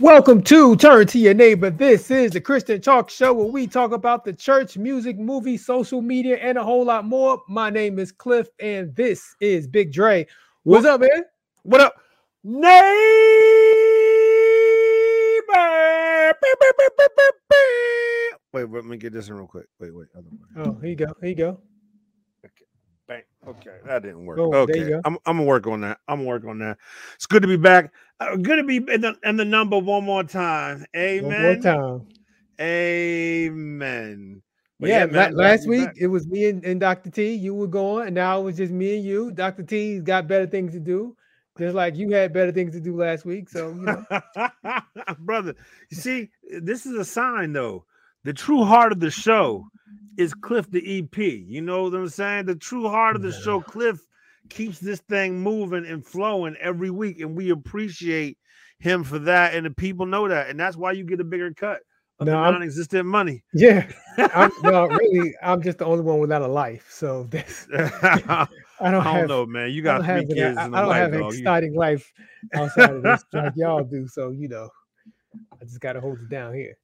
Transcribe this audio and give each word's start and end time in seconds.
Welcome 0.00 0.42
to 0.44 0.76
Turn 0.76 1.08
to 1.08 1.18
Your 1.18 1.34
Neighbor. 1.34 1.70
This 1.70 2.08
is 2.08 2.30
the 2.30 2.40
Christian 2.40 2.80
Talk 2.80 3.10
Show 3.10 3.32
where 3.32 3.48
we 3.48 3.66
talk 3.66 3.90
about 3.90 4.24
the 4.24 4.32
church, 4.32 4.76
music, 4.76 5.18
movie, 5.18 5.56
social 5.56 6.00
media, 6.00 6.36
and 6.36 6.56
a 6.56 6.62
whole 6.62 6.84
lot 6.84 7.04
more. 7.04 7.42
My 7.48 7.68
name 7.68 7.98
is 7.98 8.12
Cliff, 8.12 8.46
and 8.60 8.94
this 8.94 9.34
is 9.40 9.66
Big 9.66 9.92
Dre. 9.92 10.24
What's 10.62 10.86
up, 10.86 11.00
man? 11.00 11.24
What 11.64 11.80
up, 11.80 11.96
neighbor? 12.44 12.70
Wait, 18.52 18.70
let 18.70 18.84
me 18.84 18.98
get 18.98 19.12
this 19.12 19.28
in 19.28 19.34
real 19.34 19.48
quick. 19.48 19.66
Wait, 19.80 19.92
wait. 19.92 20.06
Oh, 20.58 20.78
here 20.80 20.90
you 20.90 20.94
go. 20.94 21.06
Here 21.20 21.30
you 21.30 21.34
go. 21.34 21.60
Okay, 23.46 23.76
that 23.86 24.02
didn't 24.02 24.26
work. 24.26 24.38
Oh, 24.40 24.52
okay, 24.52 24.88
go. 24.88 25.00
I'm, 25.04 25.16
I'm 25.24 25.36
gonna 25.36 25.44
work 25.44 25.66
on 25.66 25.80
that. 25.82 26.00
I'm 26.08 26.18
gonna 26.18 26.28
work 26.28 26.44
on 26.44 26.58
that. 26.58 26.78
It's 27.14 27.26
good 27.26 27.42
to 27.42 27.48
be 27.48 27.56
back. 27.56 27.92
Uh, 28.20 28.36
good 28.36 28.56
to 28.56 28.64
be 28.64 28.76
in 28.76 29.00
the, 29.00 29.16
in 29.22 29.36
the 29.36 29.44
number 29.44 29.78
one 29.78 30.04
more 30.04 30.24
time. 30.24 30.84
Amen. 30.96 31.24
One 31.24 31.42
more 31.42 31.56
time. 31.56 32.06
Amen. 32.60 34.42
But 34.80 34.90
yeah, 34.90 35.04
la- 35.04 35.10
man, 35.10 35.34
last 35.34 35.68
week 35.68 35.86
back. 35.86 35.96
it 35.98 36.08
was 36.08 36.26
me 36.26 36.46
and, 36.46 36.64
and 36.64 36.80
Dr. 36.80 37.10
T. 37.10 37.32
You 37.34 37.54
were 37.54 37.68
going, 37.68 38.06
and 38.06 38.14
now 38.14 38.40
it 38.40 38.44
was 38.44 38.56
just 38.56 38.72
me 38.72 38.96
and 38.96 39.04
you. 39.04 39.30
Dr. 39.30 39.62
T's 39.62 40.02
got 40.02 40.28
better 40.28 40.46
things 40.46 40.72
to 40.72 40.80
do, 40.80 41.16
just 41.58 41.74
like 41.74 41.96
you 41.96 42.10
had 42.10 42.32
better 42.32 42.52
things 42.52 42.72
to 42.74 42.80
do 42.80 42.96
last 42.96 43.24
week. 43.24 43.48
So, 43.48 43.70
you 43.70 43.82
know, 43.82 44.04
brother. 45.20 45.54
You 45.90 45.96
see, 45.96 46.30
this 46.60 46.86
is 46.86 46.94
a 46.94 47.04
sign 47.04 47.52
though. 47.52 47.84
The 48.24 48.32
true 48.32 48.64
heart 48.64 48.92
of 48.92 49.00
the 49.00 49.10
show 49.10 49.64
is 50.18 50.34
Cliff 50.34 50.70
the 50.70 50.98
EP. 50.98 51.16
You 51.18 51.62
know 51.62 51.84
what 51.84 51.94
I'm 51.94 52.08
saying? 52.08 52.46
The 52.46 52.56
true 52.56 52.88
heart 52.88 53.16
of 53.16 53.22
the 53.22 53.28
Yeah. 53.30 53.40
show, 53.40 53.60
Cliff, 53.60 53.98
keeps 54.50 54.78
this 54.80 55.00
thing 55.00 55.40
moving 55.40 55.86
and 55.86 56.04
flowing 56.04 56.56
every 56.60 56.90
week, 56.90 57.20
and 57.20 57.36
we 57.36 57.50
appreciate 57.50 58.36
him 58.80 59.04
for 59.04 59.18
that. 59.20 59.54
And 59.54 59.64
the 59.64 59.70
people 59.70 60.04
know 60.06 60.28
that, 60.28 60.48
and 60.50 60.58
that's 60.58 60.76
why 60.76 60.92
you 60.92 61.04
get 61.04 61.20
a 61.20 61.24
bigger 61.24 61.52
cut 61.54 61.80
of 62.18 62.26
No, 62.26 62.32
non-existent 62.32 63.06
money. 63.06 63.42
yeah. 63.54 63.88
I'm, 64.34 64.50
no, 64.62 64.86
really, 64.86 65.34
I'm 65.42 65.62
just 65.62 65.78
the 65.78 65.84
only 65.84 66.02
one 66.02 66.18
without 66.18 66.42
a 66.42 66.48
life. 66.48 66.86
So 66.90 67.22
that's, 67.30 67.66
I 67.72 68.46
I 68.80 68.90
don't 68.90 69.04
don't 69.04 69.14
have 69.14 69.28
know, 69.28 69.46
man. 69.46 69.70
You 69.70 69.82
got 69.82 70.04
three 70.04 70.26
kids 70.26 70.58
I, 70.58 70.64
I 70.64 70.68
don't 70.68 70.86
wife, 70.88 70.96
have 70.96 71.12
an 71.12 71.20
dog. 71.20 71.34
You- 71.34 71.40
exciting 71.40 71.74
life 71.74 72.12
outside 72.54 72.94
of 72.96 73.02
this 73.02 73.24
like 73.32 73.52
y'all 73.56 73.84
do. 73.84 74.06
So 74.08 74.30
you 74.30 74.48
know, 74.48 74.68
I 75.60 75.64
just 75.64 75.80
gotta 75.80 76.00
hold 76.00 76.18
it 76.20 76.28
down 76.28 76.54
here. 76.54 76.76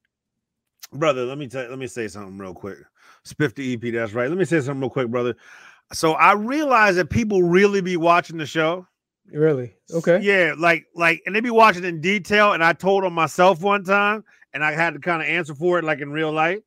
Brother 0.93 1.25
let 1.25 1.39
me 1.39 1.47
tell 1.49 1.69
let 1.69 1.79
me 1.79 1.87
say 1.87 2.09
something 2.09 2.39
real 2.39 2.55
quick. 2.55 2.79
Spiff 3.27 3.55
the 3.55 3.73
ep 3.75 3.93
that's 3.95 4.13
right. 4.13 4.29
Let 4.29 4.39
me 4.39 4.45
say 4.45 4.61
something 4.61 4.81
real 4.81 4.91
quick 4.91 5.09
brother. 5.09 5.35
So 5.93 6.13
i 6.13 6.33
realize 6.33 6.97
that 6.97 7.11
people 7.11 7.43
really 7.43 7.81
be 7.81 7.97
watching 7.97 8.37
the 8.39 8.47
show. 8.47 8.87
Really? 9.33 9.75
Okay. 9.93 10.21
yeah 10.21 10.55
like 10.59 10.85
like 10.95 11.23
and 11.27 11.35
they 11.35 11.41
be 11.41 11.51
watching 11.51 11.85
in 11.85 12.01
detail 12.03 12.53
and 12.53 12.63
i 12.63 12.75
told 12.75 13.05
them 13.05 13.15
myself 13.15 13.63
one 13.63 13.83
time 13.83 14.23
and 14.53 14.63
i 14.63 14.73
had 14.73 14.93
to 14.93 15.01
kind 15.01 15.23
of 15.23 15.29
answer 15.29 15.55
for 15.55 15.79
it 15.79 15.85
like 15.85 16.01
in 16.01 16.11
real 16.13 16.33
life. 16.33 16.61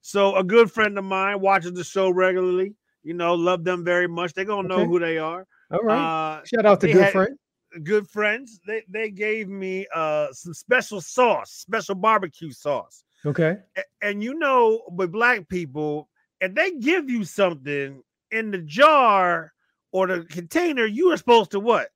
So 0.00 0.36
a 0.36 0.44
good 0.44 0.70
friend 0.70 0.96
of 0.98 1.04
mine 1.04 1.40
watches 1.40 1.72
the 1.72 1.84
show 1.84 2.10
regularly 2.10 2.74
you 3.02 3.14
know 3.14 3.34
love 3.34 3.64
them 3.64 3.84
very 3.84 4.08
much. 4.08 4.32
They 4.34 4.44
gonna 4.44 4.68
know 4.68 4.84
who 4.86 4.98
they 4.98 5.18
are. 5.18 5.46
All 5.70 5.80
right. 5.80 6.38
uh 6.40 6.44
Shout 6.44 6.66
out 6.66 6.80
to 6.82 6.86
good 6.92 7.02
had- 7.02 7.12
friend. 7.12 7.38
good 7.82 8.08
friends. 8.08 8.60
They 8.66 8.82
they 8.88 9.10
gave 9.10 9.48
me 9.48 9.86
uh 9.94 10.28
some 10.32 10.54
special 10.54 11.00
sauce 11.00 11.50
special 11.52 11.94
barbecue 11.96 12.50
sauce 12.52 13.03
Okay. 13.26 13.56
and 14.02 14.22
you 14.22 14.34
know 14.34 14.82
with 14.90 15.10
black 15.12 15.48
people 15.48 16.08
if 16.40 16.54
they 16.54 16.72
give 16.72 17.08
you 17.08 17.24
something 17.24 18.02
in 18.30 18.50
the 18.50 18.58
jar 18.58 19.52
or 19.92 20.06
the 20.06 20.24
container 20.24 20.84
you 20.86 21.10
are 21.10 21.16
supposed 21.16 21.50
to 21.52 21.60
what 21.60 21.88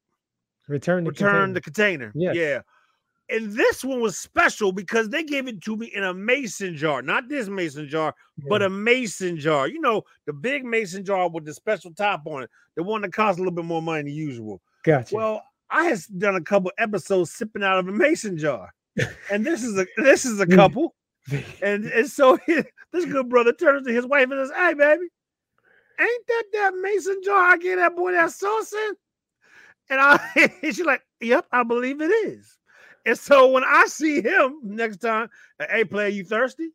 Return 0.68 1.04
the 1.04 1.10
return 1.10 1.30
container. 1.30 1.54
the 1.54 1.60
container 1.60 2.12
Yes. 2.14 2.36
yeah 2.36 2.60
and 3.30 3.52
this 3.52 3.84
one 3.84 4.00
was 4.00 4.16
special 4.18 4.72
because 4.72 5.10
they 5.10 5.22
gave 5.22 5.48
it 5.48 5.60
to 5.62 5.76
me 5.76 5.86
in 5.94 6.04
a 6.04 6.14
mason 6.14 6.76
jar 6.76 7.02
not 7.02 7.28
this 7.28 7.48
mason 7.48 7.88
jar 7.88 8.14
but 8.48 8.62
a 8.62 8.68
mason 8.70 9.36
jar 9.38 9.68
you 9.68 9.80
know 9.80 10.02
the 10.26 10.32
big 10.32 10.64
mason 10.64 11.04
jar 11.04 11.28
with 11.28 11.44
the 11.44 11.52
special 11.54 11.92
top 11.92 12.22
on 12.26 12.42
it 12.44 12.50
the 12.76 12.82
one 12.82 13.02
that 13.02 13.12
costs 13.12 13.38
a 13.38 13.42
little 13.42 13.54
bit 13.54 13.64
more 13.64 13.82
money 13.82 14.02
than 14.04 14.12
usual 14.14 14.60
gotcha. 14.84 15.14
well 15.14 15.42
i 15.70 15.84
has 15.84 16.06
done 16.06 16.36
a 16.36 16.40
couple 16.40 16.70
episodes 16.78 17.30
sipping 17.32 17.62
out 17.62 17.78
of 17.78 17.88
a 17.88 17.92
mason 17.92 18.36
jar 18.38 18.72
and 19.30 19.44
this 19.44 19.62
is 19.62 19.78
a 19.78 19.86
this 19.98 20.24
is 20.24 20.40
a 20.40 20.46
Mm. 20.46 20.54
couple 20.54 20.94
and, 21.62 21.84
and 21.86 22.08
so 22.08 22.36
he- 22.46 22.62
this 22.92 23.04
good 23.04 23.28
brother 23.28 23.52
turns 23.52 23.86
to 23.86 23.92
his 23.92 24.06
wife 24.06 24.30
and 24.30 24.48
says, 24.48 24.56
Hey, 24.56 24.74
baby, 24.74 25.06
ain't 26.00 26.26
that 26.28 26.44
that 26.52 26.74
mason 26.80 27.20
jar 27.24 27.52
I 27.52 27.56
gave 27.56 27.76
that 27.78 27.96
boy 27.96 28.12
that 28.12 28.30
sauce 28.32 28.72
in? 28.72 28.92
And 29.90 30.00
I, 30.00 30.18
and 30.62 30.74
she's 30.74 30.80
like, 30.84 31.02
Yep, 31.20 31.46
I 31.52 31.62
believe 31.64 32.00
it 32.00 32.10
is. 32.26 32.58
And 33.06 33.18
so 33.18 33.48
when 33.48 33.64
I 33.64 33.84
see 33.86 34.20
him 34.20 34.58
next 34.62 34.98
time, 34.98 35.28
hey, 35.70 35.84
player, 35.84 36.08
you 36.08 36.24
thirsty? 36.24 36.70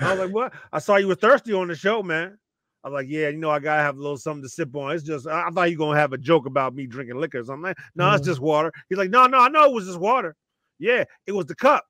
I 0.00 0.10
was 0.14 0.26
like, 0.26 0.34
What? 0.34 0.52
I 0.72 0.78
saw 0.78 0.96
you 0.96 1.08
were 1.08 1.14
thirsty 1.14 1.52
on 1.52 1.68
the 1.68 1.74
show, 1.74 2.02
man. 2.02 2.38
I 2.84 2.88
was 2.88 2.94
like, 2.94 3.08
Yeah, 3.08 3.28
you 3.28 3.38
know, 3.38 3.50
I 3.50 3.58
gotta 3.58 3.82
have 3.82 3.96
a 3.96 4.00
little 4.00 4.16
something 4.16 4.42
to 4.42 4.48
sip 4.48 4.74
on. 4.74 4.92
It's 4.92 5.04
just, 5.04 5.26
I, 5.26 5.48
I 5.48 5.50
thought 5.50 5.70
you 5.70 5.78
were 5.78 5.86
gonna 5.86 5.98
have 5.98 6.12
a 6.12 6.18
joke 6.18 6.46
about 6.46 6.74
me 6.74 6.86
drinking 6.86 7.16
liquor 7.18 7.40
or 7.40 7.44
something. 7.44 7.62
Like, 7.62 7.78
no, 7.94 8.10
it's 8.12 8.22
Mhm. 8.22 8.26
just 8.26 8.40
water. 8.40 8.72
He's 8.88 8.98
like, 8.98 9.10
No, 9.10 9.26
no, 9.26 9.38
I 9.38 9.48
know 9.48 9.64
it 9.66 9.72
was 9.72 9.86
just 9.86 9.98
water. 10.00 10.34
Yeah, 10.78 11.04
it 11.26 11.32
was 11.32 11.46
the 11.46 11.54
cup. 11.54 11.84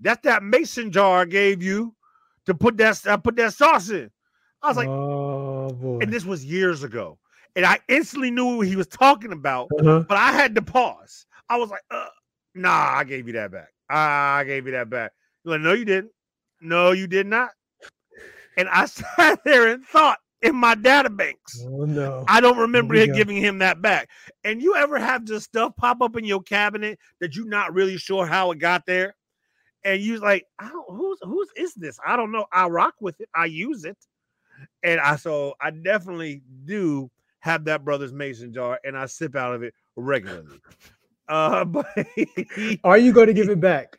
That's 0.00 0.22
that 0.22 0.42
mason 0.42 0.90
jar 0.90 1.20
I 1.20 1.24
gave 1.26 1.62
you 1.62 1.94
to 2.46 2.54
put 2.54 2.76
that 2.78 3.00
I 3.06 3.16
put 3.16 3.36
that 3.36 3.54
sauce 3.54 3.90
in. 3.90 4.10
I 4.62 4.68
was 4.68 4.76
like, 4.76 4.88
oh 4.88 5.70
boy. 5.72 5.98
and 6.02 6.12
this 6.12 6.24
was 6.24 6.44
years 6.44 6.82
ago, 6.82 7.18
and 7.56 7.64
I 7.64 7.78
instantly 7.88 8.30
knew 8.30 8.56
what 8.58 8.66
he 8.66 8.76
was 8.76 8.86
talking 8.86 9.32
about, 9.32 9.68
Uh-huh. 9.78 10.04
but 10.08 10.16
I 10.18 10.32
had 10.32 10.54
to 10.56 10.62
pause. 10.62 11.26
I 11.48 11.56
was 11.56 11.70
like, 11.70 11.82
uh, 11.90 12.06
"Nah, 12.54 12.94
I 12.96 13.04
gave 13.04 13.26
you 13.26 13.32
that 13.34 13.50
back. 13.50 13.68
I 13.88 14.44
gave 14.44 14.66
you 14.66 14.72
that 14.72 14.88
back." 14.90 15.12
You're 15.44 15.54
like, 15.54 15.62
"No, 15.62 15.72
you 15.72 15.84
didn't. 15.84 16.12
No, 16.60 16.92
you 16.92 17.06
did 17.06 17.26
not." 17.26 17.50
And 18.56 18.68
I 18.68 18.84
sat 18.86 19.42
there 19.44 19.68
and 19.68 19.84
thought 19.86 20.18
in 20.42 20.54
my 20.56 20.74
data 20.74 21.10
banks. 21.10 21.62
Oh 21.66 21.84
no. 21.84 22.24
I 22.28 22.40
don't 22.40 22.58
remember 22.58 22.94
giving 23.14 23.36
him 23.36 23.58
that 23.58 23.80
back. 23.82 24.08
And 24.44 24.62
you 24.62 24.74
ever 24.76 24.98
have 24.98 25.24
just 25.24 25.46
stuff 25.46 25.74
pop 25.76 26.00
up 26.02 26.16
in 26.16 26.24
your 26.24 26.42
cabinet 26.42 26.98
that 27.20 27.36
you're 27.36 27.46
not 27.46 27.72
really 27.74 27.96
sure 27.96 28.26
how 28.26 28.50
it 28.50 28.58
got 28.58 28.84
there? 28.86 29.14
And 29.84 30.00
you're 30.02 30.18
like, 30.18 30.46
I 30.58 30.68
don't 30.68 30.86
who's 30.90 31.18
whose 31.22 31.48
is 31.56 31.74
this? 31.74 31.98
I 32.06 32.16
don't 32.16 32.32
know. 32.32 32.46
I 32.52 32.66
rock 32.68 32.94
with 33.00 33.20
it. 33.20 33.28
I 33.34 33.46
use 33.46 33.84
it. 33.84 33.98
And 34.82 35.00
I 35.00 35.16
so 35.16 35.54
I 35.60 35.70
definitely 35.70 36.42
do 36.64 37.10
have 37.40 37.64
that 37.64 37.84
brother's 37.84 38.12
mason 38.12 38.52
jar 38.52 38.78
and 38.84 38.96
I 38.96 39.06
sip 39.06 39.34
out 39.36 39.54
of 39.54 39.62
it 39.62 39.74
regularly. 39.96 40.60
Uh 41.28 41.64
but 41.64 41.86
Are 42.82 42.98
you 42.98 43.12
going 43.12 43.28
to 43.28 43.32
give 43.32 43.48
it 43.50 43.60
back? 43.60 43.96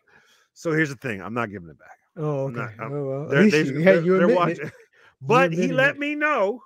so 0.53 0.74
here's 0.74 0.90
the 0.90 0.96
thing. 0.96 1.22
I'm 1.22 1.34
not 1.34 1.50
giving 1.50 1.70
it 1.70 1.80
back. 1.80 1.97
Oh, 2.18 2.47
okay. 2.47 2.58
not- 2.78 2.91
oh, 2.91 3.06
well, 3.06 3.28
They're, 3.30 3.44
least 3.44 3.53
they, 3.53 3.64
you, 3.64 3.84
they're, 3.84 4.02
hey, 4.02 4.09
they're 4.09 4.28
watching. 4.28 4.68
it. 4.68 4.74
But 5.22 5.53
he 5.53 5.72
let 5.72 5.91
it. 5.91 6.00
me 6.00 6.16
know, 6.16 6.62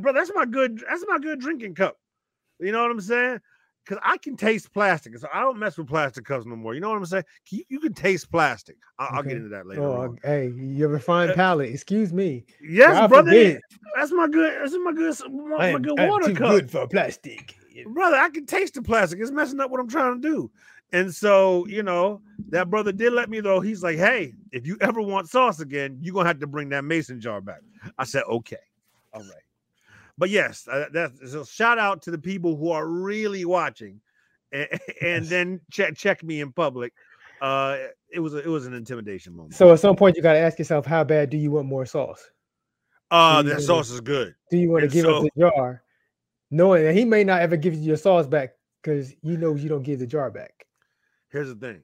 bro. 0.00 0.12
That's 0.12 0.30
my 0.34 0.46
good. 0.46 0.82
That's 0.88 1.04
my 1.08 1.18
good 1.18 1.40
drinking 1.40 1.74
cup. 1.74 1.98
You 2.60 2.70
know 2.72 2.80
what 2.82 2.90
I'm 2.92 3.00
saying? 3.00 3.40
Because 3.88 4.02
I 4.04 4.18
can 4.18 4.36
taste 4.36 4.70
plastic, 4.74 5.16
so 5.16 5.28
I 5.32 5.40
don't 5.40 5.58
mess 5.58 5.78
with 5.78 5.86
plastic 5.88 6.26
cups 6.26 6.44
no 6.44 6.56
more. 6.56 6.74
You 6.74 6.80
know 6.80 6.90
what 6.90 6.98
I'm 6.98 7.06
saying? 7.06 7.24
You, 7.48 7.64
you 7.70 7.80
can 7.80 7.94
taste 7.94 8.30
plastic. 8.30 8.76
I'll, 8.98 9.08
I'll 9.16 9.22
get 9.22 9.38
into 9.38 9.48
that 9.48 9.66
later. 9.66 9.82
Oh, 9.82 10.02
on. 10.02 10.18
hey, 10.22 10.52
you 10.54 10.82
have 10.84 10.92
a 10.92 10.98
fine 11.00 11.30
Uh, 11.30 11.34
palate. 11.34 11.72
Excuse 11.72 12.12
me. 12.12 12.44
Yes, 12.62 12.92
God 12.92 13.08
brother. 13.08 13.30
forbid. 13.30 13.60
That's 13.96 14.12
my 14.12 14.28
good. 14.28 14.60
That's 14.60 14.76
my 14.84 14.92
good. 14.92 15.14
My, 15.32 15.54
I 15.56 15.58
my 15.58 15.68
am, 15.76 15.82
good 15.82 15.98
I 15.98 16.02
am 16.02 16.08
water 16.10 16.26
too 16.26 16.34
cup, 16.34 16.50
good 16.50 16.70
for 16.70 16.86
plastic. 16.86 17.54
brother. 17.86 18.16
I 18.16 18.28
can 18.28 18.44
taste 18.44 18.74
the 18.74 18.82
plastic. 18.82 19.20
It's 19.20 19.30
messing 19.30 19.58
up 19.58 19.70
what 19.70 19.80
I'm 19.80 19.88
trying 19.88 20.20
to 20.20 20.28
do. 20.28 20.50
And 20.92 21.14
so, 21.14 21.66
you 21.66 21.82
know, 21.82 22.20
that 22.50 22.68
brother 22.68 22.92
did 22.92 23.14
let 23.14 23.30
me 23.30 23.40
know. 23.40 23.60
He's 23.60 23.82
like, 23.82 23.96
"Hey, 23.96 24.34
if 24.52 24.66
you 24.66 24.76
ever 24.82 25.00
want 25.00 25.30
sauce 25.30 25.60
again, 25.60 25.96
you're 26.02 26.14
gonna 26.14 26.28
have 26.28 26.40
to 26.40 26.46
bring 26.46 26.68
that 26.70 26.84
mason 26.84 27.20
jar 27.22 27.40
back." 27.40 27.60
I 27.98 28.04
said, 28.04 28.24
"Okay, 28.28 28.56
all 29.14 29.22
right." 29.22 29.42
But 30.18 30.30
yes, 30.30 30.66
uh, 30.68 30.86
that's 30.92 31.30
so 31.30 31.44
shout 31.44 31.78
out 31.78 32.02
to 32.02 32.10
the 32.10 32.18
people 32.18 32.56
who 32.56 32.72
are 32.72 32.86
really 32.86 33.44
watching, 33.44 34.00
and, 34.52 34.68
and 35.00 35.24
then 35.30 35.60
check 35.70 35.96
check 35.96 36.22
me 36.24 36.40
in 36.40 36.52
public. 36.52 36.92
Uh, 37.40 37.78
it 38.10 38.18
was 38.18 38.34
a, 38.34 38.38
it 38.38 38.48
was 38.48 38.66
an 38.66 38.74
intimidation 38.74 39.34
moment. 39.34 39.54
So 39.54 39.72
at 39.72 39.78
some 39.78 39.94
point, 39.94 40.16
you 40.16 40.22
got 40.22 40.32
to 40.32 40.40
ask 40.40 40.58
yourself, 40.58 40.84
how 40.84 41.04
bad 41.04 41.30
do 41.30 41.36
you 41.36 41.52
want 41.52 41.68
more 41.68 41.86
sauce? 41.86 42.30
uh, 43.10 43.42
that 43.42 43.62
sauce 43.62 43.90
is 43.90 44.00
good. 44.00 44.34
Do 44.50 44.58
you 44.58 44.70
want 44.70 44.80
to 44.80 44.84
And 44.86 44.92
give 44.92 45.06
up 45.06 45.22
the 45.22 45.30
jar, 45.38 45.82
knowing 46.50 46.82
that 46.84 46.94
he 46.94 47.04
may 47.04 47.22
not 47.22 47.40
ever 47.40 47.56
give 47.56 47.74
you 47.74 47.80
your 47.80 47.96
sauce 47.96 48.26
back 48.26 48.54
because 48.82 49.14
he 49.22 49.36
knows 49.36 49.62
you 49.62 49.68
don't 49.68 49.82
give 49.82 50.00
the 50.00 50.06
jar 50.06 50.30
back? 50.30 50.66
Here's 51.30 51.48
the 51.48 51.54
thing. 51.54 51.82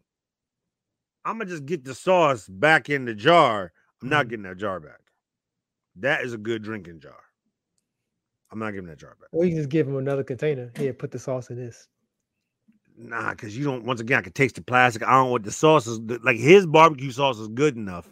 I'm 1.25 1.39
gonna 1.39 1.49
just 1.49 1.67
get 1.67 1.85
the 1.85 1.95
sauce 1.95 2.49
back 2.49 2.91
in 2.91 3.05
the 3.05 3.15
jar. 3.15 3.73
I'm 4.03 4.09
not 4.09 4.27
Mhm. 4.27 4.31
getting 4.31 4.43
that 4.45 4.57
jar 4.57 4.81
back. 4.81 5.01
That 5.97 6.23
is 6.25 6.33
a 6.35 6.39
good 6.39 6.63
drinking 6.63 7.01
jar. 7.01 7.23
I'm 8.55 8.61
not 8.61 8.71
giving 8.73 8.89
that 8.89 8.99
jar 8.99 9.17
back. 9.21 9.29
Or 9.33 9.45
you 9.45 9.55
just 9.55 9.69
give 9.69 9.89
him 9.89 9.97
another 9.97 10.23
container. 10.23 10.71
Here, 10.77 10.93
put 10.93 11.11
the 11.11 11.19
sauce 11.19 11.51
in 11.51 11.57
this. 11.57 11.89
Nah, 12.97 13.31
because 13.31 13.57
you 13.57 13.65
don't. 13.65 13.85
Once 13.85 14.01
again, 14.01 14.19
I 14.19 14.23
can 14.23 14.33
taste 14.33 14.55
the 14.55 14.63
plastic. 14.63 15.03
I 15.03 15.11
don't 15.13 15.31
want 15.31 15.45
the 15.45 15.51
sauce 15.51 15.87
is 15.89 15.99
like 16.23 16.37
his 16.37 16.65
barbecue 16.67 17.11
sauce 17.11 17.39
is 17.39 17.49
good 17.49 17.77
enough 17.77 18.09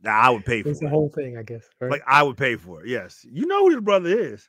that 0.00 0.14
I 0.24 0.30
would 0.30 0.46
pay 0.46 0.62
for 0.62 0.70
It's 0.70 0.80
the 0.80 0.86
it. 0.86 0.90
whole 0.90 1.10
thing, 1.10 1.36
I 1.36 1.42
guess. 1.42 1.64
Right? 1.78 1.90
Like 1.90 2.02
I 2.06 2.22
would 2.22 2.38
pay 2.38 2.56
for 2.56 2.82
it. 2.82 2.88
Yes, 2.88 3.26
you 3.30 3.46
know 3.46 3.66
who 3.66 3.72
his 3.72 3.80
brother 3.80 4.08
is. 4.08 4.48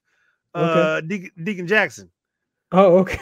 Okay. 0.56 0.82
Uh, 0.82 1.02
Deacon, 1.02 1.32
Deacon 1.44 1.68
Jackson. 1.68 2.10
oh, 2.72 3.00
okay. 3.00 3.20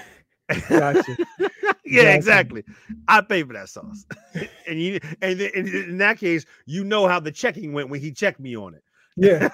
Gotcha. 0.70 1.18
Yeah, 1.84 2.14
exactly. 2.14 2.64
I 3.10 3.20
pay 3.20 3.44
for 3.44 3.52
that 3.52 3.68
sauce. 3.68 4.06
and 4.68 4.82
you 4.82 5.00
and 5.22 5.42
in, 5.42 5.68
in 5.68 5.98
that 5.98 6.20
case, 6.20 6.46
you 6.66 6.86
know 6.86 7.06
how 7.06 7.20
the 7.20 7.32
checking 7.32 7.74
went 7.74 7.90
when 7.90 8.00
he 8.00 8.14
checked 8.14 8.40
me 8.40 8.56
on 8.56 8.76
it. 8.76 8.84
Yeah. 9.18 9.50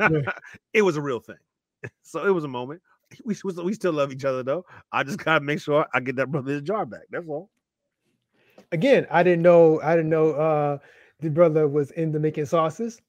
yeah. 0.00 0.32
It 0.72 0.82
was 0.82 0.96
a 0.96 1.00
real 1.00 1.20
thing. 1.20 1.36
So 2.02 2.26
it 2.26 2.30
was 2.30 2.44
a 2.44 2.48
moment. 2.48 2.80
We, 3.24 3.36
we 3.62 3.72
still 3.72 3.92
love 3.92 4.12
each 4.12 4.24
other 4.24 4.42
though. 4.42 4.64
I 4.92 5.02
just 5.02 5.18
gotta 5.18 5.44
make 5.44 5.60
sure 5.60 5.86
I 5.94 6.00
get 6.00 6.16
that 6.16 6.30
brother 6.30 6.52
his 6.52 6.62
jar 6.62 6.84
back. 6.84 7.02
That's 7.10 7.28
all. 7.28 7.50
Again, 8.72 9.06
I 9.10 9.22
didn't 9.22 9.42
know. 9.42 9.80
I 9.80 9.96
didn't 9.96 10.10
know 10.10 10.32
uh 10.32 10.78
the 11.20 11.30
brother 11.30 11.68
was 11.68 11.90
into 11.92 12.18
making 12.18 12.46
sauces. 12.46 13.00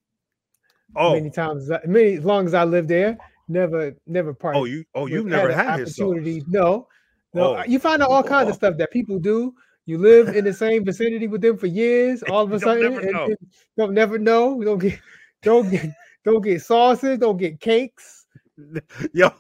Oh, 0.95 1.13
many 1.13 1.30
times, 1.30 1.69
many 1.86 2.16
as 2.16 2.25
long 2.25 2.45
as 2.45 2.54
I 2.54 2.63
lived 2.63 2.88
there, 2.88 3.18
never, 3.48 3.94
never 4.07 4.33
part. 4.33 4.56
Oh, 4.56 4.66
you, 4.66 4.83
oh, 4.95 5.06
you've 5.06 5.27
never 5.27 5.51
had, 5.51 5.66
had 5.66 5.81
opportunity. 5.81 6.44
No, 6.48 6.88
no, 7.33 7.57
oh. 7.57 7.63
you 7.68 7.80
find 7.80 8.01
out 8.01 8.10
all 8.10 8.24
kinds 8.24 8.48
oh. 8.48 8.50
of 8.50 8.56
stuff 8.56 8.77
that 8.77 8.92
people 8.92 9.19
do. 9.19 9.54
You 9.86 9.98
live 9.98 10.36
in 10.36 10.45
the 10.45 10.54
same 10.54 10.86
vicinity 10.86 11.27
with 11.27 11.42
them 11.42 11.57
for 11.57 11.68
years. 11.68 12.24
All 12.24 12.44
of 12.44 12.51
a 12.51 12.60
sudden, 12.60 12.83
never 12.83 13.00
and, 13.00 13.16
and 13.16 13.38
don't 13.77 13.94
never 13.94 14.18
know. 14.18 14.62
Don't 14.63 14.80
get, 14.80 15.00
don't 15.42 15.69
get, 15.69 15.92
don't 16.24 16.44
get 16.44 16.62
sauces. 16.62 17.18
Don't 17.19 17.38
get 17.38 17.60
cakes. 17.60 18.19
Yo, 19.13 19.31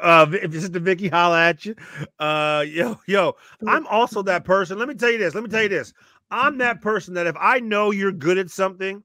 uh, 0.00 0.30
Sister 0.50 0.80
Vicky 0.80 1.08
holla 1.08 1.48
at 1.48 1.64
you, 1.64 1.74
uh, 2.18 2.64
yo, 2.66 2.98
yo, 3.06 3.36
I'm 3.66 3.86
also 3.86 4.22
that 4.22 4.44
person. 4.44 4.78
Let 4.78 4.88
me 4.88 4.94
tell 4.94 5.10
you 5.10 5.18
this. 5.18 5.34
Let 5.34 5.44
me 5.44 5.50
tell 5.50 5.62
you 5.62 5.68
this. 5.68 5.92
I'm 6.30 6.58
that 6.58 6.80
person 6.80 7.14
that 7.14 7.26
if 7.26 7.36
I 7.38 7.60
know 7.60 7.90
you're 7.90 8.12
good 8.12 8.38
at 8.38 8.50
something 8.50 9.02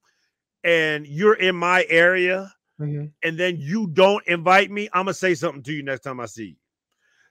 and 0.63 1.05
you're 1.07 1.35
in 1.35 1.55
my 1.55 1.85
area, 1.89 2.53
mm-hmm. 2.79 3.05
and 3.23 3.37
then 3.37 3.57
you 3.57 3.87
don't 3.87 4.25
invite 4.27 4.71
me, 4.71 4.89
I'm 4.93 5.05
gonna 5.05 5.13
say 5.13 5.35
something 5.35 5.63
to 5.63 5.73
you 5.73 5.83
next 5.83 6.01
time 6.01 6.19
I 6.19 6.25
see 6.25 6.45
you. 6.45 6.55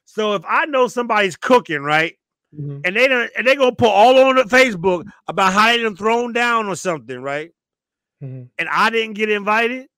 So 0.05 0.35
if 0.35 0.43
I 0.49 0.67
know 0.67 0.89
somebody's 0.89 1.37
cooking, 1.37 1.83
right? 1.83 2.15
Mm-hmm. 2.55 2.81
And 2.85 2.97
they 2.97 3.09
don't, 3.09 3.31
and 3.37 3.47
they 3.47 3.57
gonna 3.57 3.75
put 3.75 3.89
all 3.89 4.19
on 4.19 4.37
the 4.37 4.45
Facebook 4.45 5.07
about 5.27 5.53
how 5.53 5.69
they 5.69 5.83
done 5.83 5.97
thrown 5.97 6.33
down 6.33 6.67
or 6.67 6.77
something, 6.77 7.21
right? 7.21 7.51
Mm-hmm. 8.23 8.45
And 8.59 8.69
I 8.69 8.91
didn't 8.91 9.15
get 9.15 9.31
invited. 9.31 9.89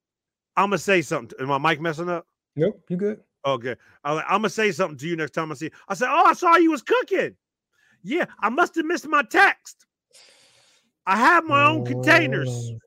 I'm 0.57 0.69
gonna 0.69 0.79
say 0.79 1.01
something. 1.01 1.37
Is 1.39 1.47
my 1.47 1.59
mic 1.59 1.79
messing 1.79 2.09
up? 2.09 2.25
Nope, 2.55 2.83
you 2.89 2.97
good. 2.97 3.21
Okay, 3.45 3.75
I'm, 4.03 4.17
I'm 4.27 4.39
gonna 4.39 4.49
say 4.49 4.71
something 4.71 4.97
to 4.97 5.07
you 5.07 5.15
next 5.15 5.31
time 5.31 5.51
I 5.51 5.55
see. 5.55 5.65
You. 5.65 5.71
I 5.87 5.93
said, 5.93 6.09
"Oh, 6.11 6.25
I 6.25 6.33
saw 6.33 6.57
you 6.57 6.71
was 6.71 6.81
cooking." 6.81 7.35
Yeah, 8.03 8.25
I 8.39 8.49
must 8.49 8.75
have 8.75 8.85
missed 8.85 9.07
my 9.07 9.21
text. 9.21 9.85
I 11.05 11.15
have 11.15 11.45
my 11.45 11.65
own 11.65 11.85
containers. 11.85 12.49
Oh. 12.49 12.79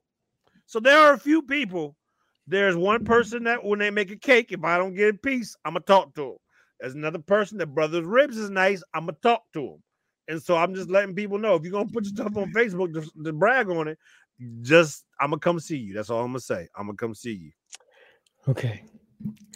So 0.67 0.81
there 0.81 0.99
are 0.99 1.15
a 1.15 1.19
few 1.19 1.43
people. 1.43 1.97
There's 2.47 2.77
one 2.77 3.05
person 3.05 3.45
that 3.45 3.65
when 3.65 3.79
they 3.79 3.91
make 3.91 4.11
a 4.11 4.17
cake, 4.17 4.51
if 4.51 4.65
I 4.65 4.77
don't 4.77 4.95
get 4.95 5.15
a 5.15 5.19
piece, 5.19 5.57
I'm 5.65 5.75
gonna 5.75 5.85
talk 5.85 6.15
to 6.17 6.23
them. 6.23 6.37
There's 6.81 6.95
another 6.95 7.21
person 7.21 7.59
that 7.59 7.75
brother's 7.75 8.05
ribs 8.05 8.37
is 8.37 8.51
nice. 8.51 8.83
I'm 8.93 9.07
gonna 9.07 9.17
talk 9.23 9.45
to 9.55 9.63
him. 9.63 9.83
And 10.29 10.43
so 10.43 10.57
I'm 10.57 10.75
just 10.75 10.91
letting 10.91 11.15
people 11.15 11.39
know 11.39 11.55
if 11.55 11.63
you're 11.63 11.73
gonna 11.73 11.87
put 11.87 12.05
your 12.05 12.15
stuff 12.15 12.37
on 12.37 12.53
Facebook 12.53 12.95
to, 12.95 13.23
to 13.25 13.33
brag 13.33 13.69
on 13.69 13.89
it, 13.89 13.99
just 14.63 15.05
I'm 15.21 15.31
gonna 15.31 15.41
come 15.41 15.61
see 15.61 15.77
you. 15.77 15.95
That's 15.95 16.11
all 16.11 16.21
I'm 16.21 16.29
gonna 16.29 16.41
say. 16.41 16.69
I'm 16.77 16.87
gonna 16.87 16.97
come 16.97 17.15
see 17.15 17.35
you. 17.35 17.51
Okay. 18.49 18.83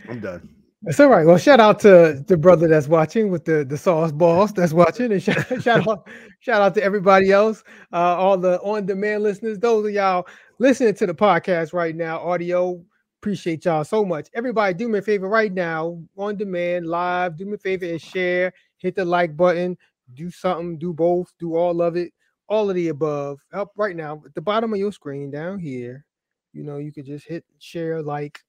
I'm 0.08 0.20
done. 0.20 0.48
It's 0.86 1.00
all 1.00 1.08
right. 1.08 1.26
Well, 1.26 1.38
shout 1.38 1.60
out 1.60 1.80
to 1.80 2.22
the 2.26 2.36
brother 2.36 2.68
that's 2.68 2.88
watching 2.88 3.30
with 3.30 3.46
the 3.46 3.64
the 3.64 3.78
sauce 3.78 4.12
balls 4.12 4.52
that's 4.52 4.74
watching, 4.74 5.12
and 5.12 5.22
shout, 5.22 5.46
shout 5.62 5.88
out 5.88 6.06
shout 6.40 6.60
out 6.60 6.74
to 6.74 6.82
everybody 6.82 7.32
else, 7.32 7.64
uh, 7.90 7.96
all 7.96 8.36
the 8.36 8.60
on 8.60 8.84
demand 8.84 9.22
listeners. 9.22 9.58
Those 9.58 9.86
of 9.86 9.92
y'all 9.92 10.26
listening 10.58 10.92
to 10.96 11.06
the 11.06 11.14
podcast 11.14 11.72
right 11.72 11.96
now, 11.96 12.18
audio 12.18 12.84
Appreciate 13.24 13.64
y'all 13.64 13.84
so 13.84 14.04
much. 14.04 14.28
Everybody, 14.34 14.74
do 14.74 14.86
me 14.86 14.98
a 14.98 15.02
favor 15.02 15.30
right 15.30 15.50
now, 15.50 15.98
on 16.18 16.36
demand, 16.36 16.86
live. 16.86 17.38
Do 17.38 17.46
me 17.46 17.54
a 17.54 17.56
favor 17.56 17.86
and 17.86 17.98
share. 17.98 18.52
Hit 18.76 18.96
the 18.96 19.04
like 19.06 19.34
button. 19.34 19.78
Do 20.12 20.30
something. 20.30 20.76
Do 20.76 20.92
both. 20.92 21.32
Do 21.38 21.56
all 21.56 21.80
of 21.80 21.96
it. 21.96 22.12
All 22.48 22.68
of 22.68 22.76
the 22.76 22.88
above. 22.88 23.40
Up 23.54 23.72
right 23.78 23.96
now 23.96 24.22
at 24.26 24.34
the 24.34 24.42
bottom 24.42 24.74
of 24.74 24.78
your 24.78 24.92
screen 24.92 25.30
down 25.30 25.58
here. 25.58 26.04
You 26.52 26.64
know, 26.64 26.76
you 26.76 26.92
could 26.92 27.06
just 27.06 27.26
hit 27.26 27.46
share, 27.58 28.02
like. 28.02 28.40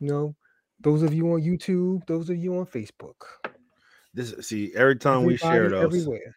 You 0.00 0.08
know, 0.08 0.36
those 0.80 1.02
of 1.02 1.14
you 1.14 1.32
on 1.32 1.42
YouTube, 1.42 2.06
those 2.06 2.30
of 2.30 2.36
you 2.36 2.56
on 2.58 2.66
Facebook. 2.66 3.14
This 4.14 4.34
see 4.46 4.72
every 4.74 4.96
time 4.96 5.22
Everybody, 5.22 5.32
we 5.32 5.36
share 5.38 5.68
those. 5.70 5.84
Everywhere 5.84 6.36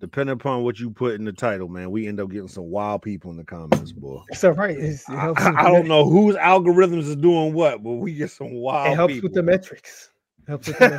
depending 0.00 0.32
upon 0.32 0.64
what 0.64 0.78
you 0.78 0.90
put 0.90 1.14
in 1.14 1.24
the 1.24 1.32
title, 1.32 1.68
man, 1.68 1.90
we 1.90 2.06
end 2.06 2.20
up 2.20 2.30
getting 2.30 2.48
some 2.48 2.70
wild 2.70 3.02
people 3.02 3.30
in 3.30 3.36
the 3.36 3.44
comments, 3.44 3.92
boy. 3.92 4.22
So 4.32 4.50
right, 4.50 4.76
it 4.78 5.00
I, 5.08 5.32
I, 5.36 5.70
don't 5.70 5.86
know 5.86 6.08
whose 6.08 6.36
algorithms 6.36 7.08
is 7.08 7.16
doing 7.16 7.52
what, 7.52 7.82
but 7.82 7.92
we 7.92 8.14
get 8.14 8.30
some 8.30 8.52
wild. 8.54 8.92
It 8.92 8.96
helps 8.96 9.14
people. 9.14 9.28
with 9.28 9.34
the 9.34 9.42
metrics. 9.42 10.10
helps 10.46 10.68
with 10.68 10.78
the 10.78 10.90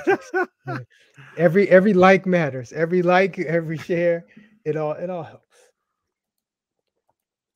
metrics. 0.65 0.85
Every 1.37 1.69
every 1.69 1.93
like 1.93 2.25
matters. 2.25 2.71
Every 2.73 3.01
like, 3.01 3.37
every 3.39 3.77
share, 3.77 4.25
it 4.65 4.77
all 4.77 4.93
it 4.93 5.09
all 5.09 5.23
helps. 5.23 5.45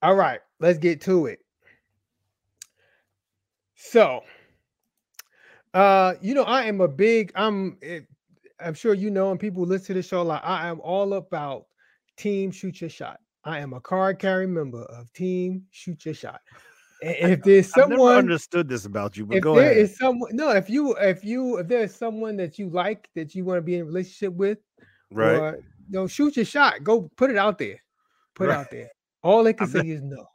All 0.01 0.15
right, 0.15 0.39
let's 0.59 0.77
get 0.77 1.01
to 1.01 1.27
it. 1.27 1.39
So, 3.75 4.21
uh, 5.75 6.15
you 6.21 6.33
know, 6.33 6.43
I 6.43 6.63
am 6.63 6.81
a 6.81 6.87
big. 6.87 7.31
I'm 7.35 7.77
eh, 7.83 7.99
I'm 8.59 8.73
sure 8.73 8.93
you 8.93 9.11
know, 9.11 9.31
and 9.31 9.39
people 9.39 9.63
listen 9.63 9.87
to 9.87 9.93
the 9.95 10.03
show 10.03 10.23
like 10.23 10.41
I 10.43 10.67
am 10.67 10.79
all 10.81 11.13
about 11.13 11.65
team 12.17 12.51
shoot 12.51 12.81
your 12.81 12.89
shot. 12.89 13.19
I 13.45 13.59
am 13.59 13.73
a 13.73 13.79
card 13.79 14.17
carrying 14.17 14.53
member 14.53 14.81
of 14.83 15.11
Team 15.13 15.65
Shoot 15.69 16.03
Your 16.03 16.15
Shot. 16.15 16.41
And 17.03 17.33
if 17.33 17.43
there's 17.43 17.71
someone 17.71 18.15
understood 18.15 18.67
this 18.67 18.85
about 18.85 19.15
you, 19.15 19.25
but 19.25 19.37
if 19.37 19.43
go 19.43 19.55
there 19.55 19.71
ahead. 19.71 19.77
is 19.77 19.97
someone, 19.97 20.35
no, 20.35 20.49
if 20.49 20.69
you 20.69 20.95
if 20.95 21.23
you 21.23 21.57
if 21.57 21.67
there's 21.67 21.93
someone 21.93 22.37
that 22.37 22.57
you 22.57 22.69
like 22.69 23.09
that 23.13 23.35
you 23.35 23.45
want 23.45 23.59
to 23.59 23.61
be 23.61 23.75
in 23.75 23.81
a 23.81 23.85
relationship 23.85 24.33
with, 24.33 24.57
right? 25.11 25.35
Or, 25.35 25.55
you 25.57 25.99
know, 25.99 26.07
shoot 26.07 26.35
your 26.35 26.45
shot. 26.45 26.83
Go 26.83 27.11
put 27.15 27.29
it 27.29 27.37
out 27.37 27.59
there. 27.59 27.83
Put 28.33 28.47
right. 28.47 28.55
it 28.55 28.57
out 28.57 28.71
there. 28.71 28.89
All 29.21 29.43
they 29.43 29.53
can 29.53 29.65
I'm 29.65 29.71
say 29.71 29.77
not... 29.79 29.87
is 29.87 30.01
no. 30.01 30.25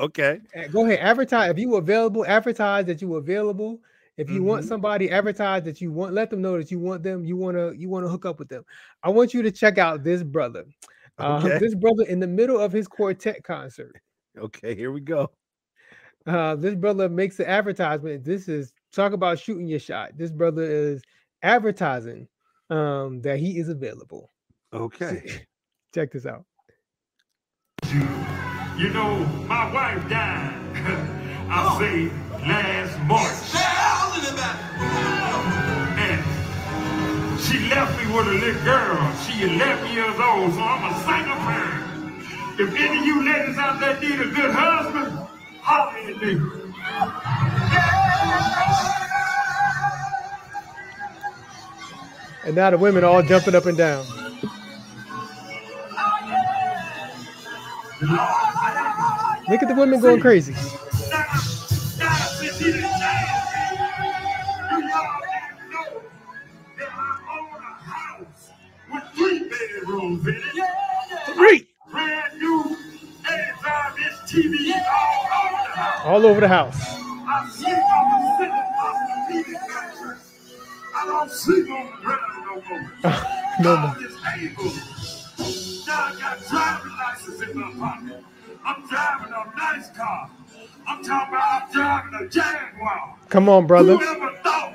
Okay. 0.00 0.40
Go 0.72 0.84
ahead. 0.84 0.98
Advertise 1.00 1.50
if 1.50 1.58
you 1.58 1.76
available. 1.76 2.24
Advertise 2.26 2.86
that 2.86 3.00
you 3.00 3.14
are 3.14 3.18
available. 3.18 3.80
If 4.18 4.28
you 4.28 4.40
mm-hmm. 4.40 4.46
want 4.46 4.64
somebody 4.64 5.10
advertise 5.12 5.62
that 5.62 5.80
you 5.80 5.92
want, 5.92 6.12
let 6.12 6.28
them 6.28 6.42
know 6.42 6.58
that 6.58 6.72
you 6.72 6.80
want 6.80 7.04
them. 7.04 7.24
You 7.24 7.36
want 7.36 7.56
to 7.56 7.72
you 7.78 7.88
want 7.88 8.04
to 8.04 8.08
hook 8.08 8.26
up 8.26 8.40
with 8.40 8.48
them. 8.48 8.64
I 9.04 9.10
want 9.10 9.32
you 9.32 9.42
to 9.42 9.52
check 9.52 9.78
out 9.78 10.04
this 10.04 10.22
brother. 10.22 10.64
Uh, 11.20 11.38
okay. 11.38 11.56
Uh, 11.56 11.58
this 11.58 11.74
brother 11.74 12.04
in 12.04 12.20
the 12.20 12.28
middle 12.28 12.60
of 12.60 12.70
his 12.70 12.86
quartet 12.86 13.42
concert. 13.42 13.96
Okay, 14.38 14.76
here 14.76 14.92
we 14.92 15.00
go. 15.00 15.32
Uh, 16.24 16.54
this 16.54 16.76
brother 16.76 17.08
makes 17.08 17.36
the 17.36 17.48
advertisement. 17.48 18.24
This 18.24 18.46
is 18.46 18.72
talk 18.92 19.12
about 19.12 19.40
shooting 19.40 19.66
your 19.66 19.80
shot. 19.80 20.12
This 20.16 20.30
brother 20.30 20.62
is 20.62 21.02
advertising 21.42 22.28
um, 22.70 23.20
that 23.22 23.40
he 23.40 23.58
is 23.58 23.68
available. 23.68 24.30
Okay, 24.72 25.42
check 25.94 26.12
this 26.12 26.24
out. 26.24 26.44
You 27.90 28.90
know, 28.90 29.18
my 29.48 29.72
wife 29.72 30.08
died. 30.08 30.54
I 31.50 31.66
oh. 31.66 31.78
say 31.80 32.12
last 32.46 32.96
March. 33.08 33.67
And 34.80 36.20
she 37.40 37.58
left 37.68 37.98
me 37.98 38.06
with 38.14 38.28
a 38.28 38.32
little 38.32 38.64
girl. 38.64 39.16
She 39.24 39.42
11 39.44 39.92
years 39.92 40.18
old, 40.18 40.52
so 40.54 40.60
I'm 40.60 40.92
a 40.92 40.94
single 41.04 41.36
parent. 41.36 41.88
If 42.60 42.74
any 42.74 42.98
of 42.98 43.04
you 43.04 43.24
ladies 43.24 43.56
out 43.56 43.78
there 43.80 44.00
need 44.00 44.20
a 44.20 44.28
good 44.30 44.50
husband, 44.52 45.28
holler 45.60 45.96
at 45.96 46.20
me. 46.20 46.40
And 52.44 52.56
now 52.56 52.70
the 52.70 52.78
women 52.78 53.04
all 53.04 53.22
jumping 53.22 53.54
up 53.54 53.66
and 53.66 53.76
down. 53.76 54.06
Look 59.48 59.62
at 59.62 59.68
the 59.68 59.74
women 59.76 60.00
going 60.00 60.20
crazy. 60.20 60.54
Bedrooms 70.16 70.26
in 70.26 70.34
it. 70.34 70.54
Yeah, 70.54 70.64
yeah. 71.10 71.34
Three. 71.34 71.68
Brand 71.90 72.38
new 72.38 72.76
85 73.26 73.98
inch 73.98 74.12
TV 74.26 74.72
all 74.86 75.26
over 75.26 75.60
the 75.64 75.80
house. 75.80 76.00
All 76.04 76.26
over 76.26 76.40
the 76.40 76.48
house. 76.48 76.76
I 76.80 77.48
sleep 77.50 77.76
on 77.76 78.22
the 78.22 78.38
sitting 78.38 78.52
on 78.52 78.94
the 79.08 79.34
TV 79.34 79.52
mattress. 79.68 80.54
I 80.96 81.06
don't 81.06 81.30
sleep 81.30 81.70
on 81.70 81.86
the 81.86 81.92
ground 82.02 82.20
no 82.44 82.54
more. 82.68 82.92
no 83.60 83.76
more. 83.76 83.96
I'm 84.24 84.40
able. 84.40 84.64
Now 85.86 86.04
I 86.04 86.16
got 86.20 86.46
driving 86.48 86.92
license 86.98 87.42
in 87.42 87.58
my 87.58 87.72
pocket. 87.78 88.24
I'm 88.64 88.86
driving 88.88 89.32
a 89.32 89.56
nice 89.56 89.90
car. 89.90 90.30
I'm 90.86 91.04
talking 91.04 91.34
about 91.34 91.62
I'm 91.62 91.72
driving 91.72 92.26
a 92.26 92.28
Jaguar. 92.28 93.16
Come 93.28 93.48
on, 93.48 93.66
brother. 93.66 93.96
Whoever 93.96 94.36
thought 94.42 94.74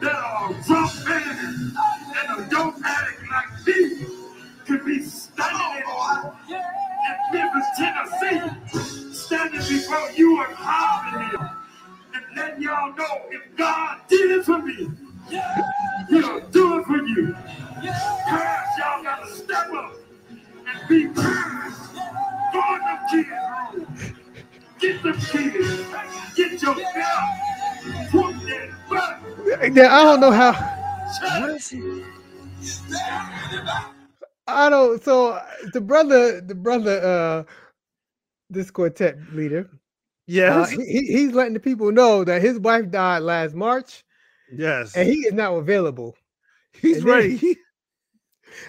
that 0.00 0.12
a 0.12 0.66
drunk 0.66 0.92
man 1.08 1.72
and 2.16 2.46
a 2.46 2.50
dope 2.50 2.74
addict 2.84 3.30
like 3.30 3.66
me 3.66 4.25
could 4.66 4.84
be 4.84 5.00
standing 5.00 5.82
in, 6.48 6.56
in 6.56 6.62
Memphis, 7.32 7.66
Tennessee, 7.78 9.14
standing 9.14 9.60
before 9.60 10.10
you 10.16 10.42
and 10.42 10.54
hollering 10.54 11.30
him 11.30 11.48
and 12.14 12.24
letting 12.36 12.62
y'all 12.62 12.94
know 12.96 13.22
if 13.30 13.42
God 13.56 14.00
did 14.08 14.32
it 14.32 14.44
for 14.44 14.58
me, 14.58 14.88
he'll 16.08 16.40
do 16.50 16.80
it 16.80 16.84
for 16.86 16.96
you. 16.96 17.34
Curse 18.28 18.78
y'all 18.78 19.02
gotta 19.04 19.30
step 19.30 19.72
up 19.72 19.92
and 20.66 20.88
Be. 20.88 21.04
Go 22.52 22.74
in 22.74 22.80
them 22.80 22.98
kids' 23.10 23.28
room. 23.30 24.16
Get 24.80 25.02
them 25.02 25.16
kids. 25.16 25.86
Get 26.34 26.62
your 26.62 26.74
belt. 26.74 28.10
Put 28.10 28.34
that 28.46 28.70
butt. 28.88 29.20
I 29.62 30.04
don't 30.04 30.20
know 30.20 30.32
how. 30.32 30.52
What 31.40 31.50
is 31.50 31.68
he? 31.68 32.02
I 34.46 34.68
don't. 34.70 35.02
So 35.02 35.32
uh, 35.32 35.44
the 35.72 35.80
brother, 35.80 36.40
the 36.40 36.54
brother, 36.54 37.00
uh, 37.04 37.52
this 38.50 38.70
quartet 38.70 39.16
leader, 39.32 39.68
uh, 39.72 39.76
Yes. 40.28 40.70
he, 40.70 40.84
he- 40.84 41.06
he's 41.12 41.32
letting 41.32 41.54
the 41.54 41.60
people 41.60 41.92
know 41.92 42.24
that 42.24 42.42
his 42.42 42.58
wife 42.58 42.90
died 42.90 43.22
last 43.22 43.54
March, 43.54 44.04
yes. 44.52 44.96
and 44.96 45.08
he 45.08 45.14
is 45.26 45.32
now 45.32 45.56
available. 45.56 46.14
He's 46.80 46.98
and 46.98 47.08
then- 47.08 47.30
He- 47.38 47.56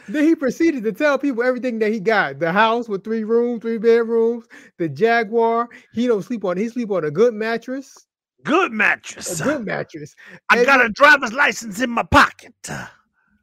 Then 0.10 0.24
he 0.25 0.36
proceeded 0.36 0.84
to 0.84 0.91
tell 0.91 1.17
people 1.17 1.43
everything 1.43 1.79
that 1.79 1.93
he 1.93 2.00
got: 2.00 2.39
the 2.39 2.51
house 2.51 2.89
with 2.89 3.03
three 3.03 3.24
rooms, 3.24 3.62
three 3.62 3.77
bedrooms, 3.77 4.46
the 4.79 4.89
Jaguar. 4.89 5.69
He 5.93 6.07
don't 6.07 6.24
sleep 6.24 6.43
on. 6.43 6.57
He 6.57 6.67
sleep 6.67 6.91
on 6.91 7.05
a 7.05 7.12
good 7.12 7.34
mattress, 7.34 7.96
good 8.43 8.72
a 8.72 8.75
mattress. 8.75 9.39
good 9.39 9.65
mattress. 9.65 10.15
I 10.50 10.57
and- 10.57 10.65
got 10.65 10.84
a 10.86 10.89
driver's 10.89 11.31
license 11.31 11.79
in 11.79 11.89
my 11.91 12.03
pocket. 12.03 12.53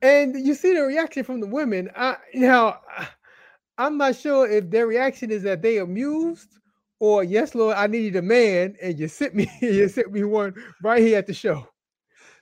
And 0.02 0.34
you 0.46 0.54
see 0.54 0.74
the 0.74 0.82
reaction 0.82 1.24
from 1.24 1.40
the 1.40 1.46
women. 1.46 1.90
I 1.96 2.16
now 2.34 2.80
I'm 3.78 3.96
not 3.98 4.16
sure 4.16 4.48
if 4.48 4.70
their 4.70 4.86
reaction 4.86 5.30
is 5.30 5.42
that 5.42 5.62
they 5.62 5.78
amused 5.78 6.48
or 7.00 7.24
yes, 7.24 7.54
Lord, 7.54 7.76
I 7.76 7.86
needed 7.86 8.16
a 8.16 8.22
man, 8.22 8.76
and 8.80 8.98
you 8.98 9.08
sent 9.08 9.34
me 9.34 9.50
you 9.60 9.88
sent 9.88 10.12
me 10.12 10.24
one 10.24 10.54
right 10.82 11.02
here 11.02 11.18
at 11.18 11.26
the 11.26 11.34
show. 11.34 11.66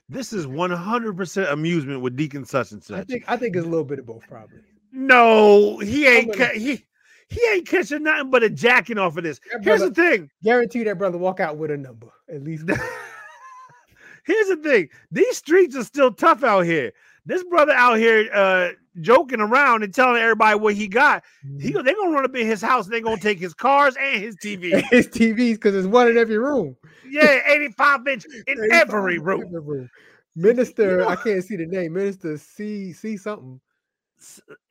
This 0.09 0.33
is 0.33 0.45
100% 0.45 1.51
amusement 1.51 2.01
with 2.01 2.15
Deacon 2.15 2.45
such 2.45 2.71
and 2.73 2.81
I 2.83 2.85
such. 2.85 3.07
think 3.07 3.23
I 3.27 3.37
think 3.37 3.55
it's 3.55 3.65
a 3.65 3.69
little 3.69 3.85
bit 3.85 3.99
of 3.99 4.05
both, 4.05 4.23
probably. 4.27 4.59
No, 4.91 5.79
he 5.79 6.05
ain't 6.05 6.33
gonna- 6.33 6.49
ca- 6.51 6.59
he 6.59 6.85
he 7.29 7.41
ain't 7.51 7.67
catching 7.67 8.03
nothing 8.03 8.29
but 8.29 8.43
a 8.43 8.49
jacking 8.49 8.97
off 8.99 9.17
of 9.17 9.23
this. 9.23 9.39
That 9.51 9.63
Here's 9.63 9.81
the 9.81 9.91
thing. 9.91 10.29
Guarantee 10.43 10.83
that 10.83 10.97
brother 10.97 11.17
walk 11.17 11.39
out 11.39 11.57
with 11.57 11.71
a 11.71 11.77
number 11.77 12.07
at 12.29 12.43
least. 12.43 12.67
Here's 14.25 14.47
the 14.47 14.57
thing. 14.57 14.89
These 15.11 15.37
streets 15.37 15.75
are 15.75 15.83
still 15.83 16.11
tough 16.11 16.43
out 16.43 16.61
here. 16.61 16.91
This 17.25 17.43
brother 17.43 17.73
out 17.73 17.97
here 17.97 18.29
uh 18.33 18.69
joking 19.01 19.39
around 19.39 19.83
and 19.83 19.93
telling 19.93 20.21
everybody 20.21 20.57
what 20.59 20.75
he 20.75 20.87
got. 20.87 21.23
He 21.59 21.71
go, 21.71 21.81
they 21.81 21.93
gonna 21.93 22.11
run 22.11 22.25
up 22.25 22.35
in 22.35 22.45
his 22.45 22.61
house 22.61 22.85
and 22.85 22.93
they 22.93 23.01
gonna 23.01 23.17
take 23.19 23.39
his 23.39 23.53
cars 23.53 23.95
and 23.99 24.21
his 24.21 24.35
TV. 24.43 24.83
his 24.91 25.07
TVs 25.07 25.53
because 25.55 25.73
there's 25.73 25.87
one 25.87 26.09
in 26.09 26.17
every 26.17 26.37
room. 26.37 26.75
Yeah, 27.09 27.39
85 27.47 28.07
inch 28.07 28.25
in 28.25 28.41
85 28.71 28.71
every 28.89 29.19
room. 29.19 29.41
every 29.47 29.59
room. 29.61 29.89
Minister, 30.35 30.97
know- 30.97 31.07
I 31.07 31.15
can't 31.15 31.43
see 31.43 31.55
the 31.55 31.65
name. 31.65 31.93
Minister 31.93 32.37
C 32.37 32.91
C 32.93 33.17
something. 33.17 33.59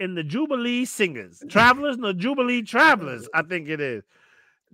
In 0.00 0.14
the 0.14 0.22
Jubilee 0.22 0.84
Singers, 0.86 1.42
Travelers, 1.48 1.98
no 1.98 2.12
Jubilee 2.12 2.62
Travelers, 2.62 3.28
I 3.34 3.42
think 3.42 3.68
it 3.68 3.80
is. 3.80 4.02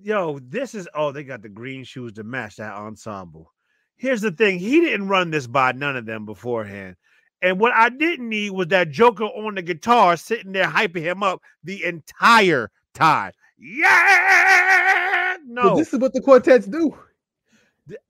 Yo, 0.01 0.39
this 0.39 0.75
is 0.75 0.89
oh, 0.95 1.11
they 1.11 1.25
got 1.25 1.43
the 1.43 1.49
green 1.49 1.83
shoes 1.83 2.13
to 2.13 2.23
match 2.23 2.57
that 2.57 2.75
ensemble. 2.75 3.53
Here's 3.97 4.21
the 4.21 4.31
thing: 4.31 4.61
he 4.61 4.81
didn't 4.81 5.09
run 5.09 5.31
this 5.31 5.49
by 5.49 5.73
none 5.73 5.97
of 5.97 6.07
them 6.07 6.25
beforehand. 6.27 6.95
And 7.43 7.61
what 7.61 7.73
I 7.73 7.89
didn't 7.89 8.29
need 8.29 8.51
was 8.51 8.69
that 8.69 8.91
Joker 8.91 9.25
on 9.25 9.55
the 9.55 9.63
guitar 9.63 10.17
sitting 10.17 10.53
there 10.53 10.67
hyping 10.67 11.03
him 11.03 11.23
up 11.23 11.41
the 11.65 11.85
entire 11.85 12.71
time. 12.95 13.33
Yeah, 13.59 15.37
no, 15.47 15.77
this 15.77 15.93
is 15.93 15.99
what 16.01 16.13
the 16.13 16.21
quartets 16.21 16.67
do. 16.67 16.97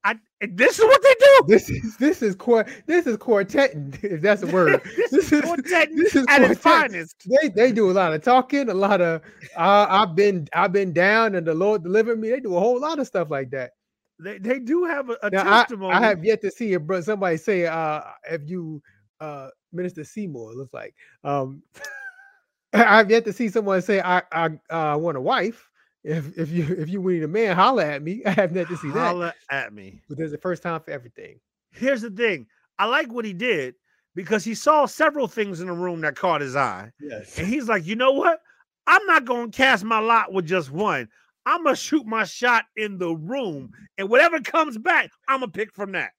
I, 0.03 0.19
this 0.41 0.79
is 0.79 0.85
what 0.85 1.03
they 1.03 1.15
do. 1.21 1.45
This 1.47 1.71
is 1.71 1.97
this 1.99 2.21
is 2.23 2.35
quar 2.35 2.67
this 2.87 3.07
is 3.07 3.17
quartetting, 3.17 3.97
if 4.03 4.21
that's 4.21 4.43
a 4.43 4.47
word. 4.49 4.83
this 4.97 5.11
This 5.11 5.25
is 5.27 5.33
is- 5.33 5.41
quartet 5.45 5.89
this 5.95 6.17
is 6.17 6.27
at 6.29 6.43
its 6.43 6.61
finest. 6.61 7.27
They 7.29 7.49
they 7.49 7.73
do 7.73 7.91
a 7.91 7.93
lot 7.93 8.13
of 8.13 8.23
talking, 8.23 8.69
a 8.71 8.75
lot 8.75 9.01
of 9.01 9.23
uh, 9.57 9.87
I've 9.89 10.15
been 10.17 10.49
I've 10.53 10.73
been 10.73 10.93
down 10.93 11.35
and 11.37 11.47
the 11.47 11.55
Lord 11.55 11.83
delivered 11.85 12.19
me. 12.21 12.31
They 12.31 12.41
do 12.41 12.57
a 12.57 12.61
whole 12.61 12.81
lot 12.81 12.99
of 12.99 13.07
stuff 13.07 13.31
like 13.31 13.51
that. 13.51 13.71
They, 14.19 14.39
they 14.39 14.59
do 14.59 14.85
have 14.85 15.11
a, 15.11 15.17
a 15.23 15.31
Now, 15.31 15.43
I, 15.43 15.61
testimony. 15.61 15.95
I 15.95 16.01
have 16.01 16.25
yet 16.25 16.41
to 16.43 16.51
see 16.51 16.73
it, 16.73 16.85
but 16.87 17.05
somebody 17.05 17.37
say 17.37 17.67
uh 17.67 18.01
if 18.31 18.43
you 18.47 18.83
uh 19.21 19.49
Minister 19.73 20.05
Seymour 20.05 20.53
it 20.53 20.57
looks 20.57 20.75
like 20.75 20.95
um 21.25 21.63
I've 22.73 23.11
yet 23.11 23.25
to 23.25 23.33
see 23.33 23.49
someone 23.49 23.81
say 23.83 24.01
I 24.01 24.23
I 24.33 24.51
uh, 24.71 24.99
want 24.99 25.17
a 25.17 25.21
wife. 25.21 25.71
If 26.05 26.39
if 26.39 26.51
you 26.51 26.65
if 26.79 26.89
you 26.89 27.03
need 27.03 27.23
a 27.23 27.29
man, 27.29 27.57
holla 27.57 27.85
at 27.85 28.03
me. 28.03 28.23
I 28.27 28.31
have 28.31 28.55
yet 28.55 28.69
to 28.69 28.77
see 28.77 28.89
that. 28.89 28.99
Holla 28.99 29.35
at 29.51 29.73
me. 29.73 30.03
But 30.09 30.19
there's 30.19 30.33
a 30.33 30.39
first 30.39 30.63
time 30.63 30.81
for 30.81 30.91
everything. 30.91 31.41
Here's 31.71 32.03
the 32.03 32.11
thing. 32.11 32.47
I 32.79 32.87
like 32.87 33.13
what 33.13 33.25
he 33.25 33.33
did 33.33 33.75
because 34.15 34.45
he 34.45 34.55
saw 34.55 34.87
several 34.87 35.29
things 35.29 35.61
in 35.61 35.67
the 35.67 35.73
room 35.73 36.01
that 36.03 36.17
caught 36.17 36.41
his 36.41 36.57
eye. 36.57 36.91
Yes. 37.01 37.39
And 37.39 37.47
he's 37.47 37.69
like, 37.69 37.87
you 37.87 37.97
know 37.97 38.13
what? 38.13 38.41
I'm 38.87 39.05
not 39.07 39.25
going 39.25 39.51
to 39.51 39.57
cast 39.57 39.85
my 39.85 39.99
lot 39.99 40.33
with 40.33 40.47
just 40.47 40.71
one. 40.71 41.09
I'm 41.47 41.63
going 41.63 41.75
to 41.75 41.81
shoot 41.81 42.07
my 42.07 42.25
shot 42.25 42.65
in 42.77 42.99
the 42.99 43.15
room. 43.15 43.71
And 43.97 44.09
whatever 44.09 44.41
comes 44.41 44.79
back, 44.79 45.11
I'm 45.29 45.41
to 45.41 45.49
pick 45.49 45.75
from 45.75 45.93
that. 45.93 46.13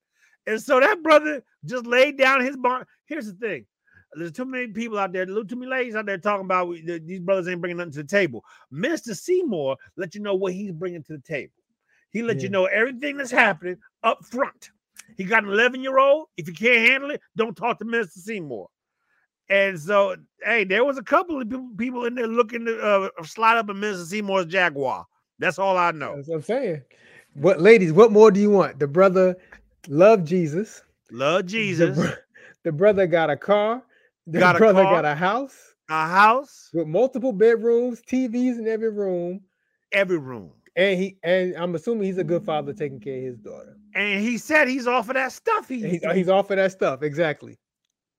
And 0.49 0.59
so 0.59 0.79
that 0.79 1.03
brother 1.03 1.43
just 1.63 1.85
laid 1.85 2.17
down 2.17 2.43
his 2.43 2.57
bar. 2.57 2.87
Here's 3.05 3.27
the 3.27 3.33
thing. 3.33 3.65
There's 4.13 4.31
too 4.31 4.45
many 4.45 4.67
people 4.67 4.97
out 4.97 5.13
there, 5.13 5.27
too 5.27 5.45
many 5.51 5.67
ladies 5.67 5.95
out 5.95 6.07
there 6.07 6.17
talking 6.17 6.45
about 6.45 6.73
these 7.05 7.19
brothers 7.19 7.47
ain't 7.47 7.61
bringing 7.61 7.77
nothing 7.77 7.93
to 7.93 8.01
the 8.01 8.09
table. 8.09 8.43
Mr. 8.73 9.15
Seymour 9.15 9.77
let 9.95 10.15
you 10.15 10.21
know 10.21 10.33
what 10.33 10.53
he's 10.53 10.71
bringing 10.71 11.03
to 11.03 11.13
the 11.13 11.21
table. 11.21 11.53
He 12.09 12.23
let 12.23 12.41
you 12.41 12.49
know 12.49 12.65
everything 12.65 13.17
that's 13.17 13.29
happening 13.29 13.77
up 14.01 14.25
front. 14.25 14.71
He 15.15 15.23
got 15.23 15.43
an 15.43 15.51
11 15.51 15.81
year 15.81 15.99
old. 15.99 16.29
If 16.37 16.47
you 16.47 16.55
can't 16.55 16.89
handle 16.89 17.11
it, 17.11 17.21
don't 17.37 17.55
talk 17.55 17.77
to 17.79 17.85
Mr. 17.85 18.13
Seymour. 18.13 18.67
And 19.49 19.79
so, 19.79 20.15
hey, 20.43 20.63
there 20.63 20.83
was 20.83 20.97
a 20.97 21.03
couple 21.03 21.39
of 21.39 21.47
people, 21.47 21.69
people 21.77 22.05
in 22.05 22.15
there 22.15 22.27
looking 22.27 22.65
to 22.65 22.79
uh, 22.81 23.09
slide 23.23 23.57
up 23.57 23.69
in 23.69 23.75
Mr. 23.75 24.03
Seymour's 24.03 24.47
Jaguar. 24.47 25.05
That's 25.37 25.59
all 25.59 25.77
I 25.77 25.91
know. 25.91 26.15
That's 26.15 26.27
what 26.27 26.35
I'm 26.37 26.41
saying. 26.41 26.81
What 27.35 27.61
ladies, 27.61 27.93
what 27.93 28.11
more 28.11 28.31
do 28.31 28.39
you 28.39 28.49
want? 28.49 28.79
The 28.79 28.87
brother 28.87 29.35
loved 29.88 30.27
Jesus. 30.27 30.81
Love 31.12 31.43
The, 31.43 31.50
Jesus, 31.51 31.95
bro- 31.98 32.13
the 32.63 32.71
brother 32.71 33.07
got 33.07 33.29
a 33.29 33.38
car. 33.38 33.83
The 34.27 34.39
Got 34.39 34.57
a 34.57 34.59
brother 34.59 34.83
car. 34.83 34.93
got 35.01 35.05
a 35.05 35.15
house 35.15 35.57
a 35.89 36.07
house, 36.07 36.69
with 36.71 36.88
multiple 36.88 37.31
bedrooms, 37.33 38.00
TVs 38.01 38.59
in 38.59 38.67
every 38.67 38.91
room. 38.91 39.41
every 39.91 40.19
room. 40.19 40.51
And 40.75 41.00
he 41.00 41.17
and 41.24 41.55
I'm 41.55 41.74
assuming 41.74 42.03
he's 42.03 42.19
a 42.19 42.24
good 42.24 42.45
father 42.45 42.71
taking 42.74 43.00
care 43.00 43.17
of 43.17 43.24
his 43.24 43.38
daughter. 43.38 43.75
And 43.95 44.21
he 44.21 44.38
said 44.38 44.67
he's 44.67 44.86
off 44.86 45.09
of 45.09 45.15
that 45.15 45.31
stuff. 45.31 45.67
He, 45.67 45.81
He's, 45.81 46.05
he's 46.13 46.29
off 46.29 46.51
of 46.51 46.57
that 46.57 46.71
stuff. 46.71 47.01
Exactly. 47.01 47.57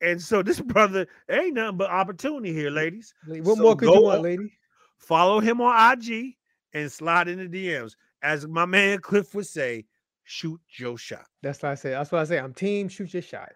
and 0.00 0.20
so 0.20 0.42
this 0.42 0.60
brother 0.72 1.06
ain't 1.30 1.54
nothing 1.54 1.76
but 1.76 1.90
opportunity 1.90 2.52
here, 2.52 2.70
ladies. 2.70 3.14
What 3.24 3.56
So 3.56 3.62
more 3.62 3.76
could 3.76 3.92
you 3.94 4.02
want, 4.02 4.22
lady? 4.22 4.52
Follow 4.98 5.38
him 5.38 5.60
on 5.60 5.92
IG 5.92 6.34
and 6.74 6.90
slide 6.90 7.28
in 7.28 7.38
the 7.38 7.68
DMs. 7.68 7.94
As 8.22 8.48
my 8.48 8.66
man 8.66 8.98
Cliff 8.98 9.32
would 9.36 9.46
say, 9.46 9.84
shoot 10.30 10.60
your 10.78 10.96
shot. 10.96 11.26
That's 11.42 11.60
what 11.62 11.72
I 11.72 11.74
say. 11.74 11.90
That's 11.90 12.12
what 12.12 12.20
I 12.20 12.24
say. 12.24 12.38
I'm 12.38 12.54
team 12.54 12.88
shoot 12.88 13.12
your 13.12 13.22
shot. 13.22 13.50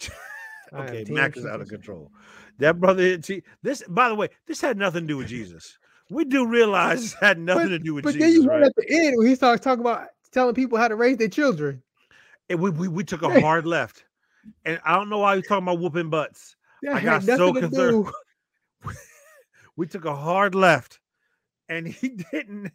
Okay, 0.74 1.04
Mac 1.10 1.36
is 1.36 1.44
out 1.44 1.60
of 1.60 1.68
control. 1.68 2.10
That 2.58 2.80
brother, 2.80 3.02
eh, 3.02 3.18
see, 3.20 3.42
this 3.62 3.82
by 3.90 4.08
the 4.08 4.14
way, 4.14 4.30
this 4.46 4.58
had 4.58 4.78
nothing 4.78 5.02
to 5.02 5.06
do 5.06 5.18
with 5.18 5.26
Jesus. 5.28 5.76
We 6.08 6.24
do 6.24 6.46
realize 6.46 7.02
this 7.02 7.12
had 7.12 7.38
nothing 7.38 7.68
to 7.68 7.78
do 7.78 7.92
with 7.92 8.04
But 8.04 8.14
then 8.14 8.30
you 8.30 8.36
Jesus, 8.36 8.46
heard 8.46 8.62
right? 8.62 8.66
at 8.68 8.72
the 8.76 8.86
end 8.88 9.18
when 9.18 9.26
he 9.26 9.34
starts 9.34 9.62
talking 9.62 9.82
about 9.82 10.06
telling 10.30 10.54
people 10.54 10.78
how 10.78 10.88
to 10.88 10.96
raise 10.96 11.18
their 11.18 11.28
children. 11.28 11.82
And 12.48 12.58
we, 12.58 12.70
we 12.70 12.88
we 12.88 13.04
took 13.04 13.20
a 13.20 13.40
hard 13.42 13.66
left, 13.66 14.06
and 14.64 14.80
I 14.82 14.94
don't 14.94 15.10
know 15.10 15.18
why 15.18 15.36
he's 15.36 15.46
talking 15.46 15.64
about 15.64 15.78
whooping 15.78 16.08
butts. 16.08 16.56
That 16.82 16.94
I 16.94 17.00
got 17.02 17.22
so 17.22 17.52
concerned. 17.52 18.06
We 19.76 19.86
took 19.86 20.06
a 20.06 20.16
hard 20.16 20.54
left, 20.54 21.00
and 21.68 21.86
he 21.86 22.08
didn't. 22.32 22.72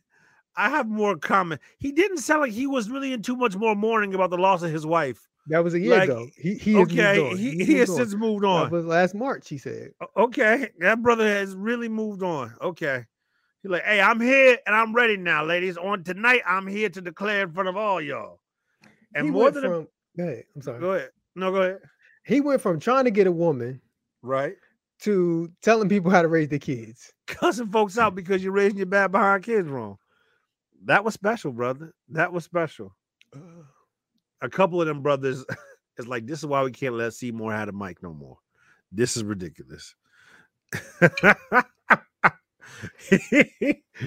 I 0.58 0.70
have 0.70 0.88
more 0.88 1.16
comment. 1.16 1.62
He 1.78 1.92
didn't 1.92 2.18
sound 2.18 2.42
like 2.42 2.52
he 2.52 2.68
was 2.68 2.90
really 2.90 3.14
in 3.14 3.22
too 3.22 3.36
much 3.36 3.56
more 3.56 3.76
mourning 3.76 4.14
about 4.16 4.32
the 4.32 4.38
loss 4.38 4.64
of 4.64 4.72
his 4.72 4.86
wife. 4.86 5.28
That 5.50 5.64
was 5.64 5.74
a 5.76 5.80
year 5.80 5.98
Like, 5.98 6.10
ago. 6.10 6.28
He 6.38 6.56
he 6.56 6.76
okay, 6.78 7.20
on. 7.32 7.38
he, 7.38 7.52
He's 7.52 7.68
he 7.68 7.74
has 7.76 7.90
moved 7.90 8.00
on. 8.02 8.06
since 8.08 8.16
moved 8.20 8.44
That 8.44 8.48
on. 8.48 8.70
was 8.72 8.86
last 8.86 9.16
March. 9.16 9.48
He 9.48 9.58
said. 9.58 9.92
Okay, 10.18 10.70
that 10.80 11.02
brother 11.02 11.26
has 11.28 11.56
really 11.56 11.88
moved 11.88 12.22
on. 12.24 12.54
Okay. 12.62 13.06
He's 13.64 13.72
like, 13.72 13.84
hey, 13.84 14.02
I'm 14.02 14.20
here 14.20 14.58
and 14.68 14.76
I'm 14.76 14.94
ready 14.94 15.16
now, 15.16 15.46
ladies. 15.46 15.78
On 15.78 16.04
tonight, 16.04 16.42
I'm 16.46 16.68
here 16.68 16.90
to 16.90 17.02
declare 17.02 17.44
in 17.44 17.52
front 17.54 17.70
of 17.70 17.78
all 17.78 18.02
y'all. 18.02 18.40
And 19.16 19.26
he 19.26 19.32
more 19.32 19.52
than 19.52 19.64
a- 19.66 19.70
from. 19.70 19.88
Go 20.18 20.24
ahead. 20.24 20.44
I'm 20.56 20.62
sorry. 20.62 20.80
go 20.80 20.92
ahead. 20.94 21.10
No, 21.36 21.52
go 21.52 21.62
ahead. 21.62 21.80
He 22.26 22.42
went 22.42 22.60
from 22.62 22.80
trying 22.80 23.06
to 23.06 23.12
get 23.12 23.28
a 23.28 23.32
woman 23.32 23.80
Right. 24.22 24.56
to 25.04 25.50
telling 25.62 25.88
people 25.88 26.12
how 26.12 26.24
to 26.24 26.28
raise 26.28 26.50
their 26.50 26.60
kids. 26.60 27.14
Cussing 27.28 27.68
folks 27.68 27.98
out 27.98 28.16
because 28.16 28.44
you're 28.44 28.52
raising 28.52 28.78
your 28.78 28.86
bad 28.88 29.12
behind 29.12 29.44
kids 29.44 29.68
wrong. 29.70 29.98
That 30.86 31.04
was 31.04 31.14
special, 31.14 31.52
brother. 31.52 31.94
That 32.10 32.32
was 32.32 32.44
special. 32.44 32.96
A 34.42 34.50
couple 34.50 34.82
of 34.82 34.88
them 34.88 35.02
brothers 35.02 35.44
is 35.98 36.08
like, 36.08 36.26
this 36.26 36.40
is 36.40 36.46
why 36.46 36.64
we 36.64 36.72
can't 36.72 36.96
let 36.96 37.14
Seymour 37.14 37.54
have 37.54 37.70
a 37.70 37.72
mic 37.72 38.02
no 38.04 38.14
more. 38.14 38.38
This 38.92 39.18
is 39.18 39.24
ridiculous. 39.24 39.96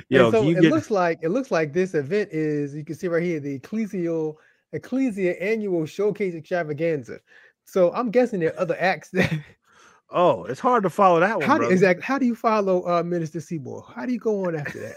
Yo, 0.08 0.30
so 0.30 0.42
you 0.42 0.56
it 0.56 0.60
get 0.60 0.70
looks 0.72 0.90
like 0.90 1.18
it 1.22 1.30
looks 1.30 1.50
like 1.50 1.72
this 1.72 1.94
event 1.94 2.28
is 2.32 2.74
you 2.74 2.84
can 2.84 2.94
see 2.94 3.08
right 3.08 3.22
here 3.22 3.40
the 3.40 3.58
ecclesial 3.58 4.34
ecclesia 4.72 5.32
annual 5.42 5.86
showcase 5.86 6.34
extravaganza. 6.34 7.18
So 7.64 7.92
I'm 7.92 8.10
guessing 8.10 8.40
there 8.40 8.54
are 8.54 8.60
other 8.60 8.76
acts 8.78 9.10
that 9.12 9.32
Oh, 10.12 10.44
it's 10.44 10.60
hard 10.60 10.82
to 10.82 10.90
follow 10.90 11.20
that 11.20 11.38
one. 11.38 11.46
How 11.46 11.58
do, 11.58 11.68
exactly? 11.68 12.02
How 12.04 12.18
do 12.18 12.26
you 12.26 12.34
follow 12.34 12.86
uh, 12.88 13.02
Minister 13.02 13.40
Seymour? 13.40 13.86
How 13.94 14.06
do 14.06 14.12
you 14.12 14.18
go 14.18 14.46
on 14.46 14.56
after 14.56 14.80
that? 14.80 14.96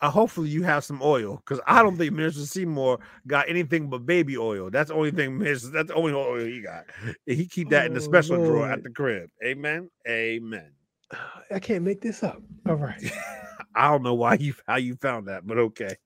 Uh, 0.00 0.10
hopefully 0.10 0.48
you 0.50 0.62
have 0.62 0.84
some 0.84 1.00
oil 1.02 1.36
because 1.36 1.60
I 1.66 1.82
don't 1.82 1.96
think 1.96 2.12
Minister 2.14 2.46
Seymour 2.46 3.00
got 3.26 3.48
anything 3.48 3.90
but 3.90 4.06
baby 4.06 4.38
oil. 4.38 4.70
That's 4.70 4.90
the 4.90 4.96
only 4.96 5.12
thing 5.12 5.38
Minister. 5.40 5.70
That's 5.70 5.88
the 5.88 5.94
only 5.94 6.12
oil 6.14 6.44
he 6.44 6.62
got. 6.62 6.86
He 7.26 7.46
keep 7.46 7.70
that 7.70 7.86
in 7.86 7.94
the 7.94 8.00
Oh, 8.00 8.02
special 8.02 8.38
drawer 8.38 8.68
at 8.70 8.82
the 8.84 8.90
crib. 8.90 9.30
Amen. 9.44 9.90
Amen. 10.08 10.72
I 11.52 11.60
can't 11.60 11.84
make 11.84 12.00
this 12.02 12.22
up. 12.24 12.42
All 12.68 12.76
right, 12.76 13.02
I 13.76 13.90
don't 13.90 14.02
know 14.04 14.14
why 14.14 14.34
you 14.36 14.54
how 14.68 14.76
you 14.76 14.96
found 14.96 15.28
that, 15.28 15.46
but 15.46 15.58
okay. 15.58 15.96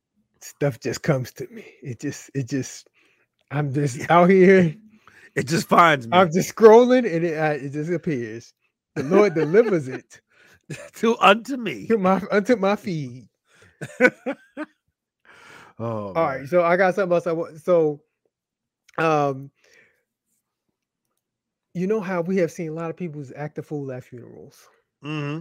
stuff 0.42 0.80
just 0.80 1.02
comes 1.02 1.32
to 1.34 1.48
me. 1.48 1.66
It 1.82 2.00
just, 2.00 2.30
it 2.34 2.48
just, 2.48 2.88
I'm 3.50 3.72
just 3.74 4.10
out 4.10 4.30
here. 4.30 4.74
It 5.36 5.48
just 5.48 5.68
finds 5.68 6.08
me 6.08 6.18
I'm 6.18 6.32
just 6.32 6.54
scrolling, 6.54 7.00
and 7.12 7.24
it, 7.24 7.38
uh, 7.38 7.64
it 7.66 7.70
just 7.72 7.90
appears. 7.92 8.52
The 8.96 9.04
Lord 9.04 9.34
delivers 9.34 9.88
it 9.88 10.20
to 10.96 11.18
unto 11.20 11.56
me. 11.58 11.88
to 11.88 11.98
my 11.98 12.22
unto 12.32 12.56
my 12.56 12.76
feed. 12.76 13.29
Oh, 15.78 16.12
All 16.14 16.24
right, 16.26 16.46
so 16.46 16.62
I 16.62 16.76
got 16.76 16.94
something 16.94 17.14
else. 17.14 17.26
I 17.26 17.32
want. 17.32 17.58
So, 17.60 18.02
um, 18.98 19.50
you 21.74 21.86
know 21.86 22.00
how 22.00 22.20
we 22.20 22.36
have 22.38 22.50
seen 22.50 22.68
a 22.70 22.72
lot 22.74 22.90
of 22.90 22.96
people's 22.96 23.32
act 23.34 23.58
a 23.58 23.62
fool 23.62 23.90
at 23.92 24.04
funerals. 24.04 24.68
hmm 25.02 25.40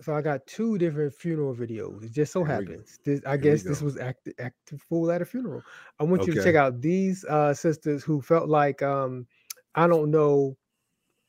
So 0.00 0.14
I 0.14 0.22
got 0.22 0.46
two 0.46 0.76
different 0.78 1.14
funeral 1.14 1.54
videos. 1.54 2.02
It 2.04 2.12
just 2.12 2.32
so 2.32 2.44
Here 2.44 2.54
happens. 2.54 2.98
This, 3.04 3.20
I 3.26 3.36
Here 3.36 3.40
guess 3.42 3.62
this 3.62 3.80
was 3.80 3.96
act 3.96 4.28
act 4.38 4.72
a 4.72 4.78
fool 4.78 5.10
at 5.10 5.22
a 5.22 5.24
funeral. 5.24 5.62
I 6.00 6.04
want 6.04 6.26
you 6.26 6.34
to 6.34 6.42
check 6.42 6.54
out 6.54 6.80
these 6.80 7.24
uh 7.26 7.54
sisters 7.54 8.02
who 8.02 8.20
felt 8.20 8.48
like 8.48 8.82
um 8.82 9.26
I 9.74 9.86
don't 9.86 10.10
know, 10.10 10.56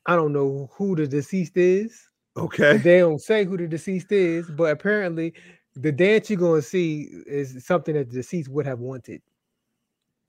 I 0.06 0.16
don't 0.16 0.32
know 0.32 0.70
who 0.72 0.96
the 0.96 1.06
deceased 1.06 1.56
is. 1.56 2.08
Okay. 2.36 2.78
They 2.78 2.98
don't 2.98 3.20
say 3.20 3.44
who 3.44 3.56
the 3.56 3.66
deceased 3.66 4.12
is, 4.12 4.50
but 4.50 4.70
apparently 4.72 5.34
the 5.80 5.92
dance 5.92 6.28
you're 6.30 6.38
gonna 6.38 6.62
see 6.62 7.08
is 7.26 7.64
something 7.64 7.94
that 7.94 8.10
the 8.10 8.16
deceased 8.16 8.48
would 8.50 8.66
have 8.66 8.80
wanted 8.80 9.22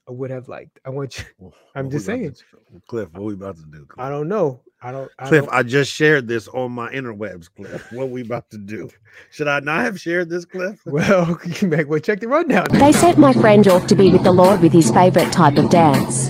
or 0.06 0.16
would 0.16 0.32
have 0.32 0.48
liked. 0.48 0.80
I 0.86 0.90
want 0.90 1.18
you. 1.20 1.26
Well, 1.38 1.54
I'm 1.76 1.90
just 1.90 2.06
saying. 2.06 2.34
to? 2.34 2.44
Cliff. 2.88 3.12
What 3.14 3.24
we 3.24 3.34
about 3.34 3.58
to 3.58 3.64
do? 3.66 3.86
Cliff? 3.86 4.06
I 4.06 4.10
don't 4.10 4.28
know. 4.28 4.62
I 4.82 4.92
don't. 4.92 5.12
I 5.20 5.28
Cliff, 5.28 5.46
don't- 5.46 5.54
I 5.54 5.64
just 5.64 5.92
shared 5.92 6.28
this 6.28 6.48
on 6.50 6.72
my 6.72 6.90
interwebs, 6.92 7.50
Cliff. 7.54 7.92
What 7.92 8.10
we 8.10 8.22
about 8.22 8.50
to 8.52 8.58
do? 8.58 8.90
Should 9.32 9.48
I 9.48 9.60
not 9.60 9.82
have 9.84 10.00
shared 10.00 10.30
this, 10.30 10.46
Cliff? 10.46 10.82
well, 10.86 11.38
you 11.62 11.68
may 11.68 11.84
well 11.84 12.00
check 12.00 12.20
the 12.20 12.28
rundown. 12.28 12.68
They 12.72 12.92
sent 12.92 13.18
my 13.18 13.34
friend 13.34 13.68
off 13.68 13.88
to 13.88 13.96
be 13.96 14.12
with 14.12 14.24
the 14.24 14.32
Lord 14.32 14.62
with 14.62 14.72
his 14.74 14.92
favourite 14.92 15.32
type 15.34 15.58
of 15.58 15.70
dance. 15.70 16.30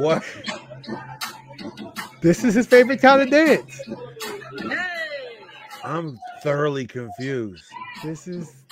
What? 0.00 0.24
This 2.22 2.44
is 2.44 2.54
his 2.54 2.66
favorite 2.66 3.00
kind 3.00 3.22
of 3.22 3.30
dance. 3.30 3.80
I'm 5.84 6.18
thoroughly 6.42 6.86
confused. 6.86 7.64
This 8.02 8.26
is 8.28 8.64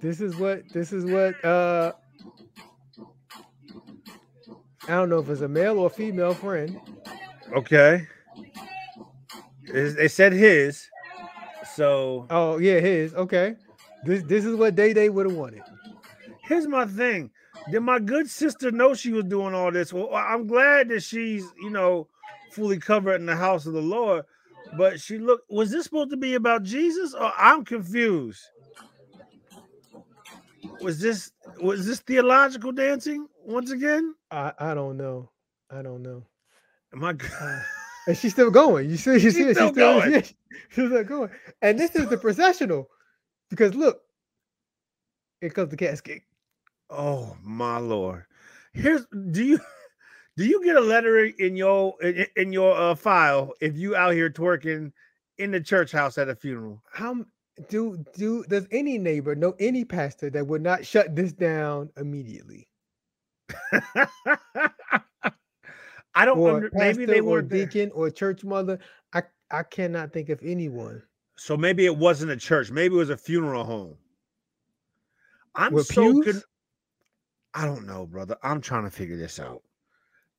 this 0.00 0.20
is 0.20 0.36
what 0.36 0.62
this 0.72 0.92
is 0.92 1.04
what 1.04 1.42
uh 1.44 1.92
I 4.88 4.92
don't 4.94 5.08
know 5.10 5.18
if 5.20 5.28
it's 5.28 5.42
a 5.42 5.48
male 5.48 5.78
or 5.78 5.88
female 5.90 6.34
friend. 6.34 6.78
Okay. 7.56 8.06
Is- 9.66 9.94
They 9.96 10.08
said 10.08 10.32
his. 10.32 10.86
So 11.74 12.26
Oh 12.30 12.58
yeah, 12.58 12.80
his. 12.80 13.14
Okay. 13.14 13.56
This 14.04 14.22
this 14.24 14.44
is 14.44 14.56
what 14.56 14.74
Day 14.74 14.92
Day 14.92 15.08
would 15.08 15.26
have 15.26 15.36
wanted. 15.36 15.62
here's 16.44 16.66
my 16.66 16.84
thing. 16.86 17.30
Did 17.70 17.80
my 17.80 17.98
good 18.00 18.28
sister 18.30 18.70
know 18.72 18.94
she 18.94 19.12
was 19.12 19.24
doing 19.24 19.54
all 19.54 19.72
this? 19.72 19.92
Well, 19.92 20.14
I'm 20.14 20.46
glad 20.46 20.88
that 20.90 21.02
she's, 21.02 21.54
you 21.56 21.70
know, 21.70 22.08
fully 22.50 22.78
covered 22.78 23.20
in 23.20 23.26
the 23.26 23.36
house 23.36 23.66
of 23.66 23.72
the 23.74 23.82
Lord. 23.82 24.24
But 24.72 25.00
she 25.00 25.18
looked, 25.18 25.50
was 25.50 25.70
this 25.70 25.84
supposed 25.84 26.10
to 26.10 26.16
be 26.16 26.34
about 26.34 26.64
Jesus? 26.64 27.14
Or 27.14 27.32
I'm 27.38 27.64
confused. 27.64 28.42
Was 30.80 31.00
this 31.00 31.32
was 31.60 31.86
this 31.86 32.00
theological 32.00 32.72
dancing 32.72 33.28
once 33.44 33.70
again? 33.70 34.14
I 34.30 34.52
I 34.58 34.74
don't 34.74 34.96
know. 34.96 35.30
I 35.70 35.82
don't 35.82 36.02
know. 36.02 36.24
My 36.92 37.10
I 37.10 37.14
Uh, 37.40 37.60
and 38.08 38.18
she's 38.18 38.32
still 38.32 38.50
going. 38.50 38.90
You 38.90 38.96
see, 38.96 39.18
you 39.18 39.30
She's 39.30 39.36
see, 39.36 39.54
still 39.54 39.54
she's 39.54 39.70
still 39.70 39.72
going. 39.72 40.12
yeah, 40.12 40.22
she's 40.22 40.86
still 40.88 41.04
going. 41.04 41.30
And 41.62 41.78
this 41.78 41.94
is 41.96 42.08
the 42.08 42.18
processional, 42.18 42.88
because 43.50 43.74
look, 43.74 44.02
here 45.40 45.50
comes 45.50 45.70
the 45.70 45.76
casket. 45.76 46.22
Oh 46.94 47.36
my 47.42 47.78
lord! 47.78 48.24
Here's 48.74 49.06
do 49.30 49.42
you 49.42 49.58
do 50.36 50.44
you 50.44 50.62
get 50.62 50.76
a 50.76 50.80
letter 50.80 51.24
in 51.24 51.56
your 51.56 51.94
in, 52.02 52.26
in 52.36 52.52
your 52.52 52.76
uh, 52.76 52.94
file 52.94 53.54
if 53.60 53.78
you 53.78 53.96
out 53.96 54.12
here 54.12 54.28
twerking 54.28 54.92
in 55.38 55.50
the 55.50 55.60
church 55.60 55.90
house 55.90 56.18
at 56.18 56.28
a 56.28 56.34
funeral? 56.34 56.82
How 56.92 57.24
do 57.70 58.04
do 58.14 58.44
does 58.44 58.66
any 58.70 58.98
neighbor 58.98 59.34
know 59.34 59.54
any 59.58 59.86
pastor 59.86 60.28
that 60.30 60.46
would 60.46 60.62
not 60.62 60.84
shut 60.84 61.16
this 61.16 61.32
down 61.32 61.88
immediately? 61.96 62.68
I 66.14 66.26
don't. 66.26 66.38
Or 66.38 66.56
Under, 66.56 66.70
maybe 66.74 67.06
they 67.06 67.20
there. 67.20 67.66
deacon 67.66 67.90
or 67.94 68.10
church 68.10 68.44
mother. 68.44 68.78
I 69.14 69.22
I 69.50 69.62
cannot 69.62 70.12
think 70.12 70.28
of 70.28 70.40
anyone. 70.42 71.02
So 71.36 71.56
maybe 71.56 71.86
it 71.86 71.96
wasn't 71.96 72.32
a 72.32 72.36
church. 72.36 72.70
Maybe 72.70 72.94
it 72.94 72.98
was 72.98 73.08
a 73.08 73.16
funeral 73.16 73.64
home. 73.64 73.96
I'm 75.54 75.72
With 75.72 75.86
so. 75.86 76.22
Con- 76.22 76.42
I 77.54 77.66
don't 77.66 77.86
know, 77.86 78.06
brother. 78.06 78.36
I'm 78.42 78.60
trying 78.60 78.84
to 78.84 78.90
figure 78.90 79.16
this 79.16 79.38
out. 79.38 79.62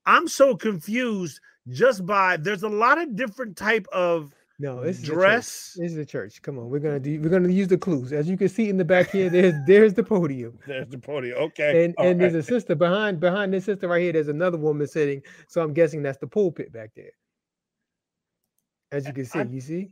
I'm 0.06 0.28
so 0.28 0.56
confused 0.56 1.40
just 1.70 2.06
by 2.06 2.38
there's 2.38 2.64
a 2.64 2.70
lot 2.70 2.98
of 2.98 3.16
different 3.16 3.56
type 3.56 3.88
of 3.94 4.34
No, 4.60 4.84
this 4.84 5.00
is 5.00 5.06
dress. 5.06 5.78
This 5.78 5.92
is 5.94 5.98
a 5.98 6.06
church. 6.06 6.42
Come 6.42 6.58
on, 6.60 6.70
we're 6.70 6.80
gonna 6.80 7.00
do. 7.00 7.22
We're 7.22 7.30
gonna 7.30 7.50
use 7.50 7.68
the 7.70 7.78
clues. 7.78 8.12
As 8.12 8.28
you 8.28 8.36
can 8.36 8.50
see 8.50 8.68
in 8.70 8.78
the 8.78 8.84
back 8.86 9.12
here, 9.12 9.30
there's 9.30 9.54
there's 9.66 9.94
the 9.94 10.04
podium, 10.04 10.60
There's 10.68 10.90
the 10.90 10.98
podium. 10.98 11.38
Okay. 11.38 11.86
and 11.86 11.96
all 11.98 12.08
and 12.08 12.20
there's 12.20 12.36
a 12.36 12.44
sister 12.54 12.76
behind 12.76 13.20
behind 13.20 13.54
this 13.54 13.66
sister 13.66 13.88
right 13.88 14.02
here. 14.02 14.12
There's 14.14 14.28
another 14.28 14.58
woman 14.58 14.88
sitting. 14.88 15.22
So 15.48 15.62
I'm 15.62 15.74
guessing 15.74 16.04
that's 16.04 16.18
the 16.18 16.28
pulpit 16.28 16.74
back 16.74 16.92
there. 16.96 17.12
As 18.92 19.08
you 19.08 19.14
can 19.14 19.26
see, 19.26 19.40
I- 19.40 19.44
you 19.44 19.62
see. 19.62 19.90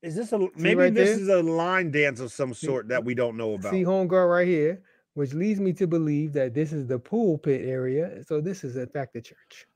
Is 0.00 0.14
this 0.14 0.32
a 0.32 0.38
maybe 0.54 0.76
right 0.76 0.94
this 0.94 1.16
there? 1.16 1.20
is 1.20 1.28
a 1.28 1.42
line 1.42 1.90
dance 1.90 2.20
of 2.20 2.30
some 2.30 2.54
sort 2.54 2.86
that 2.88 3.04
we 3.04 3.14
don't 3.16 3.36
know 3.36 3.54
about? 3.54 3.72
See 3.72 3.82
homegirl 3.82 4.30
right 4.30 4.46
here, 4.46 4.80
which 5.18 5.34
leads 5.34 5.58
me 5.58 5.72
to 5.72 5.88
believe 5.88 6.32
that 6.32 6.54
this 6.54 6.72
is 6.72 6.86
the 6.86 6.96
pulpit 6.96 7.68
area. 7.68 8.24
So 8.24 8.40
this 8.40 8.62
is 8.62 8.76
in 8.76 8.86
fact 8.86 9.14
the 9.14 9.20
church. 9.20 9.66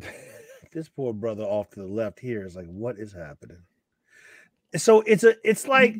this 0.72 0.88
poor 0.88 1.12
brother 1.12 1.44
off 1.44 1.68
to 1.72 1.80
the 1.80 1.86
left 1.86 2.18
here 2.18 2.46
is 2.46 2.56
like, 2.56 2.68
what 2.68 2.98
is 2.98 3.12
happening? 3.12 3.58
So 4.76 5.02
it's 5.02 5.24
a 5.24 5.34
it's 5.44 5.68
like 5.68 5.96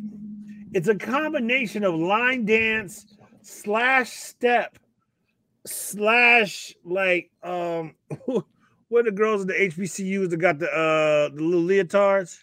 it's 0.72 0.88
a 0.88 0.94
combination 0.94 1.84
of 1.84 1.96
line 1.96 2.46
dance 2.46 3.04
slash 3.42 4.08
step 4.08 4.78
slash 5.66 6.74
like 6.82 7.30
um 7.42 7.94
what 8.24 9.00
are 9.00 9.02
the 9.02 9.12
girls 9.12 9.42
at 9.42 9.48
the 9.48 9.52
HBCUs 9.52 10.30
that 10.30 10.38
got 10.38 10.58
the 10.58 10.70
uh 10.70 11.28
the 11.28 11.42
little 11.42 11.62
leotards? 11.62 12.38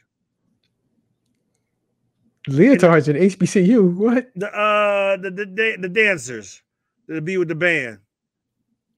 Leotards 2.50 3.08
in 3.08 3.16
HBCU. 3.16 3.96
What? 3.96 4.30
The 4.36 4.48
uh 4.56 5.18
the 5.18 5.32
the, 5.32 5.46
the, 5.46 5.78
the 5.82 5.90
dancers 5.90 6.62
that 7.08 7.24
be 7.26 7.38
with 7.38 7.48
the 7.48 7.56
band. 7.56 8.00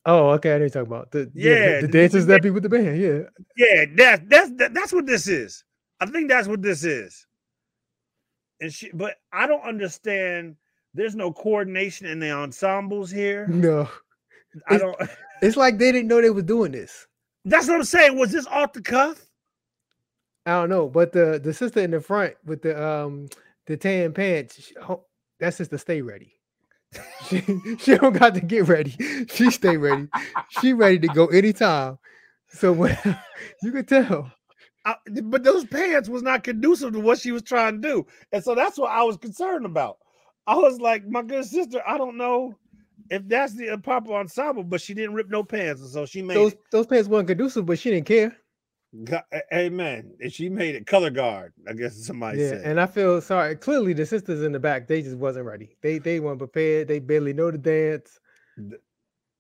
Oh, 0.05 0.29
okay. 0.31 0.51
I 0.51 0.57
know 0.57 0.59
you're 0.63 0.69
talking 0.69 0.87
about 0.87 1.11
the 1.11 1.29
yeah, 1.33 1.51
Yeah, 1.53 1.57
the, 1.57 1.65
the- 1.65 1.81
the 1.81 1.87
the 1.87 1.93
dancers 1.99 2.25
that 2.27 2.41
be 2.43 2.49
with 2.49 2.63
the 2.63 2.69
band. 2.69 2.99
Yeah. 3.01 3.19
Yeah, 3.57 3.85
that's 3.95 4.21
that's 4.27 4.51
that, 4.57 4.73
that's 4.73 4.93
what 4.93 5.05
this 5.05 5.27
is. 5.27 5.63
I 5.99 6.05
think 6.05 6.29
that's 6.29 6.47
what 6.47 6.61
this 6.61 6.83
is. 6.83 7.25
And 8.61 8.73
she, 8.73 8.89
but 8.93 9.15
I 9.31 9.47
don't 9.47 9.63
understand. 9.63 10.55
There's 10.93 11.15
no 11.15 11.31
coordination 11.31 12.07
in 12.07 12.19
the 12.19 12.31
ensembles 12.31 13.11
here. 13.11 13.47
No, 13.51 13.87
I 14.69 14.75
It's- 14.75 14.81
don't. 14.81 15.09
it's 15.41 15.57
like 15.57 15.77
they 15.77 15.91
didn't 15.91 16.07
know 16.07 16.21
they 16.21 16.29
were 16.31 16.41
doing 16.41 16.71
this. 16.71 17.05
That's 17.45 17.67
what 17.67 17.75
I'm 17.75 17.83
saying. 17.83 18.17
Was 18.17 18.31
this 18.31 18.47
off 18.47 18.73
the 18.73 18.81
cuff? 18.81 19.23
I 20.47 20.51
don't 20.61 20.69
know, 20.69 20.89
but 20.89 21.13
the 21.13 21.41
the 21.43 21.53
sister 21.53 21.81
in 21.81 21.91
the 21.91 22.01
front 22.01 22.35
with 22.45 22.63
the 22.63 22.81
um 22.83 23.29
the 23.67 23.77
tan 23.77 24.13
pants, 24.13 24.61
sh- 24.61 24.73
ho- 24.81 25.05
that 25.41 25.55
sister 25.55 25.79
stay 25.79 26.03
ready. 26.03 26.33
She 27.27 27.41
she 27.79 27.97
don't 27.97 28.17
got 28.17 28.35
to 28.35 28.41
get 28.41 28.67
ready. 28.67 28.95
She 29.29 29.51
stay 29.51 29.77
ready. 29.77 30.09
She 30.49 30.73
ready 30.73 30.99
to 30.99 31.09
go 31.09 31.27
anytime. 31.27 31.99
So 32.49 32.73
when 32.73 32.97
you 33.63 33.73
could 33.73 33.89
tell. 33.89 34.31
I, 34.85 34.95
but 35.23 35.43
those 35.43 35.65
pants 35.65 36.09
was 36.09 36.23
not 36.23 36.43
conducive 36.43 36.93
to 36.93 37.01
what 37.01 37.19
she 37.19 37.31
was 37.31 37.43
trying 37.43 37.81
to 37.81 37.87
do, 37.89 38.07
and 38.33 38.43
so 38.43 38.55
that's 38.55 38.77
what 38.77 38.91
I 38.91 39.03
was 39.03 39.17
concerned 39.17 39.65
about. 39.65 39.97
I 40.47 40.55
was 40.55 40.79
like, 40.81 41.07
my 41.07 41.23
good 41.23 41.45
sister, 41.45 41.81
I 41.87 41.97
don't 41.97 42.17
know 42.17 42.55
if 43.11 43.27
that's 43.27 43.53
the 43.55 43.71
uh, 43.71 43.77
proper 43.77 44.13
ensemble, 44.13 44.63
but 44.63 44.81
she 44.81 44.93
didn't 44.95 45.15
rip 45.15 45.29
no 45.29 45.43
pants, 45.43 45.81
and 45.81 45.91
so 45.91 46.05
she 46.05 46.21
made 46.23 46.35
Those 46.35 46.55
those 46.71 46.87
pants 46.87 47.09
weren't 47.09 47.27
conducive, 47.29 47.65
but 47.65 47.79
she 47.79 47.91
didn't 47.91 48.07
care. 48.07 48.37
Go- 49.03 49.21
a- 49.31 49.55
Amen. 49.55 50.13
And 50.19 50.31
she 50.31 50.49
made 50.49 50.75
it 50.75 50.87
color 50.87 51.09
guard. 51.09 51.53
I 51.67 51.73
guess 51.73 52.05
somebody 52.05 52.39
yeah, 52.39 52.49
said. 52.49 52.61
and 52.61 52.79
I 52.79 52.85
feel 52.85 53.21
sorry. 53.21 53.55
Clearly, 53.55 53.93
the 53.93 54.05
sisters 54.05 54.43
in 54.43 54.51
the 54.51 54.59
back, 54.59 54.87
they 54.87 55.01
just 55.01 55.17
wasn't 55.17 55.45
ready. 55.45 55.75
They 55.81 55.99
they 55.99 56.19
weren't 56.19 56.39
prepared. 56.39 56.87
They 56.87 56.99
barely 56.99 57.33
know 57.33 57.51
the 57.51 57.57
dance, 57.57 58.19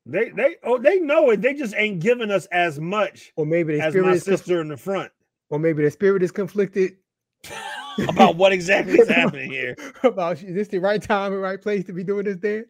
they 0.05 0.29
they 0.29 0.55
oh 0.63 0.77
they 0.77 0.99
know 0.99 1.29
it. 1.31 1.41
They 1.41 1.53
just 1.53 1.75
ain't 1.75 1.99
giving 1.99 2.31
us 2.31 2.45
as 2.47 2.79
much 2.79 3.31
or 3.35 3.45
maybe 3.45 3.79
as 3.79 3.95
my 3.95 4.11
is, 4.11 4.23
conf- 4.23 4.39
sister 4.39 4.61
in 4.61 4.67
the 4.67 4.77
front 4.77 5.11
or 5.49 5.59
maybe 5.59 5.83
the 5.83 5.91
spirit 5.91 6.23
is 6.23 6.31
conflicted 6.31 6.97
about 8.07 8.35
what 8.35 8.53
exactly 8.53 8.99
is 8.99 9.09
happening 9.09 9.51
here. 9.51 9.75
about 10.03 10.41
is 10.41 10.55
this 10.55 10.67
the 10.69 10.79
right 10.79 11.01
time 11.01 11.33
and 11.33 11.41
right 11.41 11.61
place 11.61 11.83
to 11.85 11.93
be 11.93 12.03
doing 12.03 12.25
this 12.25 12.37
dance? 12.37 12.67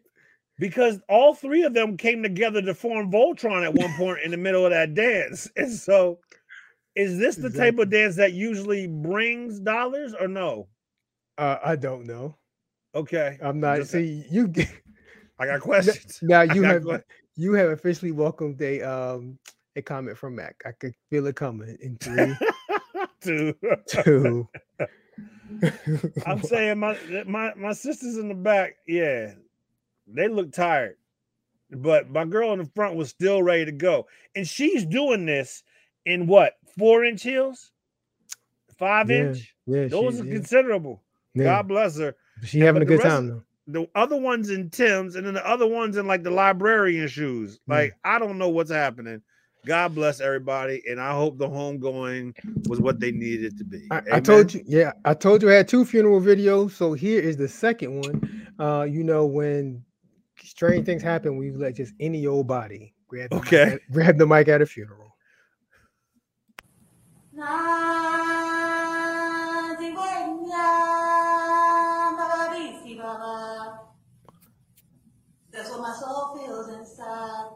because 0.58 0.98
all 1.08 1.34
three 1.34 1.62
of 1.62 1.72
them 1.72 1.96
came 1.96 2.22
together 2.22 2.60
to 2.60 2.74
form 2.74 3.10
Voltron 3.12 3.62
at 3.64 3.74
one 3.74 3.92
point 3.96 4.20
in 4.24 4.32
the 4.32 4.36
middle 4.36 4.64
of 4.64 4.72
that 4.72 4.94
dance. 4.94 5.48
And 5.56 5.72
so, 5.72 6.18
is 6.98 7.16
this 7.18 7.36
the 7.36 7.48
type 7.50 7.78
of 7.78 7.90
dance 7.90 8.16
that 8.16 8.32
usually 8.34 8.86
brings 8.86 9.60
dollars 9.60 10.14
or 10.20 10.28
no? 10.28 10.68
Uh, 11.38 11.56
I 11.64 11.76
don't 11.76 12.04
know. 12.06 12.36
Okay, 12.94 13.38
I'm 13.42 13.60
not. 13.60 13.78
Just- 13.78 13.92
See, 13.92 14.24
you 14.30 14.52
I 15.38 15.46
got 15.46 15.60
questions. 15.62 16.18
now 16.22 16.42
you 16.42 16.62
have 16.64 16.84
que- 16.84 17.02
you 17.36 17.52
have 17.54 17.70
officially 17.70 18.10
welcomed 18.12 18.60
a 18.60 18.82
um 18.82 19.38
a 19.76 19.82
comment 19.82 20.18
from 20.18 20.34
Mac. 20.34 20.56
I 20.66 20.72
could 20.72 20.94
feel 21.08 21.26
it 21.28 21.36
coming 21.36 21.78
in 21.80 21.96
three, 21.98 22.34
Two. 23.20 23.54
two. 23.86 24.48
I'm 26.26 26.42
saying 26.42 26.78
my 26.78 26.98
my 27.26 27.54
my 27.54 27.72
sisters 27.72 28.16
in 28.16 28.28
the 28.28 28.34
back, 28.34 28.76
yeah, 28.86 29.34
they 30.06 30.28
look 30.28 30.52
tired, 30.52 30.96
but 31.70 32.10
my 32.10 32.24
girl 32.24 32.52
in 32.52 32.58
the 32.58 32.70
front 32.74 32.96
was 32.96 33.08
still 33.10 33.42
ready 33.42 33.64
to 33.64 33.72
go, 33.72 34.06
and 34.34 34.46
she's 34.46 34.84
doing 34.84 35.26
this 35.26 35.62
in 36.06 36.26
what 36.26 36.54
four 36.78 37.04
inch 37.04 37.22
heels, 37.22 37.72
five 38.78 39.10
Yeah, 39.10 39.16
inch. 39.30 39.54
yeah, 39.66 39.88
Those 39.88 40.16
she, 40.16 40.20
are 40.22 40.24
yeah, 40.24 40.32
considerable. 40.34 41.02
yeah. 41.34 41.44
God 41.44 41.68
bless 41.68 41.98
her. 41.98 42.14
She 42.44 42.60
having 42.60 42.82
a 42.82 42.84
good 42.86 42.98
rest 43.00 43.08
time 43.08 43.28
though. 43.28 43.42
The 43.70 43.86
other 43.94 44.16
ones 44.16 44.48
in 44.48 44.70
Timbs, 44.70 45.14
and 45.16 45.26
then 45.26 45.34
the 45.34 45.46
other 45.46 45.66
ones 45.66 45.96
in 45.98 46.06
like 46.06 46.22
the 46.22 46.30
librarian 46.30 47.06
shoes. 47.08 47.60
Like 47.66 47.94
I 48.04 48.18
don't 48.18 48.38
know 48.38 48.48
what's 48.48 48.70
happening. 48.70 49.20
God 49.66 49.94
bless 49.94 50.20
everybody, 50.20 50.82
and 50.88 50.98
I 51.00 51.12
hope 51.12 51.36
the 51.36 51.48
homegoing 51.48 52.34
was 52.68 52.80
what 52.80 53.00
they 53.00 53.10
needed 53.10 53.52
it 53.52 53.58
to 53.58 53.64
be. 53.64 53.86
I, 53.90 54.00
I 54.12 54.20
told 54.20 54.54
you, 54.54 54.62
yeah, 54.64 54.92
I 55.04 55.12
told 55.12 55.42
you 55.42 55.50
I 55.50 55.54
had 55.54 55.68
two 55.68 55.84
funeral 55.84 56.20
videos. 56.20 56.70
So 56.70 56.94
here 56.94 57.20
is 57.20 57.36
the 57.36 57.48
second 57.48 58.00
one. 58.00 58.54
Uh, 58.58 58.84
you 58.84 59.04
know, 59.04 59.26
when 59.26 59.84
strange 60.42 60.86
things 60.86 61.02
happen, 61.02 61.36
we 61.36 61.50
let 61.50 61.74
just 61.74 61.92
any 62.00 62.26
old 62.26 62.46
body 62.46 62.94
grab 63.08 63.28
the 63.30 63.36
Okay. 63.36 63.62
at- 63.74 63.80
grab 63.92 64.16
the 64.16 64.26
mic 64.26 64.48
at 64.48 64.62
a 64.62 64.66
funeral. 64.66 65.07
That's 67.38 67.46
what 75.70 75.80
my 75.80 75.94
soul 75.94 76.36
feels 76.36 76.68
inside. 76.68 77.50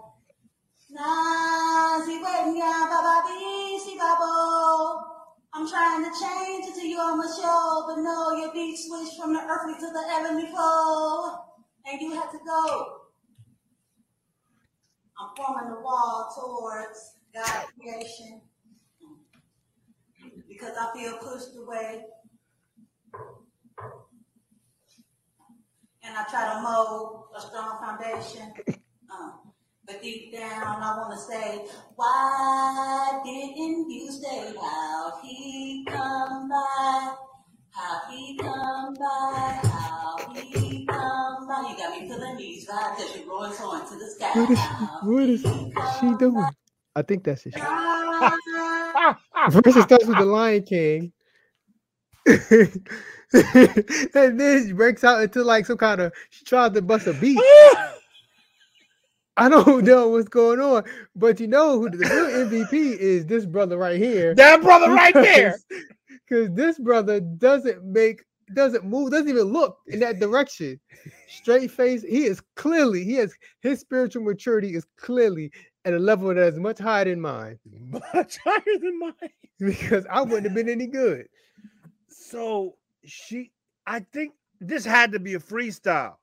I'm 5.55 5.69
trying 5.69 6.05
to 6.05 6.11
change 6.11 6.67
it 6.69 6.75
to 6.81 6.87
you 6.87 6.99
on 6.99 7.19
my 7.19 7.27
show, 7.27 7.85
but 7.89 7.99
no, 8.03 8.37
your 8.37 8.53
beat 8.53 8.77
switched 8.77 9.21
from 9.21 9.33
the 9.33 9.41
earthly 9.41 9.75
to 9.75 9.91
the 9.93 10.05
heavenly 10.09 10.47
flow, 10.47 11.39
and 11.87 12.01
you 12.01 12.15
had 12.15 12.31
to 12.31 12.39
go. 12.47 12.99
I'm 15.19 15.35
forming 15.37 15.71
the 15.75 15.81
wall 15.81 16.33
towards 16.37 17.17
God's 17.35 17.73
creation 17.81 18.43
because 20.53 20.77
I 20.79 20.93
feel 20.95 21.19
pushed 21.19 21.57
away. 21.57 22.03
And 26.05 26.17
I 26.17 26.25
try 26.31 26.55
to 26.55 26.63
mold 26.63 27.27
a 27.37 27.41
strong 27.41 27.79
foundation. 27.81 28.53
Uh, 29.13 29.33
but 29.87 30.03
deep 30.03 30.33
down, 30.33 30.83
I 30.83 30.99
want 30.99 31.13
to 31.15 31.19
say, 31.21 31.67
why 31.97 33.21
didn't 33.25 33.91
you 33.91 34.11
stay? 34.13 34.55
How 34.61 35.21
he 35.25 35.85
come 35.89 36.49
by? 36.49 37.15
How 37.73 38.01
he 38.11 38.39
come 38.39 38.95
by? 38.95 39.61
How 39.63 40.33
he 40.35 40.87
come 40.87 41.49
by? 41.49 41.71
You 41.71 41.77
got 41.79 42.01
me 42.01 42.09
feeling 42.09 42.37
these 42.37 42.67
vibes 42.69 43.01
as 43.01 43.17
you 43.17 43.29
roll 43.31 43.45
on 43.45 43.89
to 43.89 43.97
the 43.99 44.11
sky. 44.11 44.33
What 44.35 44.51
is, 44.51 44.61
what 45.03 45.29
is 45.29 45.43
she 46.01 46.15
doing? 46.17 46.57
I 46.97 47.03
think 47.03 47.25
that's 47.25 47.47
it. 47.47 47.55
First 49.51 49.77
it 49.77 49.83
starts 49.83 50.07
with 50.07 50.19
the 50.19 50.25
Lion 50.25 50.63
King. 50.63 51.13
and 52.27 52.87
then 54.39 54.67
she 54.67 54.73
breaks 54.73 55.03
out 55.03 55.23
into 55.23 55.43
like 55.43 55.67
some 55.67 55.79
kind 55.79 56.01
of 56.01 56.13
she 56.31 56.45
tries 56.45 56.73
to 56.73 56.83
bust 56.83 57.07
a 57.07 57.15
beat. 57.15 57.41
I 59.37 59.49
don't 59.49 59.85
know 59.85 60.09
what's 60.09 60.29
going 60.29 60.61
on, 60.61 60.85
but 61.17 61.41
you 61.41 61.47
know 61.47 61.81
who 61.81 61.89
the 61.89 61.97
real 61.97 62.49
MVP 62.49 62.99
is 62.99 63.25
this 63.25 63.47
brother 63.47 63.79
right 63.79 63.99
here. 63.99 64.35
that 64.35 64.63
brother 64.63 64.91
right 64.91 65.15
there. 65.15 65.57
Because 66.29 66.55
this 66.55 66.79
brother 66.79 67.21
doesn't 67.21 67.85
make 67.85 68.23
doesn't 68.55 68.85
move, 68.85 69.11
doesn't 69.11 69.29
even 69.29 69.45
look 69.45 69.79
in 69.89 70.01
that 70.01 70.19
direction. 70.19 70.79
Straight 71.29 71.71
face, 71.71 72.03
he 72.03 72.25
is 72.25 72.41
clearly, 72.55 73.05
he 73.05 73.15
has 73.15 73.35
his 73.61 73.81
spiritual 73.81 74.23
maturity 74.23 74.75
is 74.75 74.87
clearly 74.97 75.51
at 75.85 75.95
a 75.95 75.99
level 75.99 76.29
that 76.29 76.55
is 76.55 76.59
much 76.59 76.79
higher 76.79 77.05
than 77.05 77.21
mine. 77.21 77.59
Much 78.15 78.39
higher 78.45 78.79
than 78.81 78.99
mine. 78.99 79.13
Because 79.59 80.05
I 80.11 80.23
wouldn't 80.23 80.47
have 80.47 80.55
been 80.55 80.69
any 80.69 80.89
good. 80.89 81.29
So 82.09 82.75
she, 83.05 83.53
I 83.87 84.01
think 84.01 84.35
this 84.61 84.85
had 84.85 85.13
to 85.13 85.21
be 85.21 85.35
a 85.35 85.39
freestyle. 85.39 86.17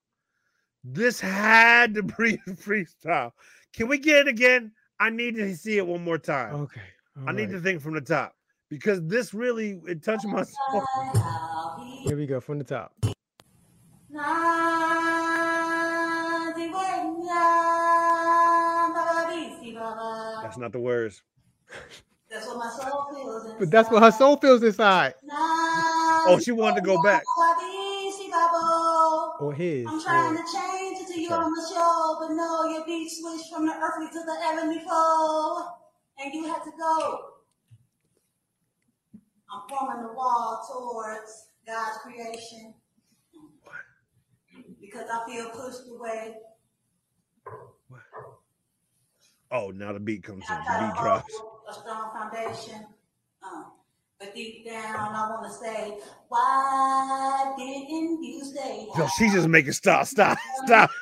This 0.83 1.21
had 1.21 1.93
to 1.93 2.03
be 2.19 2.33
a 2.47 2.51
freestyle. 2.51 3.31
Can 3.73 3.87
we 3.87 3.97
get 3.97 4.17
it 4.17 4.27
again? 4.27 4.73
I 4.99 5.09
need 5.09 5.35
to 5.35 5.55
see 5.55 5.77
it 5.77 5.87
one 5.87 6.03
more 6.03 6.17
time. 6.17 6.55
Okay. 6.55 6.81
I 7.25 7.31
need 7.31 7.49
to 7.51 7.61
think 7.61 7.81
from 7.81 7.93
the 7.93 8.01
top 8.01 8.35
because 8.69 9.01
this 9.05 9.33
really 9.33 9.79
it 9.87 10.03
touched 10.03 10.25
my 10.25 10.43
soul. 10.43 10.83
Here 12.03 12.17
we 12.17 12.25
go 12.25 12.39
from 12.41 12.57
the 12.59 12.65
top. 12.65 12.93
Not 20.59 20.71
the 20.71 20.79
words. 20.79 21.21
That's 22.29 22.45
what 22.47 22.57
my 22.57 22.69
soul 22.69 23.07
feels 23.13 23.43
inside. 23.45 23.59
But 23.59 23.71
that's 23.71 23.89
what 23.89 24.03
her 24.03 24.11
soul 24.11 24.37
feels 24.37 24.61
inside. 24.63 25.13
Oh, 25.31 26.39
she 26.43 26.51
wanted 26.51 26.75
to 26.81 26.85
go 26.85 27.01
back. 27.01 27.23
Or 29.39 29.53
his. 29.53 29.87
I'm 29.87 30.01
trying 30.03 30.33
or- 30.33 30.37
to 30.37 30.43
change 30.53 30.97
it 31.01 31.07
to 31.13 31.19
you 31.21 31.29
Sorry. 31.29 31.45
on 31.45 31.53
the 31.53 31.73
show, 31.73 32.17
but 32.19 32.33
no, 32.35 32.69
your 32.69 32.85
beat 32.85 33.09
switched 33.09 33.49
from 33.53 33.65
the 33.65 33.73
earthly 33.73 34.07
to 34.07 34.25
the 34.25 34.35
heavenly 34.43 34.79
flow, 34.81 35.63
and 36.21 36.33
you 36.33 36.45
had 36.45 36.61
to 36.65 36.71
go. 36.77 37.19
I'm 39.51 39.61
forming 39.69 40.05
the 40.07 40.13
wall 40.13 40.61
towards 40.69 41.47
God's 41.65 41.97
creation 42.03 42.73
because 44.81 45.05
I 45.11 45.25
feel 45.27 45.49
pushed 45.51 45.87
away. 45.89 46.35
Oh, 49.51 49.71
now 49.71 49.93
the 49.93 49.99
beat 49.99 50.23
comes 50.23 50.43
in. 50.49 50.55
The 50.55 50.85
beat 50.85 51.01
drops. 51.01 51.33
a 51.69 51.73
strong 51.73 52.11
foundation. 52.11 52.85
Uh, 53.43 53.63
but 54.19 54.35
deep 54.35 54.65
down, 54.65 55.15
I 55.15 55.29
want 55.29 55.51
to 55.51 55.57
say, 55.57 55.97
why 56.27 57.53
didn't 57.57 58.21
you 58.21 58.43
stay? 58.43 58.85
Yo, 58.97 59.07
she's 59.17 59.33
just 59.33 59.47
making 59.47 59.71
stop, 59.71 60.05
stop, 60.07 60.37
stop. 60.65 60.91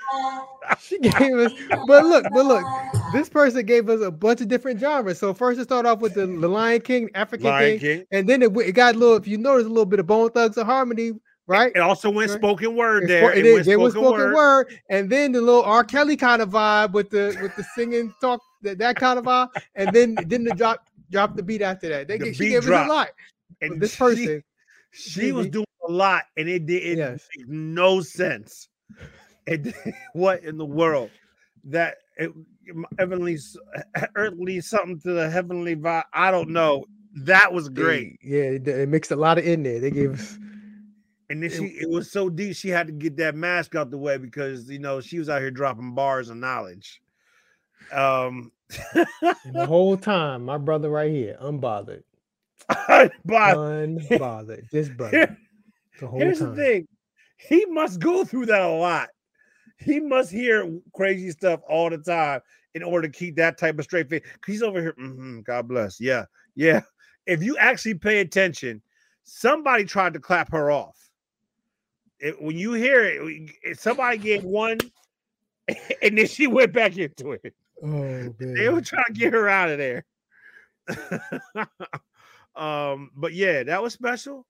She 0.82 1.00
gave 1.00 1.34
us, 1.38 1.54
but 1.88 2.06
look, 2.06 2.26
but 2.34 2.46
look, 2.46 2.64
this 3.14 3.30
person 3.30 3.66
gave 3.66 3.90
us 3.90 4.02
a 4.02 4.12
bunch 4.12 4.42
of 4.42 4.50
different 4.50 4.82
genres. 4.82 5.18
So 5.18 5.34
first 5.34 5.60
it 5.62 5.64
started 5.64 5.88
off 5.88 6.00
with 6.00 6.14
the, 6.14 6.28
the 6.28 6.48
Lion 6.50 6.82
King, 6.82 7.10
African 7.16 7.48
Lion 7.48 7.80
King, 7.80 8.00
King. 8.00 8.06
and 8.12 8.28
then 8.28 8.42
it, 8.42 8.56
it 8.58 8.74
got 8.74 8.96
a 8.96 8.98
little. 8.98 9.16
If 9.16 9.30
you 9.30 9.38
notice, 9.38 9.66
a 9.66 9.70
little 9.70 9.86
bit 9.86 10.02
of 10.02 10.08
Bone 10.08 10.30
Thugs-n-Harmony, 10.30 11.14
right? 11.48 11.72
It 11.76 11.80
also 11.80 12.10
went 12.10 12.30
Right. 12.32 12.38
spoken 12.40 12.76
word 12.76 13.04
It's 13.04 13.10
there. 13.10 13.24
spo- 13.32 13.36
It 13.36 13.46
it 13.46 13.50
went 13.50 13.60
is- 13.62 13.66
there 13.68 13.80
was 13.80 13.94
spoken 13.94 14.10
spoken 14.10 14.26
word. 14.28 14.36
word, 14.36 14.80
and 14.90 15.10
then 15.10 15.32
the 15.32 15.42
little 15.42 15.64
R. 15.64 15.84
Kelly 15.84 16.16
kind 16.18 16.42
of 16.42 16.50
vibe 16.50 16.92
with 16.92 17.10
the 17.10 17.38
with 17.42 17.56
the 17.56 17.64
singing 17.76 18.14
talk, 18.22 18.42
that, 18.62 18.78
that 18.80 18.96
kind 18.98 19.18
of 19.20 19.26
vibe, 19.26 19.50
and 19.76 19.92
then 19.94 20.16
then 20.28 20.44
the 20.44 20.52
drop 20.52 20.88
drop 21.12 21.36
the 21.36 21.44
beat 21.44 21.62
after 21.62 21.90
that. 21.90 22.08
They 22.08 22.18
The 22.18 22.34
she 22.34 22.50
gave 22.50 22.60
us 22.60 22.66
dropped. 22.66 22.90
a 22.90 22.94
lot. 22.94 23.10
And 23.62 23.82
this 23.82 23.94
she- 23.94 23.98
person, 23.98 24.44
she 24.92 25.32
was 25.32 25.48
doing 25.48 25.66
a 25.88 25.92
lot, 25.92 26.24
and 26.38 26.48
it 26.50 26.66
did 26.66 26.84
it 26.84 26.98
Yes. 26.98 27.28
made 27.38 27.48
no 27.50 28.02
sense. 28.02 28.68
It 29.46 29.74
what 30.14 30.44
in 30.44 30.58
the 30.58 30.66
world 30.66 31.10
that 31.64 31.98
it, 32.18 32.32
heavenly, 33.00 33.38
earthly 34.16 34.60
something 34.62 35.00
to 35.02 35.14
the 35.14 35.30
heavenly 35.30 35.76
vibe? 35.76 36.04
I 36.14 36.32
don't 36.32 36.50
know. 36.50 36.86
That 37.22 37.52
was 37.54 37.70
great. 37.70 38.20
yeah, 38.22 38.58
they 38.62 38.86
mixed 38.86 39.12
a 39.12 39.16
lot 39.16 39.38
of 39.38 39.46
in 39.46 39.64
there. 39.64 39.80
They 39.80 39.90
gave 39.92 40.14
us 40.14 40.38
And 41.30 41.44
then 41.44 41.50
she 41.50 41.66
it 41.82 41.90
was 41.90 42.12
so 42.12 42.30
deep 42.30 42.56
she 42.56 42.70
had 42.70 42.88
to 42.88 42.94
get 42.94 43.18
that 43.18 43.36
mask 43.36 43.76
out 43.76 43.92
the 43.92 43.98
way 43.98 44.18
because 44.18 44.70
you 44.70 44.80
know 44.80 45.02
she 45.02 45.20
was 45.20 45.28
out 45.30 45.42
here 45.42 45.52
dropping 45.52 45.94
bars 45.94 46.30
of 46.30 46.38
knowledge. 46.38 47.02
Um 47.92 48.52
the 49.54 49.66
whole 49.66 49.98
time. 49.98 50.44
My 50.46 50.58
brother 50.58 50.90
right 50.90 51.12
here, 51.12 51.38
unbothered, 51.42 52.04
but 52.68 53.08
unbothered. 53.26 54.70
This 54.72 54.90
brother, 54.98 55.38
the 56.00 56.08
whole 56.08 56.20
here's 56.20 56.40
time. 56.40 56.56
the 56.56 56.56
thing. 56.56 56.88
He 57.38 57.66
must 57.66 58.00
go 58.00 58.24
through 58.26 58.48
that 58.48 58.62
a 58.62 58.68
lot. 58.68 59.10
He 59.80 60.00
must 60.00 60.32
hear 60.32 60.80
crazy 60.96 61.30
stuff 61.32 61.60
all 61.70 61.90
the 61.90 61.98
time 62.00 62.42
in 62.74 62.84
order 62.84 63.08
to 63.08 63.14
keep 63.14 63.36
that 63.36 63.58
type 63.58 63.78
of 63.78 63.86
straight 63.86 64.10
face. 64.10 64.24
He's 64.46 64.64
over 64.64 64.82
here. 64.82 64.94
"Mhm, 64.94 65.44
God 65.44 65.68
bless. 65.68 66.00
Yeah, 66.00 66.26
yeah. 66.56 66.82
If 67.26 67.44
you 67.44 67.58
actually 67.58 67.96
pay 67.96 68.20
attention, 68.22 68.82
somebody 69.24 69.84
tried 69.86 70.14
to 70.14 70.20
clap 70.20 70.52
her 70.52 70.72
off. 70.72 71.07
It- 72.20 72.42
when 72.42 72.58
you 72.58 72.74
hear 72.74 73.04
it, 73.04 73.52
if 73.64 73.80
somebody 73.80 74.18
gave 74.18 74.44
one, 74.44 74.78
and 76.02 76.18
then 76.18 76.28
she 76.28 76.48
went 76.48 76.74
back 76.74 76.98
into 76.98 77.32
it. 77.32 77.54
Oh 77.84 78.34
They 78.40 78.70
were 78.70 78.82
trying 78.82 79.06
to 79.08 79.14
get 79.14 79.34
her 79.34 79.48
out 79.48 79.70
of 79.70 79.78
there. 79.78 80.06
um, 82.56 83.12
but 83.16 83.34
yeah, 83.34 83.64
that 83.64 83.82
was 83.82 83.94
special. 83.94 84.46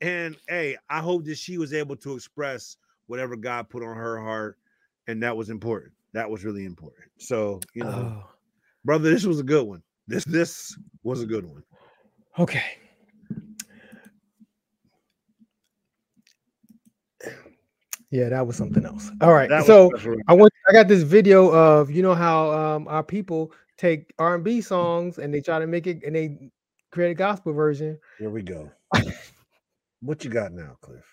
And 0.00 0.36
hey, 0.48 0.76
I 0.88 1.00
hope 1.00 1.24
that 1.24 1.38
she 1.38 1.58
was 1.58 1.72
able 1.74 1.96
to 1.96 2.14
express 2.14 2.76
whatever 3.06 3.36
God 3.36 3.68
put 3.68 3.82
on 3.82 3.94
her 3.96 4.18
heart, 4.20 4.56
and 5.06 5.22
that 5.22 5.36
was 5.36 5.50
important. 5.50 5.92
That 6.12 6.28
was 6.30 6.44
really 6.44 6.64
important. 6.64 7.10
So 7.18 7.60
you 7.74 7.84
know, 7.84 8.22
Oh, 8.24 8.30
brother, 8.84 9.10
this 9.10 9.24
was 9.24 9.40
a 9.40 9.44
good 9.44 9.66
one. 9.66 9.82
This 10.06 10.24
this 10.24 10.76
was 11.02 11.22
a 11.22 11.26
good 11.26 11.44
one. 11.44 11.62
okay. 12.38 12.64
Yeah, 18.10 18.28
that 18.28 18.46
was 18.46 18.56
something 18.56 18.84
else. 18.84 19.10
All 19.20 19.32
right. 19.32 19.48
That 19.48 19.64
so. 19.64 19.92
I 20.26 20.34
want 20.34 20.52
I 20.68 20.72
got 20.72 20.88
this 20.88 21.02
video 21.02 21.52
of 21.52 21.90
you 21.90 22.02
know 22.02 22.14
how 22.14 22.50
um 22.50 22.88
our 22.88 23.04
people 23.04 23.52
take 23.78 24.12
R 24.18 24.34
and 24.34 24.44
B 24.44 24.60
songs 24.60 25.18
and 25.18 25.32
they 25.32 25.40
try 25.40 25.58
to 25.58 25.66
make 25.66 25.86
it 25.86 26.02
and 26.04 26.14
they 26.14 26.50
create 26.90 27.12
a 27.12 27.14
gospel 27.14 27.52
version. 27.52 27.98
here 28.18 28.30
we 28.30 28.42
go. 28.42 28.70
what 30.00 30.24
you 30.24 30.30
got 30.30 30.52
now, 30.52 30.76
Cliff? 30.80 31.04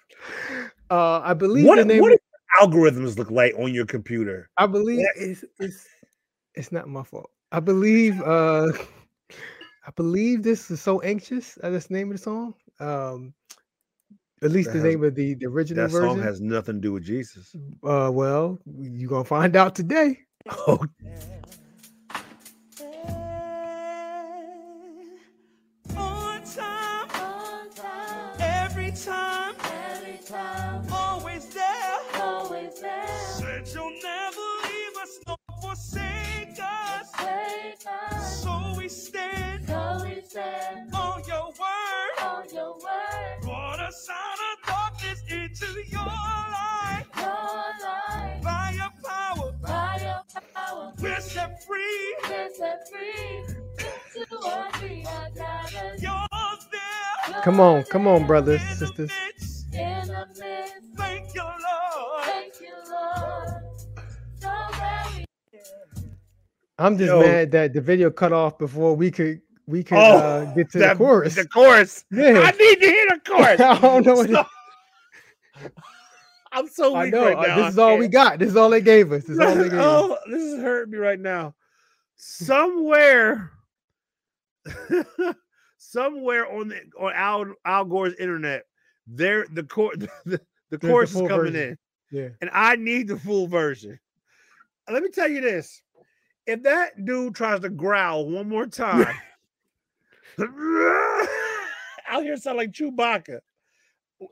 Uh 0.90 1.20
I 1.20 1.34
believe 1.34 1.68
What, 1.68 1.78
the 1.78 1.86
name 1.86 2.02
what 2.02 2.10
do 2.10 2.18
algorithms 2.60 3.18
look 3.18 3.30
like 3.30 3.54
on 3.60 3.74
your 3.74 3.86
computer? 3.86 4.50
I 4.58 4.66
believe 4.66 5.06
it's 5.16 5.46
it's 5.60 5.86
it's 6.56 6.72
not 6.72 6.88
my 6.88 7.04
fault. 7.04 7.30
I 7.52 7.60
believe 7.60 8.20
uh 8.22 8.72
I 9.88 9.92
believe 9.96 10.42
this 10.42 10.72
is 10.72 10.82
so 10.82 11.00
anxious. 11.02 11.58
Uh, 11.62 11.70
that's 11.70 11.88
the 11.88 11.94
name 11.94 12.12
of 12.12 12.18
the 12.18 12.24
song. 12.24 12.56
Um 12.80 13.34
at 14.44 14.52
least 14.52 14.70
the 14.72 14.76
has- 14.80 14.84
name 14.84 15.04
of 15.04 15.16
the, 15.16 15.34
the 15.36 15.46
original 15.48 15.86
That 15.88 15.92
version. 15.92 16.10
song 16.10 16.22
has 16.22 16.40
nothing 16.42 16.76
to 16.76 16.82
do 16.82 16.94
with 16.94 17.04
Jesus. 17.04 17.56
uh 17.84 18.10
well, 18.14 18.60
you're 18.80 19.10
gonna 19.10 19.24
find 19.24 19.56
out 19.56 19.76
today. 19.76 20.20
Oh, 20.68 20.80
On 25.96 26.42
time, 26.44 27.10
every 28.40 28.92
time, 28.92 29.56
always 30.92 31.48
there. 31.54 33.08
Said 33.38 33.68
you'll 33.74 33.92
never 34.04 34.48
leave 34.64 34.98
us 35.02 35.20
nor 35.28 35.38
forsake 35.62 36.58
us. 36.60 37.12
So 38.44 38.76
we 38.78 38.88
stand 38.90 39.68
set 52.58 52.90
free. 52.90 53.44
You're 56.02 56.28
there. 56.72 57.42
Come 57.44 57.60
on, 57.60 57.84
come 57.84 58.08
on, 58.08 58.26
brothers, 58.26 58.62
in 58.62 58.68
the 58.68 58.76
sisters. 58.76 59.12
midst. 59.12 59.68
Thank 60.98 61.36
you, 61.36 61.42
Lord. 61.44 62.52
I'm 66.80 66.98
just 66.98 67.08
Yo. 67.10 67.20
mad 67.22 67.52
that 67.52 67.74
the 67.74 67.82
video 67.82 68.12
cut 68.12 68.32
off 68.34 68.58
before 68.60 68.96
we 68.96 69.10
could 69.12 69.42
we 69.66 69.84
could 69.84 69.98
Oh, 69.98 70.18
uh, 70.18 70.46
get 70.54 70.70
to 70.72 70.78
that- 70.80 70.98
the 70.98 71.04
chorus. 71.04 71.36
The 71.36 71.48
chorus. 71.48 72.06
Yeah. 72.12 72.40
I 72.46 72.52
need 72.52 72.80
to 72.80 72.86
hear 72.88 73.06
the 73.10 73.20
chorus. 73.26 73.60
I 73.60 73.80
don't 73.80 74.06
know 74.06 74.16
what 74.16 74.30
it- 74.30 74.34
So- 74.34 75.70
I'm 76.54 76.68
so 76.70 76.96
I 76.96 77.10
know. 77.10 77.26
right 77.26 77.38
uh, 77.38 77.42
now. 77.48 77.56
this 77.58 77.74
is 77.74 77.80
all 77.80 77.98
we 77.98 78.08
got. 78.08 78.40
This 78.40 78.50
is 78.50 78.56
all 78.56 78.70
they 78.70 78.82
gave 78.82 79.12
us. 79.12 79.24
This 79.24 79.32
is 79.32 79.40
all 79.40 79.54
they 79.56 79.64
gave 79.70 79.74
us. 79.74 79.80
oh, 79.86 80.18
this 80.30 80.42
is 80.42 80.62
hurting 80.62 80.92
me 80.92 80.98
right 80.98 81.20
now. 81.20 81.54
Somewhere, 82.18 83.52
somewhere 85.78 86.52
on 86.52 86.70
the 86.70 86.82
on 87.00 87.14
Al, 87.14 87.46
Al 87.64 87.86
Gore's 87.86 88.16
internet, 88.16 88.64
there 89.06 89.46
the 89.54 89.64
core 89.64 89.94
the, 89.98 90.10
the 90.26 90.42
the 90.72 90.78
chorus 90.80 91.12
is 91.12 91.22
coming 91.28 91.54
version. 91.54 91.78
in, 92.12 92.20
Yeah. 92.20 92.30
and 92.42 92.50
I 92.52 92.76
need 92.76 93.08
the 93.08 93.18
full 93.18 93.48
version. 93.48 94.00
Let 94.92 95.04
me 95.04 95.10
tell 95.10 95.28
you 95.30 95.42
this: 95.42 95.82
if 96.48 96.64
that 96.64 97.06
dude 97.06 97.36
tries 97.36 97.60
to 97.62 97.70
growl 97.70 98.28
one 98.30 98.50
more 98.50 98.66
time, 98.66 99.16
out 102.10 102.24
here 102.24 102.38
sound 102.38 102.58
like 102.58 102.72
Chewbacca, 102.72 103.40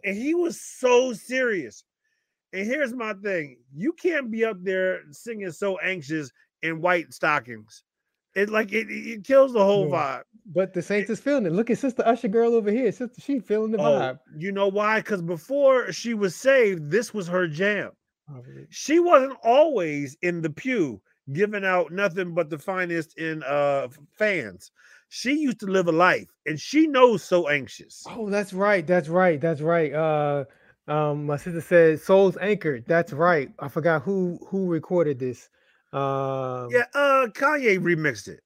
and 0.04 0.18
he 0.18 0.34
was 0.34 0.60
so 0.60 1.14
serious. 1.14 1.84
And 2.52 2.66
here's 2.66 2.94
my 2.94 3.14
thing: 3.14 3.58
you 3.76 3.94
can't 3.94 4.32
be 4.32 4.44
up 4.44 4.58
there 4.64 5.02
singing 5.12 5.52
so 5.52 5.78
anxious 5.80 6.32
in 6.66 6.82
white 6.82 7.14
stockings. 7.14 7.84
It 8.36 8.50
like 8.50 8.74
it, 8.74 8.88
it 8.90 9.24
kills 9.24 9.54
the 9.54 9.64
whole 9.64 9.86
Yeah. 9.88 9.96
vibe. 9.96 10.24
But 10.54 10.74
the 10.74 10.82
Saints 10.82 11.10
is 11.10 11.20
feeling 11.20 11.46
it. 11.46 11.54
Look 11.54 11.70
at 11.70 11.78
Sister 11.78 12.04
Usher 12.06 12.28
girl 12.28 12.54
over 12.54 12.72
here. 12.72 12.92
Sister, 12.92 13.22
she 13.22 13.40
feeling 13.40 13.72
the 13.72 13.78
Oh, 13.80 14.00
vibe. 14.00 14.20
you 14.38 14.52
know 14.52 14.68
why? 14.68 15.00
Because 15.00 15.22
before 15.22 15.92
she 15.92 16.14
was 16.14 16.36
saved, 16.36 16.92
this 16.92 17.14
was 17.14 17.28
her 17.28 17.48
jam. 17.48 17.92
She 18.70 19.00
wasn't 19.00 19.38
always 19.44 20.18
in 20.22 20.42
the 20.42 20.50
pew 20.50 21.02
giving 21.34 21.66
out 21.66 21.92
nothing 21.92 22.34
but 22.34 22.50
the 22.50 22.58
finest 22.58 23.18
in 23.18 23.42
uh 23.44 23.88
fans. 24.18 24.72
She 25.10 25.34
used 25.34 25.60
to 25.62 25.68
live 25.68 25.88
a 25.88 25.92
life, 25.92 26.28
and 26.46 26.60
she 26.60 26.88
knows 26.88 27.24
so 27.24 27.48
anxious. 27.48 28.04
Oh, 28.10 28.30
that's 28.30 28.54
right. 28.54 28.86
That's 28.86 29.08
right. 29.08 29.40
That's 29.40 29.62
right. 29.62 29.94
Uh, 29.94 30.46
um, 30.88 31.26
my 31.26 31.38
sister 31.38 31.62
said 31.62 32.00
"Souls 32.02 32.38
Anchored." 32.38 32.86
That's 32.88 33.14
right. 33.14 33.52
I 33.60 33.68
forgot 33.68 34.02
who 34.04 34.40
who 34.48 34.68
recorded 34.68 35.20
this. 35.20 35.50
Um, 35.94 36.70
Yeah, 36.72 36.86
uh, 36.94 37.28
Kanye 37.34 37.80
remixed 37.80 38.28
it. 38.28 38.42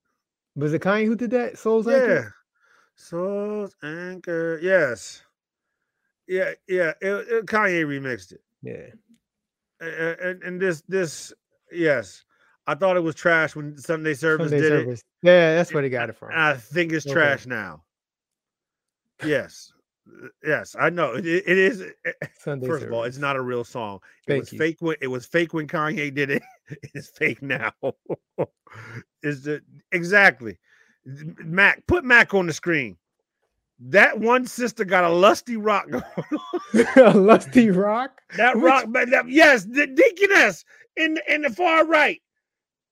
was 0.56 0.73
it 0.73 0.82
Kanye 0.82 1.06
who 1.06 1.15
did 1.15 1.32
that? 1.32 1.58
Souls. 1.58 1.88
Yeah. 1.88 2.25
Souls 2.95 3.75
Anchor. 3.84 4.60
Yes. 4.62 5.21
Yeah, 6.28 6.52
yeah. 6.67 6.93
It, 7.02 7.28
it- 7.30 7.45
Kanye 7.45 7.86
remixed 7.86 8.34
it. 8.34 8.41
Yeah. 8.62 8.88
A- 9.82 9.86
a- 9.86 10.30
And, 10.30 10.43
and 10.43 10.62
this 10.62 10.82
this 10.88 11.34
yes. 11.71 12.23
I 12.67 12.75
thought 12.75 12.97
it 12.97 12.99
was 13.04 13.15
trash 13.15 13.56
when 13.56 13.78
Sunday 13.80 14.13
service 14.13 14.49
Sunday 14.52 14.62
did 14.62 14.69
service. 14.69 15.02
Yeah, 15.23 15.56
that's 15.56 15.73
where 15.73 15.82
they 15.82 15.89
got 15.89 16.10
it 16.10 16.15
from. 16.17 16.30
I 16.34 16.54
think 16.56 16.91
it's 16.93 17.06
Okay. 17.08 17.13
trash 17.13 17.47
now. 17.47 17.84
Yes. 19.25 19.73
Uh, 20.23 20.27
Yes, 20.43 20.75
I 20.79 20.89
know. 20.89 21.13
It, 21.13 21.25
it 21.25 21.57
is 21.57 21.81
eh, 22.05 22.11
Sunday 22.39 22.67
first 22.67 22.85
of 22.85 22.91
all, 22.93 23.03
it's 23.03 23.17
not 23.17 23.35
a 23.35 23.41
real 23.41 23.63
song. 23.63 23.99
It 24.27 24.31
Thank 24.31 24.39
was 24.41 24.53
you. 24.53 24.57
fake 24.59 24.77
when 24.79 24.95
it 25.01 25.07
was 25.07 25.25
fake 25.25 25.53
when 25.53 25.67
Kanye 25.67 26.13
did 26.13 26.29
it. 26.29 26.43
It's 26.93 27.09
fake 27.09 27.41
now. 27.41 27.71
is 29.23 29.43
the 29.43 29.61
exactly 29.91 30.57
Mac? 31.05 31.85
Put 31.87 32.03
Mac 32.05 32.33
on 32.33 32.45
the 32.47 32.53
screen. 32.53 32.95
That 33.79 34.19
one 34.19 34.45
sister 34.45 34.83
got 34.85 35.03
a 35.05 35.09
lusty 35.09 35.55
rock 35.57 35.89
going. 35.89 36.03
on. 36.97 37.25
Lusty 37.25 37.71
Rock. 37.71 38.21
That 38.37 38.55
Which- 38.55 38.63
rock, 38.65 38.85
but 38.89 39.09
that, 39.09 39.29
yes, 39.29 39.63
the 39.65 39.87
deaconess 39.87 40.63
in 40.97 41.13
the, 41.15 41.33
in 41.33 41.41
the 41.43 41.49
far 41.49 41.85
right 41.87 42.21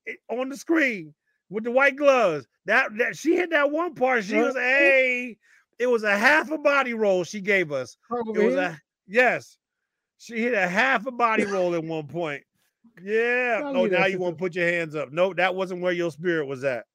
it- 0.06 0.19
on 0.30 0.49
the 0.49 0.58
screen 0.58 1.13
with 1.49 1.63
the 1.65 1.71
white 1.71 1.97
gloves. 1.97 2.47
That 2.65 2.97
that 2.97 3.15
she 3.17 3.36
hit 3.36 3.49
that 3.51 3.69
one 3.71 3.93
part. 3.95 4.23
She 4.23 4.38
was 4.38 4.56
a. 4.56 5.38
It 5.80 5.88
was 5.88 6.04
a 6.04 6.18
half 6.18 6.50
a 6.52 6.58
body 6.58 6.94
roll 6.94 7.24
she 7.24 7.40
gave 7.42 7.72
us. 7.72 7.98
Over 8.12 8.40
It 8.42 8.46
was 8.46 8.56
a 8.56 8.80
yes. 9.08 9.58
She 10.18 10.40
hit 10.40 10.54
a 10.54 10.68
half 10.68 11.06
a 11.06 11.12
body 11.12 11.46
roll 11.54 11.76
at 11.76 11.84
one 11.84 12.08
point. 12.08 12.44
Yeah. 13.04 13.62
Oh, 13.63 13.86
now 13.86 14.06
you 14.08 14.18
want 14.18 14.38
to 14.38 14.42
put 14.42 14.56
your 14.56 14.68
hands 14.68 14.96
up. 14.96 15.12
No, 15.12 15.34
that 15.36 15.54
wasn't 15.54 15.82
where 15.82 15.92
your 15.94 16.10
spirit 16.12 16.48
was 16.48 16.63
at. 16.63 16.86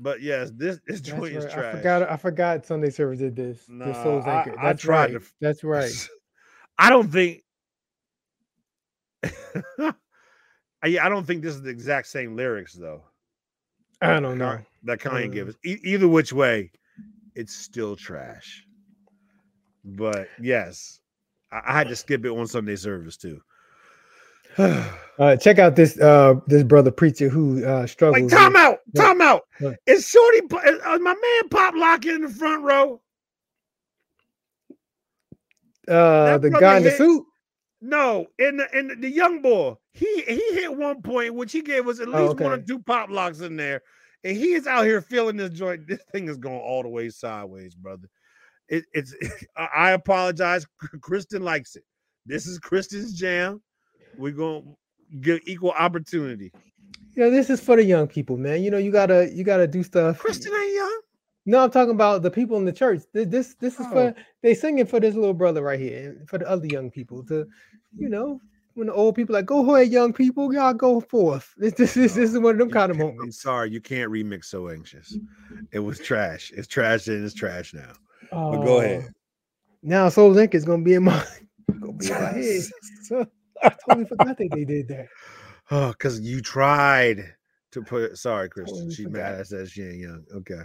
But 0.00 0.22
yes, 0.22 0.52
this 0.54 0.78
this 0.86 1.00
joint 1.00 1.34
is 1.34 1.44
trash. 1.52 1.74
I 1.74 1.76
forgot. 1.78 2.02
I 2.08 2.16
forgot 2.16 2.64
Sunday 2.64 2.90
service 2.90 3.18
did 3.18 3.34
this. 3.34 3.64
Nah, 3.68 3.92
Souls 4.04 4.24
I- 4.26 4.42
I 4.56 4.66
That's 4.68 4.82
tried 4.82 5.12
right. 5.14 5.20
to 5.20 5.26
That's 5.40 5.64
right. 5.64 6.08
I 6.78 6.88
don't 6.90 7.10
think. 7.10 7.42
I, 9.80 9.92
I 10.84 11.08
don't 11.08 11.26
think 11.26 11.42
this 11.42 11.54
is 11.56 11.62
the 11.62 11.70
exact 11.70 12.06
same 12.06 12.36
lyrics 12.36 12.74
though. 12.74 13.02
I 14.00 14.20
don't 14.20 14.38
know. 14.38 14.60
That 14.84 15.00
Kanye 15.00 15.24
Uh, 15.24 15.28
gave 15.32 15.48
us. 15.48 15.56
E- 15.64 15.80
either 15.82 16.06
which 16.06 16.32
way, 16.32 16.70
it's 17.38 17.54
still 17.54 17.94
trash. 17.96 18.64
But 19.84 20.28
yes, 20.40 21.00
I, 21.52 21.60
I 21.68 21.72
had 21.72 21.88
to 21.88 21.96
skip 21.96 22.24
it 22.24 22.30
on 22.30 22.46
Sunday 22.46 22.76
service 22.76 23.16
too. 23.16 23.40
Uh, 25.18 25.34
check 25.34 25.58
out 25.58 25.74
this 25.74 25.98
uh 25.98 26.34
this 26.46 26.62
brother 26.62 26.92
preacher 26.92 27.28
who 27.28 27.64
uh 27.66 27.84
struggles. 27.88 28.30
Like, 28.30 28.40
time 28.40 28.52
with- 28.52 28.60
out, 28.62 28.78
Yeah. 28.94 29.02
time 29.02 29.20
out. 29.20 29.42
Yeah. 29.60 29.72
Is 29.86 30.08
Shorty, 30.08 30.38
is- 30.38 30.80
uh, 30.84 30.98
my 30.98 31.12
man 31.12 31.48
Pop 31.50 31.74
Lock 31.74 32.06
in 32.06 32.20
the 32.22 32.28
front 32.28 32.62
row? 32.62 33.00
uh 35.88 36.38
that 36.38 36.42
the 36.42 36.50
guy 36.50 36.76
in 36.76 36.84
the 36.84 36.90
suit. 36.92 37.24
No, 37.80 38.26
in 38.38 38.58
the 38.58 38.78
in 38.78 38.88
the, 38.88 38.94
the 38.96 39.10
young 39.10 39.42
boy, 39.42 39.74
he 39.92 40.22
he 40.26 40.54
hit 40.54 40.76
one 40.76 41.02
point, 41.02 41.34
which 41.34 41.50
he 41.52 41.62
gave 41.62 41.88
us 41.88 41.98
at 42.00 42.08
Oh, 42.08 42.26
least 42.26 42.40
one 42.40 42.52
or 42.52 42.58
two 42.58 42.78
pop 42.80 43.10
locks 43.10 43.40
in 43.40 43.56
there, 43.56 43.82
and 44.24 44.36
he 44.36 44.52
is 44.54 44.66
out 44.66 44.84
here 44.84 45.00
feeling 45.00 45.36
this 45.36 45.50
joint. 45.50 45.86
This 45.86 46.02
thing 46.12 46.28
is 46.28 46.38
going 46.38 46.60
all 46.60 46.82
the 46.82 46.88
way 46.88 47.08
sideways, 47.08 47.74
brother. 47.74 48.08
It, 48.68 48.84
it's 48.92 49.14
I 49.56 49.92
apologize. 49.92 50.66
Kristen 51.00 51.42
likes 51.42 51.76
it. 51.76 51.84
This 52.26 52.46
is 52.46 52.58
Kristen's 52.58 53.14
jam. 53.14 53.62
We're 54.16 54.32
gonna 54.32 54.62
give 55.20 55.40
equal 55.46 55.70
opportunity. 55.72 56.52
Yeah, 57.16 57.28
this 57.30 57.50
is 57.50 57.60
for 57.60 57.76
the 57.76 57.84
young 57.84 58.06
people, 58.06 58.36
man. 58.36 58.62
You 58.62 58.70
know, 58.70 58.78
you 58.78 58.92
gotta 58.92 59.30
you 59.32 59.44
gotta 59.44 59.66
do 59.66 59.82
stuff. 59.82 60.18
Kristen 60.18 60.52
ain't 60.54 60.74
young. 60.74 61.00
No, 61.46 61.64
I'm 61.64 61.70
talking 61.70 61.94
about 61.94 62.22
the 62.22 62.30
people 62.30 62.58
in 62.58 62.66
the 62.66 62.72
church. 62.72 63.02
This 63.14 63.54
this 63.54 63.80
is 63.80 63.86
Oh. 63.86 63.90
for 63.90 64.14
they 64.42 64.54
singing 64.54 64.84
for 64.86 65.00
this 65.00 65.14
little 65.14 65.32
brother 65.34 65.62
right 65.62 65.80
here, 65.80 66.10
and 66.10 66.28
for 66.28 66.38
the 66.38 66.46
other 66.48 66.66
young 66.66 66.90
people 66.90 67.24
to, 67.24 67.46
you 67.96 68.08
know, 68.10 68.40
when 68.78 68.86
the 68.86 68.94
old 68.94 69.14
people 69.16 69.34
like 69.34 69.46
go 69.46 69.74
ahead, 69.74 69.90
young 69.92 70.12
people, 70.12 70.52
y'all 70.54 70.72
go 70.72 71.00
forth. 71.00 71.52
This 71.58 71.74
this 71.74 71.96
is 71.96 72.14
this 72.14 72.32
is 72.32 72.38
one 72.38 72.52
of 72.52 72.58
them 72.58 72.68
You 72.68 72.74
kind 72.74 72.90
of 72.90 72.96
can't- 72.96 73.10
I'm 73.10 73.16
moments. 73.16 73.42
sorry, 73.42 73.70
you 73.70 73.80
can't 73.80 74.10
remix 74.10 74.44
so 74.46 74.68
anxious. 74.70 75.16
It 75.72 75.80
was 75.80 75.98
trash. 75.98 76.52
It's 76.56 76.66
trash 76.68 77.08
and 77.08 77.24
it's 77.24 77.34
trash 77.34 77.74
now. 77.74 77.92
But 78.30 78.62
go 78.64 78.80
ahead. 78.80 79.04
Oh, 79.06 79.12
Now 79.82 80.08
Soul 80.08 80.34
Inc. 80.34 80.54
is 80.54 80.64
gonna 80.64 80.82
be 80.82 80.94
in 80.94 81.04
my 81.04 81.24
gonna 81.80 81.92
be 81.94 82.06
in 82.06 82.12
my 82.14 82.30
head. 82.32 82.62
So, 83.02 83.26
I 83.62 83.70
totally 83.84 84.06
forgot 84.06 84.38
that 84.38 84.50
they 84.52 84.64
did 84.64 84.88
that. 84.88 85.06
Oh, 85.70 85.88
because 85.88 86.20
you 86.20 86.40
tried 86.40 87.34
to 87.72 87.82
put. 87.82 88.16
Sorry, 88.16 88.48
Kristen. 88.48 88.76
Totally 88.78 88.94
She 88.94 89.04
forgot. 89.04 89.32
mad. 89.32 89.40
I 89.40 89.42
said 89.42 89.68
she 89.68 89.82
ain't 89.82 89.96
young. 89.98 90.24
Okay. 90.36 90.62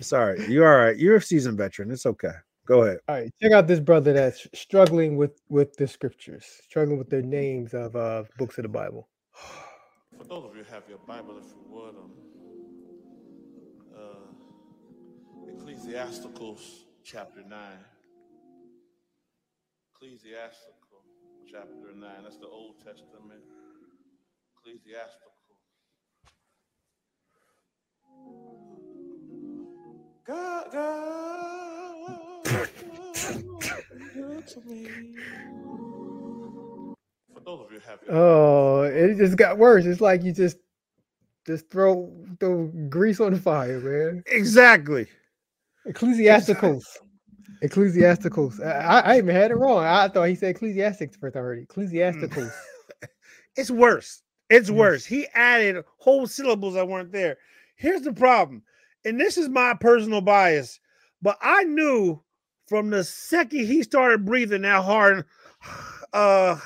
Sorry. 0.00 0.46
You're 0.48 0.66
all 0.72 0.84
right. 0.86 0.96
You're 0.96 1.16
a 1.16 1.22
seasoned 1.22 1.58
veteran. 1.58 1.90
It's 1.90 2.06
okay. 2.06 2.32
Go 2.70 2.82
ahead. 2.84 2.98
All 3.08 3.16
right, 3.16 3.28
check 3.42 3.50
out 3.50 3.66
this 3.66 3.80
brother 3.80 4.12
that's 4.12 4.46
struggling 4.54 5.16
with 5.16 5.42
with 5.48 5.74
the 5.74 5.88
scriptures, 5.88 6.46
struggling 6.68 6.98
with 6.98 7.10
the 7.10 7.20
names 7.20 7.74
of 7.74 7.96
uh 7.96 8.22
books 8.38 8.58
of 8.58 8.62
the 8.62 8.68
Bible. 8.68 9.08
For 10.16 10.22
those 10.22 10.44
of 10.44 10.56
you 10.56 10.62
who 10.62 10.72
have 10.72 10.84
your 10.88 10.98
Bible, 10.98 11.36
if 11.38 11.46
you 11.50 11.64
would, 11.68 11.96
um, 11.96 12.12
uh, 13.92 15.50
Ecclesiasticals 15.50 16.84
chapter 17.02 17.42
9. 17.42 17.58
Ecclesiastical 19.96 21.02
chapter 21.50 21.92
9. 21.92 22.10
That's 22.22 22.38
the 22.38 22.46
Old 22.46 22.76
Testament. 22.78 23.42
Ecclesiastical. 24.58 25.32
God, 30.24 30.70
God, 30.70 31.49
Oh, 38.08 38.82
it 38.82 39.16
just 39.16 39.36
got 39.36 39.58
worse. 39.58 39.84
It's 39.84 40.00
like 40.00 40.22
you 40.22 40.32
just 40.32 40.58
just 41.46 41.70
throw 41.70 42.12
throw 42.38 42.66
grease 42.88 43.20
on 43.20 43.32
the 43.32 43.38
fire, 43.38 43.80
man. 43.80 44.22
Exactly. 44.26 45.06
Ecclesiasticals. 45.86 46.84
Ecclesiasticals. 47.62 48.64
I, 48.64 49.00
I, 49.00 49.18
even 49.18 49.34
had 49.34 49.50
it 49.50 49.56
wrong. 49.56 49.84
I 49.84 50.08
thought 50.08 50.24
he 50.24 50.34
said 50.34 50.50
ecclesiastics 50.50 51.16
first. 51.16 51.36
I 51.36 51.40
heard 51.40 51.58
hmm. 51.58 51.62
it. 51.62 51.68
Ecclesiasticals. 51.68 52.52
It's 53.56 53.70
worse. 53.70 54.22
It's 54.48 54.68
Yes. 54.68 54.76
worse. 54.76 55.04
He 55.04 55.26
added 55.34 55.84
whole 55.98 56.26
syllables 56.28 56.74
that 56.74 56.86
weren't 56.86 57.10
there. 57.10 57.36
Here's 57.74 58.02
the 58.02 58.12
problem, 58.12 58.62
and 59.04 59.20
this 59.20 59.36
is 59.36 59.48
my 59.48 59.74
personal 59.74 60.20
bias, 60.20 60.78
but 61.20 61.36
I 61.42 61.64
knew 61.64 62.22
from 62.70 62.88
the 62.88 63.02
second 63.02 63.66
he 63.66 63.82
started 63.82 64.24
breathing 64.24 64.62
that 64.62 64.84
hard, 64.84 65.26
uh, 66.12 66.56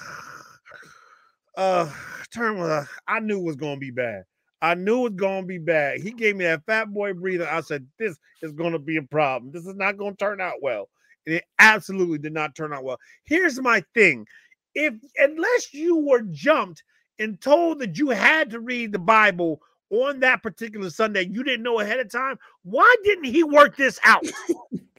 uh, 1.56 1.90
term 2.32 2.58
was, 2.58 2.86
I 3.08 3.20
knew 3.20 3.40
it 3.40 3.44
was 3.44 3.56
gonna 3.56 3.78
be 3.78 3.90
bad. 3.90 4.24
I 4.60 4.74
knew 4.74 5.06
it 5.06 5.12
was 5.12 5.12
gonna 5.12 5.46
be 5.46 5.56
bad. 5.56 6.02
He 6.02 6.12
gave 6.12 6.36
me 6.36 6.44
that 6.44 6.66
fat 6.66 6.92
boy 6.92 7.14
breathing. 7.14 7.48
I 7.50 7.62
said, 7.62 7.86
"This 7.98 8.18
is 8.42 8.52
gonna 8.52 8.78
be 8.78 8.98
a 8.98 9.02
problem. 9.02 9.50
This 9.50 9.66
is 9.66 9.76
not 9.76 9.96
gonna 9.96 10.14
turn 10.16 10.42
out 10.42 10.60
well." 10.60 10.90
And 11.26 11.36
it 11.36 11.44
absolutely 11.58 12.18
did 12.18 12.34
not 12.34 12.54
turn 12.54 12.74
out 12.74 12.84
well. 12.84 12.98
Here's 13.24 13.58
my 13.58 13.82
thing: 13.94 14.26
if 14.74 14.92
unless 15.16 15.72
you 15.72 15.96
were 15.96 16.22
jumped 16.30 16.84
and 17.18 17.40
told 17.40 17.78
that 17.78 17.96
you 17.96 18.10
had 18.10 18.50
to 18.50 18.60
read 18.60 18.92
the 18.92 18.98
Bible 18.98 19.62
on 19.88 20.20
that 20.20 20.42
particular 20.42 20.90
Sunday, 20.90 21.22
you 21.22 21.42
didn't 21.44 21.62
know 21.62 21.80
ahead 21.80 22.00
of 22.00 22.10
time. 22.10 22.38
Why 22.62 22.94
didn't 23.04 23.24
he 23.24 23.42
work 23.42 23.78
this 23.78 23.98
out? 24.04 24.26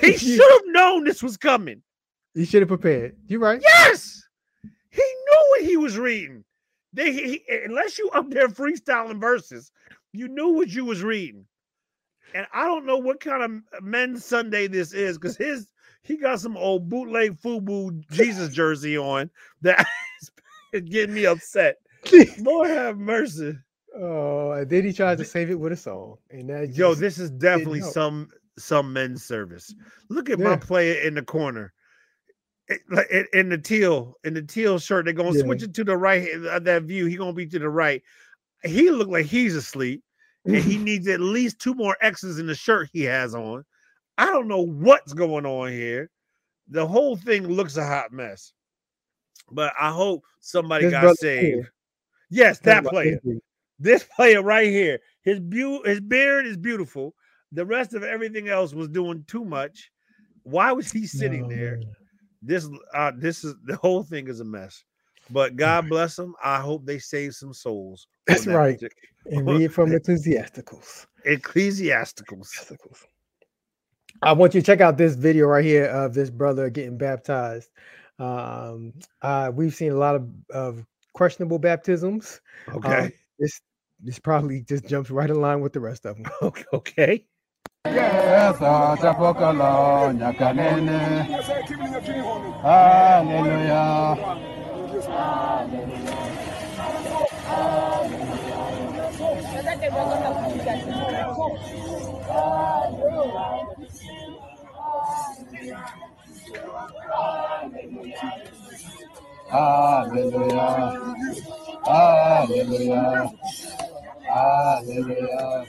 he 0.00 0.16
should 0.16 0.50
have 0.50 0.62
known 0.66 1.04
this 1.04 1.22
was 1.22 1.36
coming. 1.36 1.82
He 2.34 2.44
should 2.44 2.62
have 2.62 2.68
prepared. 2.68 3.16
You're 3.26 3.40
right. 3.40 3.60
Yes, 3.62 4.22
he 4.90 5.02
knew 5.02 5.46
what 5.50 5.62
he 5.62 5.76
was 5.76 5.98
reading. 5.98 6.44
They, 6.92 7.12
he, 7.12 7.42
unless 7.64 7.98
you 7.98 8.08
up 8.10 8.30
there 8.30 8.48
freestyling 8.48 9.20
verses, 9.20 9.72
you 10.12 10.28
knew 10.28 10.48
what 10.48 10.68
you 10.68 10.84
was 10.84 11.02
reading. 11.02 11.44
And 12.34 12.46
I 12.52 12.64
don't 12.64 12.86
know 12.86 12.98
what 12.98 13.20
kind 13.20 13.42
of 13.42 13.50
uh, 13.50 13.80
men's 13.82 14.24
Sunday 14.24 14.66
this 14.66 14.92
is 14.92 15.18
because 15.18 15.36
his 15.36 15.68
he 16.02 16.16
got 16.16 16.40
some 16.40 16.56
old 16.56 16.88
bootleg 16.88 17.40
FUBU 17.40 18.08
Jesus 18.10 18.54
jersey 18.54 18.96
on 18.96 19.30
that 19.62 19.86
is 20.72 20.82
getting 20.82 21.14
me 21.14 21.26
upset. 21.26 21.76
Lord 22.38 22.70
have 22.70 22.98
mercy. 22.98 23.56
Oh, 23.96 24.52
and 24.52 24.68
then 24.68 24.84
he 24.84 24.92
tried 24.92 25.18
to 25.18 25.24
save 25.24 25.50
it 25.50 25.58
with 25.58 25.72
a 25.72 25.76
song, 25.76 26.18
and 26.30 26.48
that 26.50 26.74
Yo, 26.76 26.94
this 26.94 27.18
is 27.18 27.30
definitely 27.30 27.80
some 27.80 28.28
some 28.58 28.92
men's 28.92 29.24
service. 29.24 29.74
Look 30.08 30.30
at 30.30 30.38
my 30.38 30.56
player 30.56 31.00
in 31.00 31.14
the 31.14 31.22
corner. 31.22 31.72
It- 32.68 32.80
like, 32.90 33.08
in, 33.10 33.26
in 33.32 33.48
the 33.48 33.58
teal, 33.58 34.14
in 34.24 34.34
the 34.34 34.42
teal 34.42 34.78
shirt, 34.78 35.04
they're 35.04 35.14
gonna 35.14 35.36
Yeah. 35.36 35.42
switch 35.44 35.62
it 35.62 35.74
to 35.74 35.84
the 35.84 35.96
right 35.96 36.30
of 36.32 36.64
that 36.64 36.82
view. 36.82 37.06
He 37.06 37.16
gonna 37.16 37.32
be 37.32 37.46
to 37.46 37.58
the 37.58 37.68
right. 37.68 38.02
He 38.62 38.90
looked 38.90 39.10
like 39.10 39.26
he's 39.26 39.54
asleep, 39.54 40.02
and 40.44 40.56
he 40.56 40.74
mm-hmm. 40.74 40.84
needs 40.84 41.08
at 41.08 41.20
least 41.20 41.58
two 41.60 41.74
more 41.74 41.96
X's 42.00 42.38
in 42.38 42.46
the 42.46 42.54
shirt 42.54 42.90
he 42.92 43.02
has 43.04 43.34
on. 43.34 43.64
I 44.18 44.26
don't 44.26 44.48
know 44.48 44.62
what's 44.62 45.12
going 45.12 45.46
on 45.46 45.70
here. 45.70 46.10
The 46.68 46.86
whole 46.86 47.16
thing 47.16 47.46
looks 47.46 47.76
a 47.76 47.86
hot 47.86 48.12
mess. 48.12 48.52
But 49.50 49.72
I 49.80 49.90
hope 49.90 50.24
somebody 50.40 50.84
This 50.86 50.92
got 50.92 51.16
saved. 51.16 51.42
here, 51.42 51.72
Yes, 52.28 52.58
that 52.60 52.84
player 52.84 53.18
this 53.78 54.04
player 54.04 54.42
right 54.42 54.68
here, 54.68 55.00
his 55.22 55.40
beau- 55.40 55.82
his 55.84 56.00
beard 56.00 56.46
is 56.46 56.56
beautiful. 56.56 57.14
The 57.52 57.64
rest 57.64 57.94
of 57.94 58.02
everything 58.02 58.48
else 58.48 58.74
was 58.74 58.88
doing 58.88 59.24
too 59.26 59.44
much. 59.44 59.90
Why 60.42 60.72
was 60.72 60.90
he 60.90 61.06
sitting 61.06 61.42
No, 61.42 61.48
there? 61.48 61.76
man. 61.76 61.96
This 62.40 62.68
uh 62.94 63.12
this 63.16 63.42
is 63.42 63.54
the 63.64 63.76
whole 63.76 64.02
thing 64.02 64.28
is 64.28 64.40
a 64.40 64.44
mess. 64.44 64.84
But 65.30 65.56
God 65.56 65.88
bless 65.88 66.16
them. 66.16 66.34
I 66.42 66.60
hope 66.60 66.86
they 66.86 66.98
save 66.98 67.34
some 67.34 67.52
souls. 67.52 68.06
That's 68.26 68.44
that 68.44 68.54
right. 68.54 68.82
And 69.26 69.46
read 69.46 69.72
from 69.72 69.90
Ecclesiasticals. 69.92 71.06
Ecclesiasticals. 71.26 72.48
Ecclesiasticals. 72.48 73.04
I 74.22 74.32
want 74.32 74.54
you 74.54 74.60
to 74.60 74.66
check 74.66 74.80
out 74.80 74.96
this 74.96 75.14
video 75.14 75.46
right 75.46 75.64
here 75.64 75.84
of 75.86 76.14
this 76.14 76.30
brother 76.30 76.70
getting 76.70 76.96
baptized. 76.96 77.70
Um, 78.18 78.94
uh, 79.22 79.52
we've 79.54 79.74
seen 79.74 79.92
a 79.92 79.96
lot 79.96 80.16
of, 80.16 80.28
of 80.50 80.86
questionable 81.12 81.58
baptisms. 81.58 82.40
Okay. 82.74 82.98
Um, 82.98 83.12
this 83.38 83.60
this 84.00 84.18
probably 84.18 84.62
just 84.62 84.86
jumps 84.86 85.10
right 85.10 85.28
in 85.28 85.40
line 85.40 85.60
with 85.60 85.72
the 85.72 85.80
rest 85.80 86.06
of 86.06 86.16
them. 86.16 86.32
okay. 86.72 87.26
Yesu 87.96 88.70
chapokolo 89.00 90.12
nyakanene. 90.12 91.00
Hallelujah. 92.62 94.16
Hallelujah. 109.50 110.92
Hallelujah. 111.86 113.30
Hallelujah. 114.28 115.66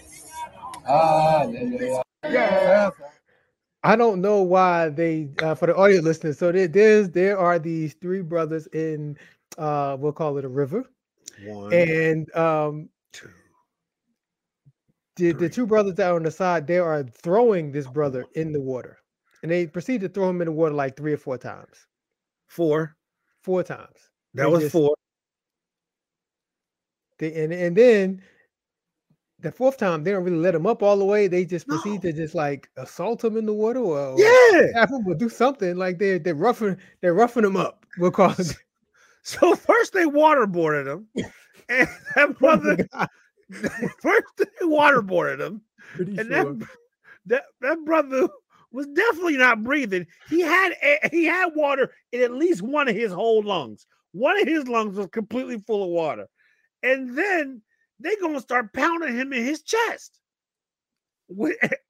Hallelujah. 0.86 2.09
Yes. 2.32 2.92
I 3.84 3.96
don't 3.96 4.22
know 4.22 4.42
why 4.42 4.90
they 4.90 5.30
uh, 5.42 5.56
for 5.56 5.68
the 5.68 5.76
audio 5.76 6.02
listeners. 6.02 6.38
So 6.38 6.52
there, 6.52 6.68
there's 6.68 7.10
there 7.10 7.38
are 7.40 7.58
these 7.60 7.94
three 7.96 8.22
brothers 8.22 8.68
in 8.68 9.18
uh 9.58 9.96
we'll 10.00 10.12
call 10.12 10.38
it 10.38 10.46
a 10.46 10.50
river, 10.50 10.84
One, 11.46 11.74
and 11.74 12.36
um 12.36 12.90
two. 13.14 13.30
the, 15.16 15.32
the 15.32 15.50
two 15.50 15.66
brothers 15.66 15.96
that 15.96 16.12
are 16.12 16.16
on 16.16 16.24
the 16.24 16.32
side, 16.32 16.68
they 16.68 16.78
are 16.78 17.04
throwing 17.04 17.72
this 17.72 17.88
brother 17.88 18.26
in 18.36 18.52
the 18.52 18.60
water. 18.62 18.98
And 19.42 19.50
they 19.52 19.68
proceed 19.68 20.02
to 20.02 20.10
throw 20.10 20.30
him 20.30 20.42
in 20.42 20.46
the 20.48 20.52
water 20.52 20.76
like 20.76 20.98
three 20.98 21.14
or 21.14 21.18
four 21.18 21.38
times. 21.38 21.88
Four. 22.48 22.98
Four 23.44 23.64
times. 23.64 23.96
That 24.34 24.44
They 24.44 24.50
was 24.50 24.62
just- 24.64 24.74
four. 24.74 24.94
They, 27.18 27.34
and, 27.44 27.52
and 27.54 27.76
then 27.76 28.22
the 29.42 29.52
fourth 29.52 29.78
time, 29.78 30.04
they 30.04 30.12
don't 30.12 30.24
really 30.24 30.38
let 30.38 30.56
him 30.56 30.66
up 30.68 30.84
all 30.84 30.98
the 30.98 31.06
way. 31.06 31.28
They 31.28 31.46
just 31.46 31.68
No. 31.68 31.76
proceed 31.78 32.02
to 32.02 32.12
just 32.14 32.36
like 32.36 32.70
assault 32.78 33.24
him 33.24 33.38
in 33.38 33.46
the 33.46 33.54
water 33.54 33.80
or, 33.80 34.16
Yeah. 34.20 34.68
have 34.76 34.90
him 34.90 35.08
or 35.08 35.16
do 35.16 35.30
something 35.30 35.76
like 35.78 35.98
they're 36.00 36.20
they're 36.20 36.36
roughing 36.36 36.78
they're 37.02 37.14
roughing 37.14 37.46
him 37.46 37.56
up. 37.58 37.86
We'll 37.98 38.12
call 38.12 38.32
it. 38.38 38.56
So 39.22 39.54
first 39.56 39.94
they 39.94 40.06
waterboarded 40.06 40.88
him, 40.88 41.08
and 41.70 41.88
that 42.16 42.30
oh 42.30 42.34
brother 42.34 42.78
first 44.02 44.26
they 44.38 44.46
waterboarded 44.66 45.40
him, 45.40 45.62
Pretty 45.96 46.18
and 46.18 46.28
sure. 46.28 46.54
that, 46.56 46.68
that 47.26 47.44
that 47.62 47.86
brother 47.86 48.28
was 48.72 48.88
definitely 48.88 49.38
not 49.38 49.64
breathing. 49.64 50.06
He 50.30 50.42
had 50.42 50.74
he 51.12 51.26
had 51.26 51.50
water 51.56 51.92
in 52.12 52.22
at 52.22 52.32
least 52.32 52.62
one 52.62 52.88
of 52.88 52.96
his 52.96 53.12
whole 53.12 53.42
lungs. 53.44 53.86
One 54.14 54.40
of 54.40 54.48
his 54.48 54.68
lungs 54.68 54.96
was 54.96 55.08
completely 55.08 55.60
full 55.60 55.84
of 55.84 55.90
water, 55.90 56.28
and 56.82 57.16
then 57.18 57.62
they 58.00 58.16
gonna 58.18 58.41
start 58.41 58.74
pounding 58.74 59.16
him 59.16 59.34
in 59.34 59.43
his 59.43 59.62
chest. 59.62 60.20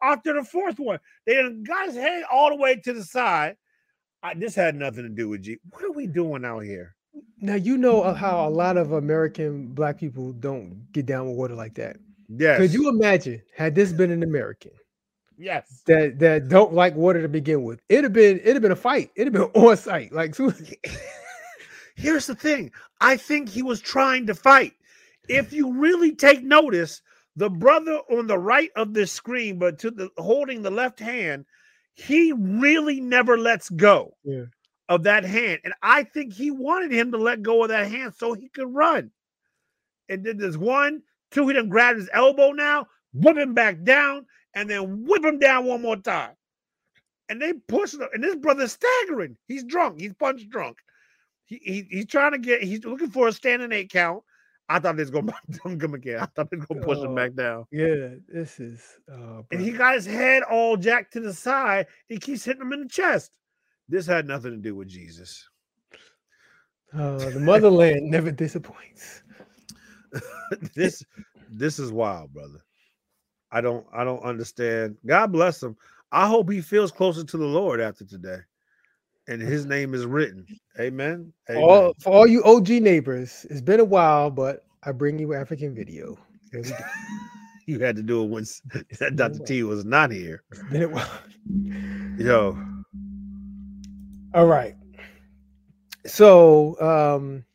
After 0.04 0.34
the 0.34 0.44
fourth 0.44 0.80
one, 0.80 1.00
they 1.26 1.36
got 1.64 1.88
his 1.88 1.96
head 1.96 2.24
all 2.32 2.50
the 2.50 2.56
way 2.56 2.76
to 2.76 2.94
the 2.94 3.04
side. 3.04 3.56
I, 4.22 4.34
this 4.34 4.56
had 4.56 4.76
nothing 4.76 5.04
to 5.04 5.10
do 5.10 5.30
with 5.30 5.44
G. 5.44 5.58
What 5.70 5.84
are 5.84 5.92
we 5.92 6.08
doing 6.08 6.44
out 6.44 6.60
here? 6.64 6.96
Now 7.40 7.56
you 7.56 7.78
know 7.78 8.02
uh, 8.02 8.14
how 8.14 8.48
a 8.48 8.50
lot 8.50 8.78
of 8.78 8.92
American 8.92 9.68
black 9.68 9.98
people 9.98 10.34
don't 10.34 10.92
get 10.92 11.06
down 11.06 11.28
with 11.28 11.38
water 11.38 11.56
like 11.56 11.76
that. 11.76 11.98
Yes. 12.28 12.60
Could 12.60 12.74
you 12.74 12.90
imagine 12.90 13.42
had 13.56 13.76
this 13.76 13.92
been 13.92 14.12
an 14.12 14.24
American 14.24 14.72
Yes. 15.38 15.84
that 15.88 16.20
that 16.20 16.50
don't 16.50 16.74
like 16.74 16.96
water 16.96 17.22
to 17.22 17.30
begin 17.30 17.64
with? 17.64 17.82
It'd 17.88 18.04
have 18.04 18.14
been 18.14 18.40
it'd 18.40 18.56
have 18.56 18.62
been 18.62 18.72
a 18.74 18.76
fight. 18.76 19.12
It'd 19.16 19.34
have 19.34 19.54
been 19.54 19.62
on 19.64 19.78
site. 19.78 20.12
Like 20.12 20.36
so, 20.36 20.52
Here's 21.96 22.28
the 22.28 22.36
thing. 22.36 22.72
I 23.02 23.18
think 23.18 23.50
he 23.50 23.62
was 23.62 23.82
trying 23.82 24.28
to 24.28 24.36
fight. 24.36 24.74
If 25.30 25.54
you 25.54 25.74
really 25.74 26.16
take 26.16 26.44
notice, 26.44 27.02
the 27.36 27.50
brother 27.50 28.00
on 28.12 28.28
the 28.28 28.38
right 28.38 28.72
of 28.76 28.94
this 28.94 29.12
screen, 29.12 29.60
but 29.60 29.80
to 29.80 29.92
the 29.92 30.10
holding 30.18 30.62
the 30.62 30.72
left 30.72 31.00
hand, 31.00 31.46
he 31.94 32.34
really 32.34 33.00
never 33.00 33.38
lets 33.38 33.70
go 33.70 34.16
Yeah. 34.24 34.46
of 34.90 35.04
that 35.04 35.24
hand. 35.24 35.62
And 35.64 35.74
I 35.82 36.04
think 36.04 36.34
he 36.34 36.52
wanted 36.52 36.92
him 36.92 37.12
to 37.12 37.18
let 37.18 37.42
go 37.44 37.64
of 37.64 37.70
that 37.70 37.90
hand 37.90 38.14
so 38.16 38.34
he 38.34 38.50
could 38.50 38.74
run. 38.74 39.12
And 40.10 40.26
then 40.26 40.38
there's 40.38 40.58
one, 40.58 41.04
two, 41.32 41.48
he 41.48 41.54
done 41.54 41.70
grabbed 41.70 42.00
his 42.00 42.10
elbow 42.14 42.52
now, 42.52 42.88
whip 43.14 43.38
him 43.38 43.54
back 43.54 43.84
down, 43.84 44.26
and 44.56 44.70
then 44.70 45.06
whip 45.06 45.24
him 45.24 45.38
down 45.40 45.66
one 45.66 45.82
more 45.82 45.98
time. 45.98 46.36
And 47.30 47.40
they 47.40 47.54
push 47.54 47.94
him, 47.94 48.08
and 48.14 48.24
this 48.24 48.36
brother's 48.36 48.72
staggering. 48.74 49.38
He's 49.48 49.64
drunk. 49.64 50.00
He's 50.00 50.14
punch 50.14 50.50
drunk. 50.50 50.78
He, 51.46 51.60
he 51.64 51.88
he's 51.90 52.08
trying 52.08 52.32
to 52.32 52.40
get. 52.40 52.64
He's 52.64 52.84
looking 52.84 53.12
for 53.12 53.28
a 53.28 53.32
standing 53.32 53.72
eight 53.72 53.92
count. 53.92 54.24
I 54.70 54.80
thought 54.80 54.96
they 54.96 55.02
was 55.04 55.10
gonna 55.10 55.34
come 55.80 55.94
again. 55.96 56.20
I 56.20 56.26
thought 56.28 56.50
they 56.52 56.58
was 56.58 56.66
gonna 56.68 56.82
push 56.82 57.00
him 57.00 57.12
Oh, 57.12 57.16
back 57.16 57.34
down. 57.34 57.66
yeah, 57.72 58.10
this 58.28 58.60
is 58.60 58.82
uh 59.12 59.42
And 59.52 59.60
he 59.60 59.72
got 59.72 59.96
his 59.96 60.06
head 60.06 60.44
all 60.44 60.78
jacked 60.78 61.14
to 61.14 61.20
the 61.20 61.34
side. 61.34 61.88
He 62.08 62.18
keeps 62.18 62.46
hitting 62.46 62.62
him 62.62 62.74
in 62.74 62.82
the 62.82 62.88
chest. 62.88 63.32
This 63.88 64.06
had 64.06 64.28
nothing 64.28 64.52
to 64.52 64.58
do 64.58 64.76
with 64.76 64.88
Jesus. 64.88 65.50
Uh, 66.94 67.18
the 67.18 67.40
motherland 67.40 68.02
never 68.12 68.32
disappoints. 68.32 69.24
this 70.76 71.04
this 71.50 71.80
is 71.80 71.92
wild, 71.92 72.32
brother. 72.34 72.64
I 73.52 73.62
don't 73.62 73.86
I 73.92 74.04
don't 74.04 74.24
understand. 74.24 74.98
God 75.06 75.32
bless 75.32 75.62
him. 75.64 75.76
I 76.12 76.28
hope 76.28 76.50
he 76.52 76.62
feels 76.62 76.92
closer 76.92 77.24
to 77.24 77.38
the 77.38 77.46
Lord 77.46 77.80
after 77.82 78.06
today. 78.06 78.40
And 79.30 79.40
his 79.40 79.68
name 79.68 79.94
is 79.94 80.08
written. 80.08 80.48
Amen. 80.80 81.32
Amen. 81.52 81.64
All 81.64 81.94
for 82.00 82.12
all 82.12 82.28
you 82.28 82.44
OG 82.44 82.70
neighbors, 82.70 83.46
it's 83.52 83.62
been 83.62 83.80
a 83.80 83.86
while, 83.86 84.32
but 84.32 84.66
I 84.84 84.92
bring 84.92 85.20
you 85.20 85.36
African 85.36 85.76
video. 85.76 86.18
There 86.52 86.62
we 86.64 86.70
go. 86.70 86.76
you 87.68 87.80
had 87.80 87.96
to 87.98 88.02
do 88.02 88.24
it 88.24 88.28
once 88.28 88.60
Dr. 89.16 89.38
T 89.46 89.62
was 89.62 89.86
not 89.86 90.10
here. 90.10 90.42
It's 90.52 90.64
been 90.72 90.84
a 90.84 90.90
while. 90.90 91.20
Yo, 92.18 92.58
All 94.34 94.48
right. 94.48 94.76
So 96.08 96.80
um 96.82 97.46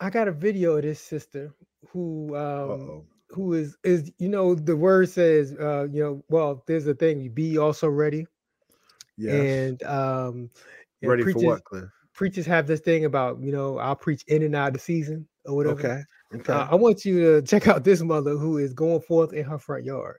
I 0.00 0.10
got 0.10 0.26
a 0.26 0.32
video 0.32 0.74
of 0.76 0.82
this 0.82 1.00
sister 1.00 1.54
who 1.90 2.34
um 2.34 2.70
uh-oh. 2.70 3.04
Who 3.34 3.54
is 3.54 3.76
is 3.84 4.12
you 4.18 4.28
know 4.28 4.54
the 4.54 4.76
word 4.76 5.08
says 5.08 5.54
uh 5.60 5.86
you 5.92 6.02
know 6.02 6.24
well 6.30 6.64
there's 6.68 6.86
a 6.88 6.94
thing 6.94 7.20
you 7.20 7.30
be 7.30 7.58
also 7.58 7.88
ready 7.88 8.26
Yes. 9.16 9.70
and 9.70 9.82
um 9.84 10.50
you 11.00 11.08
know, 11.08 11.12
Ready 11.12 11.24
for 11.24 11.40
preachers, 11.40 11.44
what, 11.46 11.64
Cliff? 11.64 11.84
preachers 12.14 12.46
have 12.46 12.66
this 12.66 12.80
thing 12.80 13.04
about 13.06 13.40
you 13.40 13.52
know 13.52 13.78
I'll 13.78 13.96
preach 13.96 14.24
in 14.28 14.42
and 14.42 14.56
out 14.56 14.68
of 14.68 14.74
the 14.74 14.80
season 14.80 15.28
or 15.46 15.56
whatever. 15.56 15.80
Okay. 15.80 16.02
Okay. 16.36 16.52
Uh, 16.52 16.68
I 16.70 16.74
want 16.76 17.04
you 17.04 17.20
to 17.20 17.42
check 17.46 17.68
out 17.68 17.84
this 17.84 18.02
mother 18.02 18.32
who 18.36 18.58
is 18.58 18.74
going 18.74 19.00
forth 19.02 19.32
in 19.34 19.44
her 19.44 19.58
front 19.58 19.84
yard. 19.84 20.18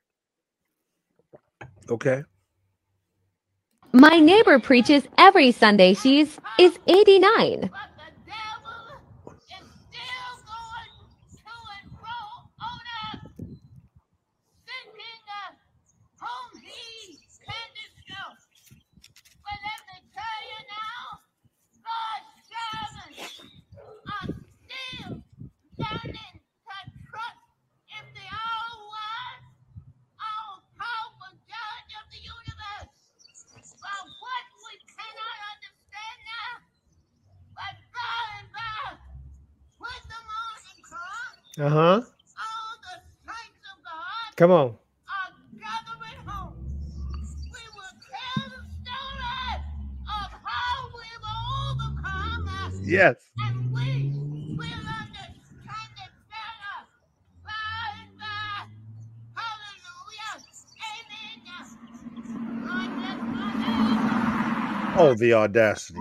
okay. 1.90 2.24
My 3.94 4.20
neighbor 4.20 4.60
preaches 4.60 5.04
every 5.18 5.52
Sunday. 5.52 5.96
She's 5.96 6.40
is 6.60 6.80
89. 6.88 7.72
But 7.72 7.72
the 7.98 8.12
devil 8.26 8.80
is 9.36 9.68
still 9.90 10.36
going 10.46 10.94
to 11.34 11.54
and 11.82 11.92
fro 12.00 12.20
on 12.62 12.84
us, 13.04 13.32
thinking 14.66 15.24
uh, 15.30 15.54
whom 16.22 16.62
he 16.62 17.20
can 17.46 17.68
destroy. 17.76 18.36
But 19.44 19.60
let 19.66 19.82
me 19.90 19.98
tell 20.14 20.42
you 20.52 20.62
now, 20.72 21.20
God's 21.84 22.30
servants 22.52 23.42
are 24.12 24.30
still 24.66 25.12
learning 25.80 26.36
to 26.42 26.78
trust 27.10 27.44
in 27.98 28.06
the 28.16 28.28
all-wise, 28.32 29.48
all-powerful 30.22 31.34
judge 31.50 31.92
of 32.00 32.05
the 32.16 32.22
universe. 32.24 32.92
But 33.84 34.04
what 34.24 34.46
we 34.64 34.74
cannot 34.88 35.38
understand 35.52 36.20
now, 36.32 36.54
but 37.60 37.76
by 37.92 38.20
and 38.40 38.50
by, 38.56 38.80
when 39.84 40.02
the 40.08 40.22
morning 40.32 40.80
comes, 40.88 41.44
Uh 41.60 41.72
huh. 41.76 42.00
all 42.40 42.74
the 42.88 42.96
saints 43.28 43.64
of 43.68 43.78
God 43.84 44.30
Come 44.38 44.52
on. 44.52 44.68
are 45.12 45.32
gathering 45.60 46.22
bless 64.96 65.20
the 65.20 65.34
audacity. 65.34 66.00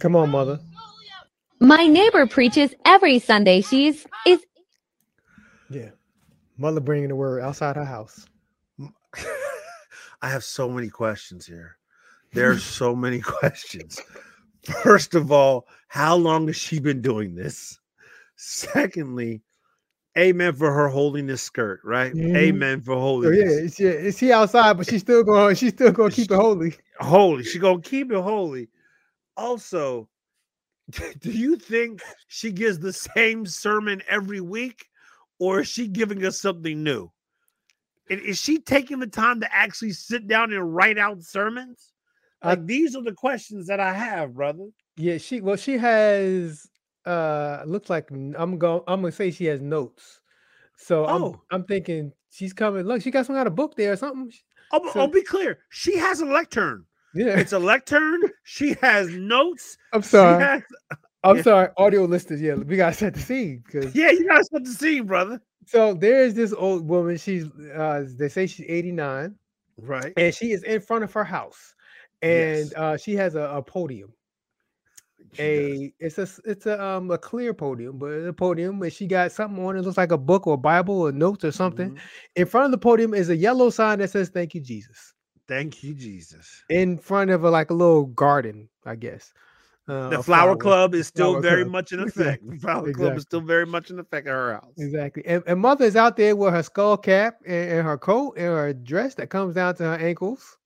Come 0.00 0.16
on, 0.16 0.30
mother. 0.30 0.58
My 1.60 1.86
neighbor 1.86 2.26
preaches 2.26 2.74
every 2.86 3.18
Sunday. 3.18 3.60
She's 3.60 4.06
is 4.26 4.40
Yeah. 5.68 5.90
Mother 6.56 6.80
bringing 6.80 7.08
the 7.08 7.16
word 7.16 7.42
outside 7.42 7.76
her 7.76 7.84
house. 7.84 8.26
I 10.22 10.28
have 10.28 10.44
so 10.44 10.68
many 10.70 10.88
questions 10.88 11.46
here. 11.46 11.76
There's 12.32 12.62
so 12.62 12.96
many 12.96 13.20
questions. 13.20 14.00
First 14.82 15.14
of 15.14 15.30
all, 15.32 15.66
how 15.88 16.16
long 16.16 16.46
has 16.46 16.56
she 16.56 16.80
been 16.80 17.02
doing 17.02 17.34
this? 17.34 17.78
Secondly, 18.36 19.42
amen 20.18 20.54
for 20.54 20.72
her 20.72 20.88
holding 20.88 21.26
this 21.26 21.42
skirt, 21.42 21.80
right? 21.84 22.12
Mhm. 22.14 22.36
Amen 22.36 22.80
for 22.80 22.92
Oh 22.94 23.00
holding 23.00 23.34
yeah, 23.34 23.44
it's, 23.46 23.78
yeah, 23.78 23.90
it's 23.90 24.18
she 24.18 24.32
outside, 24.32 24.76
but 24.76 24.86
she's 24.88 25.00
still 25.02 25.22
going. 25.24 25.54
She's 25.56 25.72
still 25.72 25.92
going 25.92 26.10
to 26.10 26.16
keep 26.16 26.30
it 26.30 26.34
holy. 26.36 26.74
holy. 26.98 27.44
She 27.44 27.58
gonna 27.58 27.80
keep 27.80 28.10
it 28.10 28.20
holy. 28.20 28.68
Also, 29.36 30.08
do 30.90 31.30
you 31.30 31.56
think 31.56 32.02
she 32.28 32.50
gives 32.52 32.78
the 32.78 32.92
same 32.92 33.46
sermon 33.46 34.02
every 34.08 34.40
week, 34.40 34.86
or 35.38 35.60
is 35.60 35.68
she 35.68 35.86
giving 35.88 36.24
us 36.24 36.40
something 36.40 36.82
new? 36.82 37.10
And 38.10 38.20
is 38.20 38.40
she 38.40 38.58
taking 38.58 38.98
the 38.98 39.06
time 39.06 39.40
to 39.40 39.54
actually 39.54 39.92
sit 39.92 40.26
down 40.26 40.52
and 40.52 40.74
write 40.74 40.98
out 40.98 41.22
sermons? 41.22 41.92
I- 42.42 42.50
Like 42.50 42.66
these 42.66 42.96
are 42.96 43.02
the 43.02 43.12
questions 43.12 43.66
that 43.68 43.78
I 43.80 43.92
have, 43.92 44.34
brother. 44.34 44.66
Yeah, 44.96 45.18
she 45.18 45.40
well, 45.40 45.56
she 45.56 45.78
has 45.78 46.68
uh 47.06 47.62
looks 47.66 47.88
like 47.90 48.10
I'm 48.10 48.58
going 48.58 48.82
I'm 48.86 49.00
gonna 49.00 49.12
say 49.12 49.30
she 49.30 49.46
has 49.46 49.60
notes. 49.60 50.20
So 50.76 51.06
I'm 51.06 51.22
Oh. 51.22 51.42
I'm 51.50 51.64
thinking 51.64 52.12
she's 52.30 52.52
coming. 52.52 52.84
Look, 52.84 53.02
she 53.02 53.10
got 53.10 53.26
some 53.26 53.36
kind 53.36 53.46
of 53.48 53.54
book 53.54 53.74
there 53.76 53.92
or 53.92 53.96
something. 53.96 54.30
Oh, 54.72 54.80
but- 54.82 54.92
So- 54.92 55.00
oh, 55.00 55.06
be 55.06 55.22
clear. 55.22 55.58
She 55.70 55.96
has 55.98 56.20
a 56.20 56.26
lectern. 56.26 56.84
Yeah. 57.14 57.38
It's 57.38 57.52
a 57.52 57.58
lectern. 57.58 58.20
She 58.44 58.74
has 58.80 59.08
notes. 59.10 59.76
I'm 59.92 60.02
She 60.02 60.08
sorry. 60.08 60.42
has- 60.44 60.62
I'm 61.24 61.42
sorry. 61.42 61.68
Audio 61.76 62.04
listeners. 62.04 62.40
Yeah, 62.40 62.54
we 62.54 62.76
gotta 62.76 62.94
set 62.96 63.14
the 63.14 63.20
scene 63.20 63.62
because 63.66 63.94
yeah, 63.94 64.10
you 64.10 64.26
gotta 64.26 64.44
set 64.44 64.64
the 64.64 64.70
scene, 64.72 65.06
brother. 65.06 65.40
so 65.66 65.92
there's 65.94 66.34
this 66.34 66.52
old 66.54 66.86
woman. 66.88 67.16
She's 67.18 67.44
uh 67.74 68.04
they 68.18 68.28
say 68.28 68.46
she's 68.46 68.64
89 68.68 69.34
Right. 69.78 70.12
and 70.16 70.34
she 70.34 70.52
is 70.52 70.62
in 70.62 70.80
front 70.80 71.04
of 71.04 71.12
her 71.12 71.24
house 71.24 71.74
and 72.22 72.58
Yes. 72.70 72.74
uh 72.74 72.96
she 72.96 73.14
has 73.16 73.34
a, 73.34 73.40
a 73.42 73.62
podium. 73.62 74.12
A 75.38 75.92
it's 76.00 76.18
a 76.18 76.28
it's 76.44 76.66
a 76.66 76.82
um 76.82 77.10
a 77.10 77.18
clear 77.18 77.54
podium, 77.54 77.98
but 77.98 78.06
a 78.08 78.32
podium 78.32 78.82
and 78.82 78.92
she 78.92 79.06
got 79.06 79.30
something 79.32 79.64
on 79.64 79.76
it 79.76 79.82
looks 79.82 79.96
like 79.96 80.12
a 80.12 80.18
book 80.18 80.46
or 80.46 80.54
a 80.54 80.58
Bible 80.58 81.02
or 81.02 81.12
notes 81.12 81.44
or 81.44 81.52
something. 81.52 81.90
Mhm. 81.92 81.98
In 82.36 82.46
front 82.46 82.66
of 82.66 82.70
the 82.72 82.78
podium 82.78 83.14
is 83.14 83.30
a 83.30 83.36
yellow 83.36 83.70
sign 83.70 84.00
that 84.00 84.10
says 84.10 84.28
"Thank 84.28 84.54
you, 84.54 84.60
Jesus." 84.60 85.14
Thank 85.46 85.82
you, 85.82 85.94
Jesus. 85.94 86.62
In 86.68 86.98
front 86.98 87.30
of 87.30 87.44
a 87.44 87.50
like 87.50 87.70
a 87.70 87.74
little 87.74 88.06
garden, 88.06 88.68
I 88.84 88.96
guess. 88.96 89.32
Uh, 89.88 90.10
The 90.10 90.22
flower 90.22 90.56
club 90.56 90.94
is 90.94 91.08
still 91.08 91.32
Flower 91.32 91.42
very 91.42 91.62
club. 91.64 91.72
much 91.72 91.92
in 91.92 92.00
effect. 92.06 92.42
Exactly. 92.42 92.50
The 92.56 92.60
flower 92.60 92.92
club 92.92 93.16
is 93.16 93.22
still 93.24 93.40
very 93.40 93.66
much 93.66 93.90
in 93.90 93.98
effect 93.98 94.26
at 94.28 94.32
her 94.32 94.52
house. 94.54 94.74
Exactly. 94.78 95.24
And, 95.26 95.42
and 95.46 95.58
mother 95.60 95.84
is 95.84 95.96
out 95.96 96.16
there 96.16 96.36
with 96.36 96.52
her 96.54 96.62
skull 96.62 96.96
cap 96.96 97.36
and, 97.44 97.70
and 97.70 97.86
her 97.86 97.98
coat 97.98 98.36
and 98.36 98.46
her 98.46 98.72
dress 98.72 99.14
that 99.16 99.30
comes 99.30 99.54
down 99.56 99.74
to 99.76 99.84
her 99.84 99.96
ankles. 99.96 100.58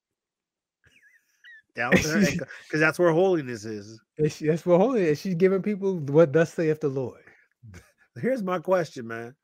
Down 1.77 1.93
to 1.93 2.09
her 2.09 2.21
because 2.21 2.47
that's 2.81 2.99
where 2.99 3.13
holiness 3.13 3.65
is. 3.65 4.01
She, 4.29 4.47
that's 4.47 4.65
where 4.65 4.79
holiness. 4.79 5.11
is. 5.11 5.21
She's 5.21 5.35
giving 5.35 5.63
people 5.63 5.97
what 5.97 6.33
thus 6.33 6.55
saith 6.55 6.81
the 6.81 6.89
Lord. 6.89 7.23
Here's 8.21 8.43
my 8.43 8.61
question, 8.61 9.09
man. 9.09 9.35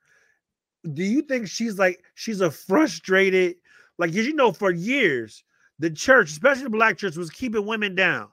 Do 0.93 1.03
you 1.03 1.21
think 1.21 1.47
she's 1.47 1.77
like 1.77 2.03
she's 2.15 2.41
a 2.41 2.49
frustrated, 2.49 3.55
like 3.97 4.13
you 4.13 4.33
know, 4.33 4.51
for 4.51 4.71
years 4.71 5.43
the 5.81 5.89
church, 5.89 6.29
especially 6.29 6.63
the 6.63 6.69
black 6.69 6.97
church, 6.97 7.17
was 7.17 7.31
keeping 7.31 7.65
women 7.65 7.95
down, 7.95 8.29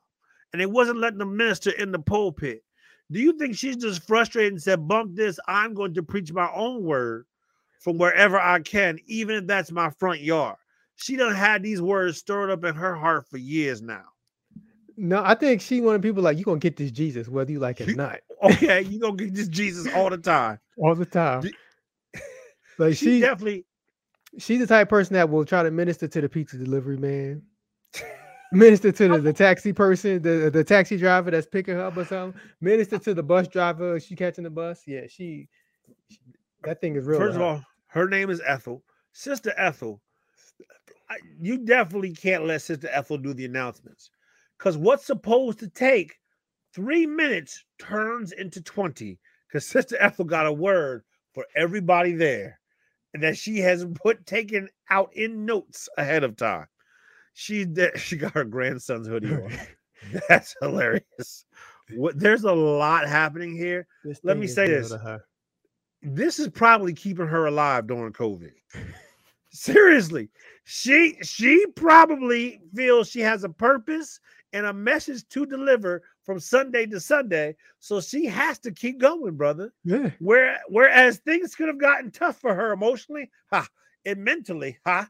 and 0.53 0.63
it 0.63 0.71
wasn't 0.71 0.99
letting 0.99 1.19
them 1.19 1.37
minister 1.37 1.71
in 1.71 1.91
the 1.91 1.99
pulpit. 1.99 2.63
Do 3.11 3.21
you 3.21 3.33
think 3.39 3.57
she's 3.57 3.77
just 3.77 4.07
frustrated 4.07 4.53
and 4.53 4.63
said, 4.63 4.87
"Bump 4.87 5.17
this! 5.17 5.41
I'm 5.49 5.75
going 5.75 5.95
to 5.95 6.03
preach 6.03 6.33
my 6.33 6.51
own 6.55 6.85
word 6.85 7.27
from 7.81 7.97
wherever 7.97 8.39
I 8.39 8.61
can, 8.61 8.99
even 9.07 9.37
if 9.37 9.47
that's 9.47 9.73
my 9.73 9.91
front 9.91 10.21
yard." 10.21 10.57
She 10.99 11.17
done 11.17 11.35
had 11.35 11.63
these 11.63 11.81
words 11.81 12.19
stirred 12.19 12.51
up 12.51 12.65
in 12.65 12.75
her 12.75 12.95
heart 12.95 13.27
for 13.29 13.39
years 13.39 13.81
now. 13.81 14.05
No, 14.97 15.23
I 15.25 15.37
think 15.37 15.61
she 15.61 15.81
wanted 15.81 16.03
people 16.03 16.25
like 16.25 16.39
you 16.39 16.45
gonna 16.45 16.59
get 16.59 16.77
this 16.77 16.91
Jesus, 16.91 17.29
whether 17.29 17.53
you 17.53 17.61
like 17.61 17.81
it 17.81 17.89
or 17.91 17.95
not, 17.95 18.19
Okay, 18.43 18.83
you 18.83 18.99
gonna 18.99 19.15
get 19.17 19.33
this 19.33 19.47
Jesus 19.49 19.87
all 19.95 20.11
the 20.11 20.19
time. 20.19 20.59
all 20.77 20.95
the 20.95 21.07
time. 21.07 21.43
Like 22.79 22.97
She, 22.97 23.07
she, 23.07 23.21
definitely 23.21 23.65
she's 24.39 24.59
the 24.61 24.67
type 24.67 24.87
of 24.87 24.89
person 24.91 25.15
that 25.15 25.29
will 25.31 25.45
try 25.45 25.63
to 25.65 25.71
minister 25.71 26.07
to 26.09 26.21
the 26.21 26.29
pizza 26.29 26.57
delivery 26.57 26.97
man, 26.97 27.43
minister 28.53 28.93
to 28.93 29.09
the, 29.09 29.19
the 29.21 29.33
taxi 29.33 29.73
person, 29.73 30.21
the 30.23 30.51
the 30.53 30.63
taxi 30.65 30.97
driver 30.97 31.31
that's 31.31 31.47
picking 31.47 31.75
her 31.75 31.85
up 31.87 31.97
or 31.97 32.05
something, 32.05 32.41
minister 32.61 32.99
to 32.99 33.15
the 33.15 33.23
bus 33.23 33.49
driver. 33.49 33.97
if 33.97 34.05
She 34.05 34.15
catching 34.17 34.45
the 34.45 34.51
bus. 34.51 34.83
Yeah, 34.87 35.03
she, 35.09 35.49
she- 36.09 36.19
that 36.65 36.81
thing 36.81 36.97
is 36.97 37.05
real. 37.05 37.19
First 37.19 37.37
of 37.37 37.43
all, 37.43 37.63
her 37.89 38.09
name 38.09 38.31
is 38.31 38.41
Ethel. 38.47 38.83
Sister 39.13 39.53
Ethel, 39.57 40.01
I, 41.11 41.17
you 41.41 41.59
definitely 41.59 42.13
can't 42.13 42.47
let 42.47 42.63
Sister 42.63 42.89
Ethel 42.93 43.19
do 43.19 43.33
the 43.33 43.45
announcements 43.45 44.11
because 44.59 44.77
what's 44.77 45.07
supposed 45.07 45.59
to 45.61 45.69
take 45.69 46.17
three 46.75 47.07
minutes 47.07 47.65
turns 47.79 48.33
into 48.33 48.63
20 48.63 49.19
because 49.47 49.67
Sister 49.67 49.97
Ethel 50.01 50.25
got 50.25 50.47
a 50.47 50.53
word 50.53 51.03
for 51.33 51.47
everybody 51.57 52.13
there 52.13 52.61
and 53.15 53.23
that 53.23 53.37
she 53.37 53.59
has 53.59 53.87
put 53.95 54.27
taken 54.27 54.69
out 54.91 55.11
in 55.15 55.45
notes 55.45 55.89
ahead 55.97 56.25
of 56.25 56.37
time. 56.37 56.67
She 57.35 57.67
she 57.97 58.17
got 58.17 58.33
her 58.33 58.45
grandson's 58.45 59.07
hoodie 59.07 59.35
on. 59.35 59.53
That's 60.29 60.55
hilarious. 60.61 61.45
What 61.97 62.19
there's 62.19 62.45
a 62.45 62.53
lot 62.53 63.09
happening 63.09 63.57
here 63.57 63.87
let 64.23 64.37
me 64.37 64.47
say 64.47 64.69
this. 64.69 64.93
this 66.03 66.39
is 66.39 66.49
probably 66.49 66.93
keeping 66.93 67.27
her 67.27 67.47
alive 67.47 67.87
during 67.87 68.13
COVID. 68.13 68.53
Seriously, 69.51 70.29
she 70.65 71.17
she 71.23 71.65
probably 71.75 72.61
feels 72.75 73.09
she 73.09 73.21
has 73.21 73.45
a 73.45 73.49
purpose 73.49 74.21
and 74.53 74.67
a 74.67 74.73
message 74.73 75.27
to 75.29 75.47
deliver 75.47 76.03
from 76.23 76.39
Sunday 76.39 76.87
to 76.87 77.01
Sunday, 77.01 77.57
so 77.79 78.01
she 78.01 78.27
has 78.27 78.59
to 78.61 78.71
keep 78.71 78.99
going, 78.99 79.37
brother. 79.37 79.73
Yeah, 79.85 80.11
Where 80.19 80.59
whereas 80.69 81.19
things 81.19 81.55
could 81.55 81.69
have 81.69 81.81
gotten 81.81 82.11
tough 82.11 82.41
for 82.41 82.55
her 82.55 82.73
emotionally, 82.73 83.31
ha, 83.51 83.67
and 84.05 84.23
mentally, 84.23 84.79
ha, 84.85 85.09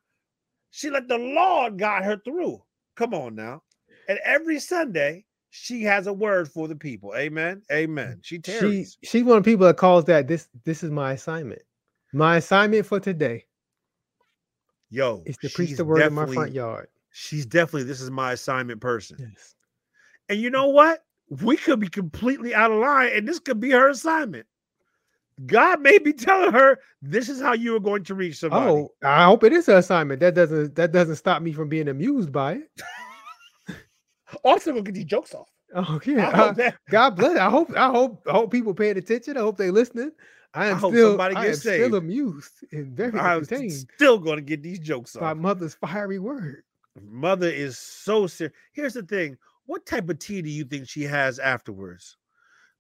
she 0.70 0.91
let 0.91 1.09
the 1.09 1.18
Lord 1.18 1.78
guide 1.78 2.05
her 2.05 2.20
through. 2.24 2.62
Come 2.95 3.14
on 3.14 3.34
now, 3.34 3.62
and 4.09 4.20
every 4.24 4.61
Sunday 4.61 5.24
she 5.51 5.82
has 5.82 6.07
a 6.07 6.12
word 6.12 6.49
for 6.49 6.68
the 6.68 6.76
people. 6.76 7.14
Amen. 7.16 7.62
Amen. 7.72 8.20
She 8.22 8.36
she 8.36 8.41
tarries. 8.41 8.99
she's 9.03 9.24
one 9.24 9.39
of 9.39 9.45
the 9.45 9.51
people 9.51 9.66
that 9.66 9.76
calls 9.76 10.05
that 10.05 10.28
this 10.28 10.49
this 10.64 10.84
is 10.84 10.91
my 10.93 11.12
assignment. 11.14 11.62
My 12.12 12.36
assignment 12.36 12.86
for 12.86 13.01
today 13.01 13.45
Yo, 14.91 15.22
to 15.24 15.51
preach 15.51 15.70
she's 15.70 15.76
the 15.76 15.84
word 15.84 16.01
in 16.03 16.14
my 16.14 16.26
front 16.26 16.53
yard. 16.53 16.89
She's 17.11 17.47
definitely 17.47 17.84
this 17.84 18.01
is 18.01 18.11
my 18.11 18.32
assignment 18.32 18.80
person. 18.80 19.16
Yes. 19.20 19.55
And 20.28 20.41
you 20.41 20.51
know 20.51 20.68
what? 20.68 21.05
We 21.28 21.57
could 21.57 21.80
be 21.80 21.89
completely 21.89 22.55
out 22.55 22.70
of 22.70 22.78
line, 22.78 23.11
and 23.14 23.28
this 23.28 23.39
could 23.39 23.61
be 23.61 23.70
her 23.70 23.89
assignment. 23.91 24.47
God 25.47 25.80
may 25.80 25.99
be 25.99 26.12
telling 26.12 26.53
her 26.53 26.78
this 27.03 27.28
is 27.28 27.41
how 27.41 27.53
you 27.53 27.76
are 27.76 27.80
going 27.80 28.03
to 28.05 28.14
reach 28.14 28.39
somebody. 28.39 28.70
Oh, 28.70 28.93
I 29.05 29.24
hope 29.24 29.45
it 29.45 29.53
is 29.53 29.66
her 29.66 29.76
assignment. 29.76 30.20
That 30.20 30.34
doesn't 30.34 30.74
that 30.74 30.93
doesn't 30.93 31.16
stop 31.16 31.43
me 31.43 31.53
from 31.53 31.68
being 31.68 31.89
amused 31.89 32.32
by 32.32 32.55
it. 32.55 32.70
Also, 34.45 34.72
gonna 34.72 34.82
get 34.82 34.95
these 34.95 35.05
jokes 35.07 35.34
off. 35.34 35.49
Oh 35.74 35.99
I 36.07 36.11
yeah. 36.11 36.28
uh, 36.28 36.53
that- 36.57 36.76
God 36.91 37.11
bless. 37.16 37.39
I 37.39 37.49
hope 37.49 37.74
I 37.76 37.89
hope 37.89 38.22
I 38.28 38.32
hope 38.32 38.53
people 38.53 38.74
paying 38.74 38.99
attention. 38.99 39.36
I 39.36 39.41
hope 39.41 39.57
they 39.57 39.70
listening. 39.70 40.12
I 40.55 40.68
am 40.68 40.78
hope 40.78 40.92
still 40.92 41.11
somebody 41.11 41.34
I 41.36 41.40
am 41.40 41.46
gets 41.51 41.62
saved. 41.62 41.84
still 41.84 41.99
amused 41.99 42.53
and 42.72 42.96
very 42.96 43.18
I'm 43.18 43.38
entertained 43.38 43.72
still 43.72 44.18
gonna 44.18 44.40
get 44.40 44.62
these 44.62 44.78
jokes 44.78 45.14
by 45.14 45.30
off. 45.32 45.36
mother's 45.36 45.74
fiery 45.74 46.18
word. 46.18 46.64
Mother 47.01 47.49
is 47.49 47.78
so 47.78 48.26
serious. 48.26 48.55
Here's 48.72 48.94
the 48.94 49.03
thing: 49.03 49.36
what 49.66 49.86
type 49.86 50.09
of 50.09 50.18
tea 50.18 50.42
do 50.42 50.51
you 50.51 50.64
think 50.64 50.88
she 50.88 51.03
has 51.05 51.38
afterwards? 51.38 52.16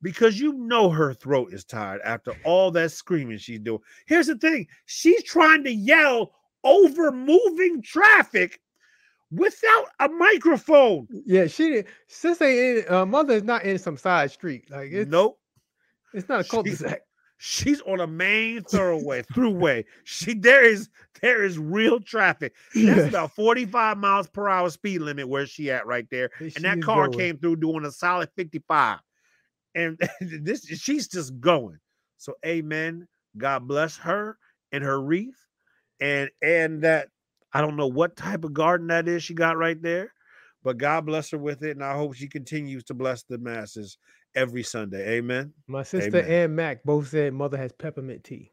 Because 0.00 0.40
you 0.40 0.52
know 0.52 0.90
her 0.90 1.12
throat 1.12 1.52
is 1.52 1.64
tired 1.64 2.00
after 2.04 2.32
all 2.44 2.70
that 2.72 2.92
screaming 2.92 3.38
she's 3.38 3.60
doing. 3.60 3.80
Here's 4.06 4.28
the 4.28 4.36
thing: 4.36 4.66
she's 4.86 5.22
trying 5.24 5.64
to 5.64 5.72
yell 5.72 6.32
over 6.64 7.12
moving 7.12 7.82
traffic 7.82 8.60
without 9.30 9.86
a 10.00 10.08
microphone. 10.08 11.06
Yeah, 11.26 11.46
she 11.46 11.70
did. 11.70 11.86
Sis 12.06 12.40
ain't 12.40 12.86
in, 12.86 12.92
uh, 12.92 13.06
mother 13.06 13.34
is 13.34 13.44
not 13.44 13.64
in 13.64 13.78
some 13.78 13.96
side 13.96 14.30
street. 14.30 14.70
Like 14.70 14.90
it's 14.90 15.10
nope. 15.10 15.38
it's 16.14 16.28
not 16.28 16.40
a 16.40 16.44
cul-de-sac. 16.44 17.02
She's 17.38 17.80
on 17.82 18.00
a 18.00 18.06
main 18.06 18.62
thoroughway, 18.72 19.24
throughway. 19.26 19.84
She 20.04 20.34
there 20.34 20.64
is 20.64 20.88
there 21.22 21.44
is 21.44 21.58
real 21.58 22.00
traffic. 22.00 22.54
That's 22.74 23.08
about 23.08 23.32
45 23.34 23.96
miles 23.98 24.28
per 24.28 24.48
hour 24.48 24.70
speed 24.70 25.00
limit 25.00 25.28
where 25.28 25.46
she 25.46 25.70
at 25.70 25.86
right 25.86 26.06
there. 26.10 26.30
she 26.38 26.52
and 26.56 26.64
that 26.64 26.82
car 26.82 27.06
going. 27.06 27.18
came 27.18 27.38
through 27.38 27.56
doing 27.56 27.84
a 27.84 27.90
solid 27.90 28.28
55 28.36 28.98
and 29.74 29.98
this 30.20 30.66
she's 30.66 31.08
just 31.08 31.38
going 31.40 31.78
so 32.16 32.34
amen 32.44 33.06
god 33.36 33.66
bless 33.66 33.96
her 33.96 34.36
and 34.72 34.82
her 34.84 35.00
wreath 35.00 35.46
and 36.00 36.30
and 36.42 36.82
that 36.82 37.08
i 37.52 37.60
don't 37.60 37.76
know 37.76 37.86
what 37.86 38.16
type 38.16 38.44
of 38.44 38.52
garden 38.52 38.88
that 38.88 39.08
is 39.08 39.22
she 39.22 39.34
got 39.34 39.56
right 39.56 39.80
there 39.82 40.12
but 40.64 40.78
god 40.78 41.06
bless 41.06 41.30
her 41.30 41.38
with 41.38 41.62
it 41.62 41.76
and 41.76 41.84
i 41.84 41.94
hope 41.94 42.14
she 42.14 42.28
continues 42.28 42.84
to 42.84 42.94
bless 42.94 43.22
the 43.22 43.38
masses 43.38 43.98
every 44.34 44.62
sunday 44.62 45.16
amen 45.16 45.52
My 45.66 45.82
sister 45.82 46.18
Amen. 46.18 46.30
and 46.30 46.56
Mac 46.56 46.84
both 46.84 47.08
said 47.08 47.32
mother 47.32 47.56
has 47.56 47.72
peppermint 47.72 48.24
tea. 48.24 48.50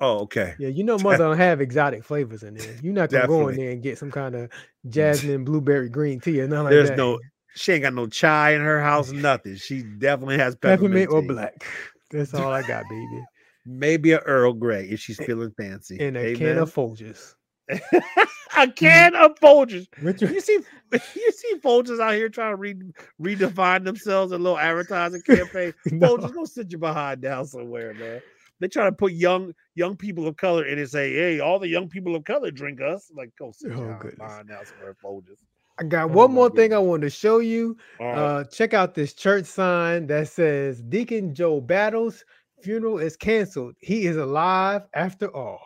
Oh 0.00 0.20
okay 0.20 0.54
Yeah, 0.58 0.68
you 0.68 0.84
know 0.84 0.98
mother 1.02 1.18
don't 1.18 1.36
have 1.36 1.60
exotic 1.60 2.04
flavors 2.04 2.42
in 2.44 2.54
there. 2.54 2.74
You're 2.82 2.92
not 2.94 3.10
gonna 3.10 3.26
go 3.26 3.48
in 3.48 3.56
there 3.56 3.70
and 3.70 3.82
get 3.82 3.98
some 3.98 4.10
kind 4.10 4.34
of 4.34 4.50
jasmine 4.88 5.44
blueberry 5.44 5.88
green 5.88 6.20
tea 6.20 6.40
or 6.40 6.46
nothing 6.48 6.64
like 6.64 6.70
there's 6.72 6.90
that. 6.90 6.96
no 6.96 7.18
she 7.54 7.72
ain't 7.72 7.82
got 7.82 7.94
no 7.94 8.06
chai 8.06 8.52
in 8.52 8.60
her 8.60 8.80
house 8.80 9.10
nothing 9.12 9.56
she 9.56 9.82
definitely 9.82 10.38
has 10.38 10.54
peppermint, 10.54 11.08
peppermint 11.08 11.10
or 11.10 11.20
tea. 11.22 11.28
black. 11.28 11.66
That's 12.10 12.34
all 12.34 12.52
I 12.52 12.62
got, 12.62 12.84
baby. 12.88 13.24
maybe 13.66 14.12
a 14.12 14.18
earl 14.18 14.52
gray 14.52 14.86
if 14.88 15.00
she's 15.00 15.18
feeling 15.18 15.50
fancy 15.56 15.98
And 16.00 16.16
a 16.16 16.34
can 16.34 16.58
of 16.58 16.72
Folgers. 16.72 17.34
a 18.56 18.70
can 18.70 19.14
of 19.14 19.32
Folgers. 19.40 19.86
Which 20.02 20.22
You 20.22 20.40
see, 20.40 20.58
you 20.92 21.32
see 21.32 21.54
Folgers 21.62 22.00
out 22.00 22.14
here 22.14 22.28
trying 22.28 22.52
to 22.52 22.56
re- 22.56 22.74
redefine 23.20 23.84
themselves 23.84 24.32
a 24.32 24.38
little 24.38 24.58
advertising 24.58 25.22
campaign. 25.22 25.72
No. 25.92 26.16
Folgers, 26.16 26.34
go 26.34 26.44
sit 26.44 26.70
you 26.72 26.78
behind 26.78 27.20
down 27.22 27.46
somewhere, 27.46 27.94
man. 27.94 28.20
They 28.60 28.68
try 28.68 28.84
to 28.84 28.92
put 28.92 29.12
young 29.12 29.52
young 29.74 29.96
people 29.96 30.28
of 30.28 30.36
color 30.36 30.64
in 30.64 30.78
and 30.78 30.88
say, 30.88 31.12
"Hey, 31.12 31.40
all 31.40 31.58
the 31.58 31.66
young 31.68 31.88
people 31.88 32.14
of 32.14 32.24
color 32.24 32.50
drink 32.52 32.80
us." 32.80 33.10
Like, 33.14 33.30
go 33.36 33.50
sit 33.52 33.72
Oh, 33.72 33.98
behind 34.16 34.48
down 34.48 34.64
somewhere, 34.66 34.94
Folgers. 35.02 35.38
I 35.80 35.84
got 35.84 36.10
Oh 36.10 36.12
one 36.12 36.32
more 36.32 36.50
thing 36.50 36.72
I 36.72 36.78
want 36.78 37.02
to 37.02 37.10
show 37.10 37.38
you. 37.38 37.76
Right. 37.98 38.14
Uh, 38.16 38.44
check 38.44 38.72
out 38.74 38.94
this 38.94 39.14
church 39.14 39.46
sign 39.46 40.06
that 40.08 40.28
says 40.28 40.80
Deacon 40.82 41.34
Joe 41.34 41.60
Battles 41.60 42.24
funeral 42.62 42.98
is 42.98 43.16
canceled. 43.16 43.74
He 43.80 44.06
is 44.06 44.16
alive 44.16 44.82
after 44.94 45.34
all. 45.34 45.60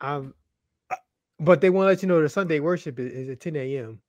I'm 0.00 0.34
uh, 0.90 0.96
But 1.38 1.60
they 1.60 1.70
want 1.70 1.86
to 1.86 1.88
let 1.90 2.02
you 2.02 2.08
know 2.08 2.22
the 2.22 2.28
Sunday 2.28 2.60
worship 2.60 2.98
is, 2.98 3.12
is 3.12 3.28
at 3.30 3.40
10 3.40 3.56
a.m. 3.56 4.00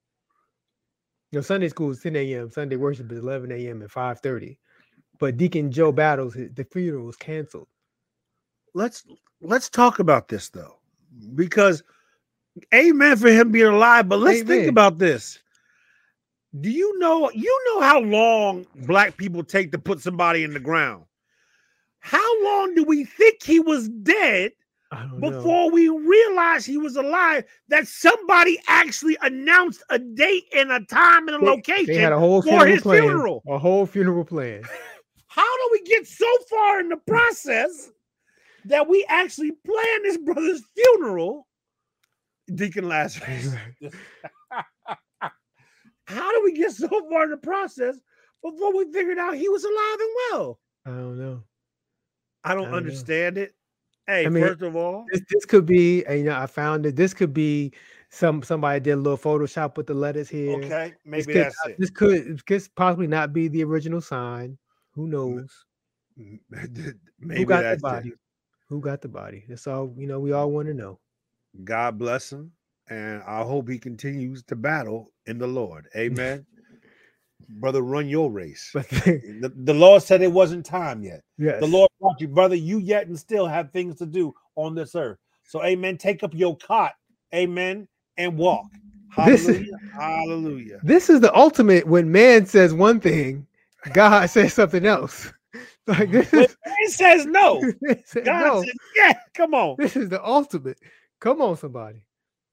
You 1.31 1.39
know, 1.39 1.41
Sunday 1.41 1.69
school 1.69 1.91
is 1.91 2.01
10 2.01 2.15
a.m. 2.15 2.51
Sunday 2.51 2.75
worship 2.75 3.11
is 3.11 3.19
11 3.19 3.51
a.m. 3.51 3.81
and 3.81 3.91
5:30. 3.91 4.57
But 5.19 5.37
Deacon 5.37 5.71
Joe 5.71 5.91
Battles, 5.91 6.33
the 6.33 6.67
funeral 6.71 7.05
was 7.05 7.15
canceled. 7.15 7.67
let's 8.73 9.03
let's 9.41 9.69
talk 9.69 9.99
about 9.99 10.27
this 10.27 10.49
though, 10.49 10.77
because 11.35 11.83
amen 12.73 13.17
for 13.17 13.29
him 13.29 13.51
being 13.51 13.67
alive. 13.67 14.09
But 14.09 14.19
let's 14.19 14.41
think 14.41 14.67
about 14.67 14.97
this. 14.97 15.39
Do 16.59 16.69
you 16.69 16.99
know 16.99 17.31
you 17.31 17.63
know 17.67 17.81
how 17.81 17.99
long 17.99 18.65
black 18.75 19.15
people 19.17 19.43
take 19.43 19.71
to 19.71 19.79
put 19.79 20.01
somebody 20.01 20.43
in 20.43 20.53
the 20.53 20.59
ground? 20.59 21.05
How 21.99 22.43
long 22.43 22.75
do 22.75 22.83
we 22.83 23.05
think 23.05 23.43
he 23.43 23.59
was 23.59 23.87
dead 23.87 24.51
Don't 24.91 25.19
know. 25.19 25.31
before 25.31 25.71
we 25.71 25.87
realized 25.89 26.67
he 26.67 26.77
was 26.77 26.95
alive? 26.97 27.45
That 27.69 27.87
somebody 27.87 28.59
actually 28.67 29.17
announced 29.21 29.83
a 29.89 29.97
date 29.99 30.45
and 30.55 30.71
a 30.71 30.81
time 30.85 31.27
and 31.29 31.37
a 31.37 31.39
They- 31.39 31.45
location. 31.45 31.85
They 31.95 32.01
had 32.01 32.11
a 32.11 32.19
whole 32.19 32.41
for 32.41 32.65
his 32.67 32.81
plan. 32.81 33.01
funeral. 33.03 33.41
A 33.47 33.57
whole 33.57 33.85
funeral 33.85 34.25
plan. 34.25 34.63
How 35.27 35.43
do 35.57 35.69
we 35.71 35.81
get 35.83 36.05
so 36.07 36.27
far 36.49 36.81
in 36.81 36.89
the 36.89 36.97
process 36.97 37.89
that 38.65 38.87
we 38.89 39.05
actually 39.07 39.51
plan 39.65 40.03
this 40.03 40.17
brother's 40.17 40.61
funeral? 40.75 41.47
Deacon 42.53 42.89
Lazarus. 42.89 43.53
How 46.05 46.31
do 46.33 46.41
we 46.43 46.51
get 46.53 46.71
so 46.73 46.89
far 47.09 47.23
in 47.23 47.29
the 47.29 47.37
process 47.37 47.95
before 48.43 48.75
we 48.75 48.91
figured 48.91 49.17
out 49.17 49.35
he 49.35 49.47
was 49.47 49.63
alive 49.63 49.99
and 49.99 50.09
well? 50.31 50.59
I 50.85 50.89
don't 50.89 51.17
know. 51.17 51.43
I 52.43 52.49
don't 52.53 52.59
I 52.59 52.63
don't 52.63 52.71
know. 52.71 52.77
understand 52.77 53.37
it. 53.37 53.53
Hey, 54.11 54.25
I 54.25 54.29
mean, 54.29 54.43
first 54.43 54.61
of 54.61 54.75
all, 54.75 55.05
This, 55.09 55.21
this 55.29 55.45
could 55.45 55.65
be, 55.65 56.03
you 56.09 56.23
know, 56.25 56.37
I 56.37 56.45
found 56.45 56.85
it. 56.85 56.97
This 56.97 57.13
could 57.13 57.33
be 57.33 57.71
some 58.09 58.43
somebody 58.43 58.81
did 58.81 58.91
a 58.91 58.95
little 58.97 59.17
Photoshop 59.17 59.77
with 59.77 59.87
the 59.87 59.93
letters 59.93 60.27
here. 60.27 60.57
okay, 60.57 60.93
This 61.15 61.27
maybe 61.27 61.33
could, 61.33 61.43
that's 61.43 61.65
it. 61.65 61.75
This 61.79 61.89
could 61.89 62.45
could 62.45 62.67
possibly 62.75 63.07
not 63.07 63.31
be 63.31 63.47
the 63.47 63.63
original 63.63 64.01
sign. 64.01 64.57
Who 64.95 65.07
knows? 65.07 65.65
maybe 66.17 67.39
Who 67.39 67.45
got 67.45 67.71
the 67.71 67.77
body? 67.77 68.09
it. 68.09 68.19
Who 68.67 68.81
got 68.81 68.99
the 68.99 69.07
body? 69.07 69.45
That's 69.47 69.65
all 69.65 69.93
you 69.97 70.07
know. 70.07 70.19
We 70.19 70.33
all 70.33 70.51
want 70.51 70.67
to 70.67 70.73
know. 70.73 70.99
God 71.63 71.97
bless 71.97 72.33
him, 72.33 72.51
and 72.89 73.23
I 73.23 73.43
hope 73.43 73.69
he 73.69 73.79
continues 73.79 74.43
to 74.43 74.57
battle 74.57 75.13
in 75.25 75.37
the 75.37 75.47
Lord. 75.47 75.87
Amen. 75.95 76.45
Brother, 77.59 77.81
run 77.81 78.07
your 78.07 78.31
race. 78.31 78.69
But 78.73 78.89
The, 78.89 79.51
the 79.63 79.73
Lord 79.73 80.01
said 80.03 80.21
it 80.21 80.31
wasn't 80.31 80.65
time 80.65 81.03
yet. 81.03 81.21
yes, 81.37 81.59
The 81.59 81.67
Lord 81.67 81.89
brought 81.99 82.19
you, 82.21 82.27
brother. 82.27 82.55
You 82.55 82.79
yet 82.79 83.07
and 83.07 83.17
still 83.19 83.47
have 83.47 83.71
things 83.71 83.97
to 83.97 84.05
do 84.05 84.33
on 84.55 84.75
this 84.75 84.95
earth. 84.95 85.17
So, 85.43 85.63
amen. 85.63 85.97
Take 85.97 86.23
up 86.23 86.33
your 86.33 86.55
cot, 86.57 86.93
amen, 87.33 87.87
and 88.17 88.37
walk. 88.37 88.67
This 89.25 89.47
is- 89.47 89.57
Hallelujah. 89.57 89.77
Hallelujah. 89.99 90.79
this 90.83 91.09
is 91.09 91.19
the 91.19 91.35
ultimate 91.35 91.85
when 91.85 92.11
man 92.11 92.45
says 92.45 92.73
one 92.73 92.99
thing, 93.01 93.45
God 93.93 94.27
says 94.29 94.53
something 94.53 94.85
else. 94.85 95.31
Like 95.87 96.11
this 96.11 96.31
is, 96.33 96.55
man 96.65 96.87
says 96.87 97.25
no, 97.25 97.59
is- 97.81 98.13
God 98.23 98.25
no, 98.45 98.61
says, 98.63 98.73
yeah, 98.95 99.13
come 99.33 99.53
on. 99.55 99.75
this 99.79 99.95
is 99.97 100.07
the 100.09 100.23
ultimate. 100.23 100.77
Come 101.19 101.41
on, 101.41 101.57
somebody. 101.57 101.99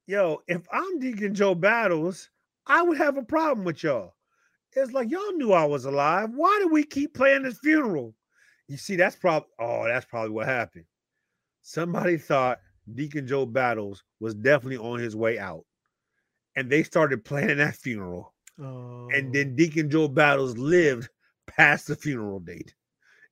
Yo, 0.06 0.42
if 0.48 0.62
I'm 0.72 0.98
Deacon 0.98 1.34
Joe 1.34 1.54
Battles, 1.54 2.30
I 2.66 2.82
would 2.82 2.96
have 2.96 3.18
a 3.18 3.22
problem 3.22 3.64
with 3.66 3.82
y'all. 3.84 4.14
It's 4.72 4.92
like 4.92 5.10
y'all 5.10 5.32
knew 5.32 5.52
I 5.52 5.64
was 5.64 5.84
alive. 5.84 6.30
Why 6.34 6.58
do 6.62 6.68
we 6.68 6.84
keep 6.84 7.14
playing 7.14 7.42
this 7.42 7.58
funeral? 7.58 8.14
You 8.68 8.76
see, 8.76 8.96
that's 8.96 9.16
probably 9.16 9.48
oh, 9.58 9.84
that's 9.86 10.06
probably 10.06 10.30
what 10.30 10.46
happened. 10.46 10.84
Somebody 11.62 12.18
thought 12.18 12.60
Deacon 12.94 13.26
Joe 13.26 13.46
Battles 13.46 14.02
was 14.20 14.34
definitely 14.34 14.78
on 14.78 14.98
his 14.98 15.16
way 15.16 15.38
out. 15.38 15.64
And 16.56 16.70
they 16.70 16.82
started 16.82 17.24
planning 17.24 17.58
that 17.58 17.76
funeral. 17.76 18.34
Oh, 18.60 19.08
And 19.12 19.32
then 19.32 19.54
Deacon 19.54 19.90
Joe 19.90 20.08
Battles 20.08 20.56
lived 20.58 21.08
past 21.46 21.86
the 21.86 21.96
funeral 21.96 22.40
date. 22.40 22.74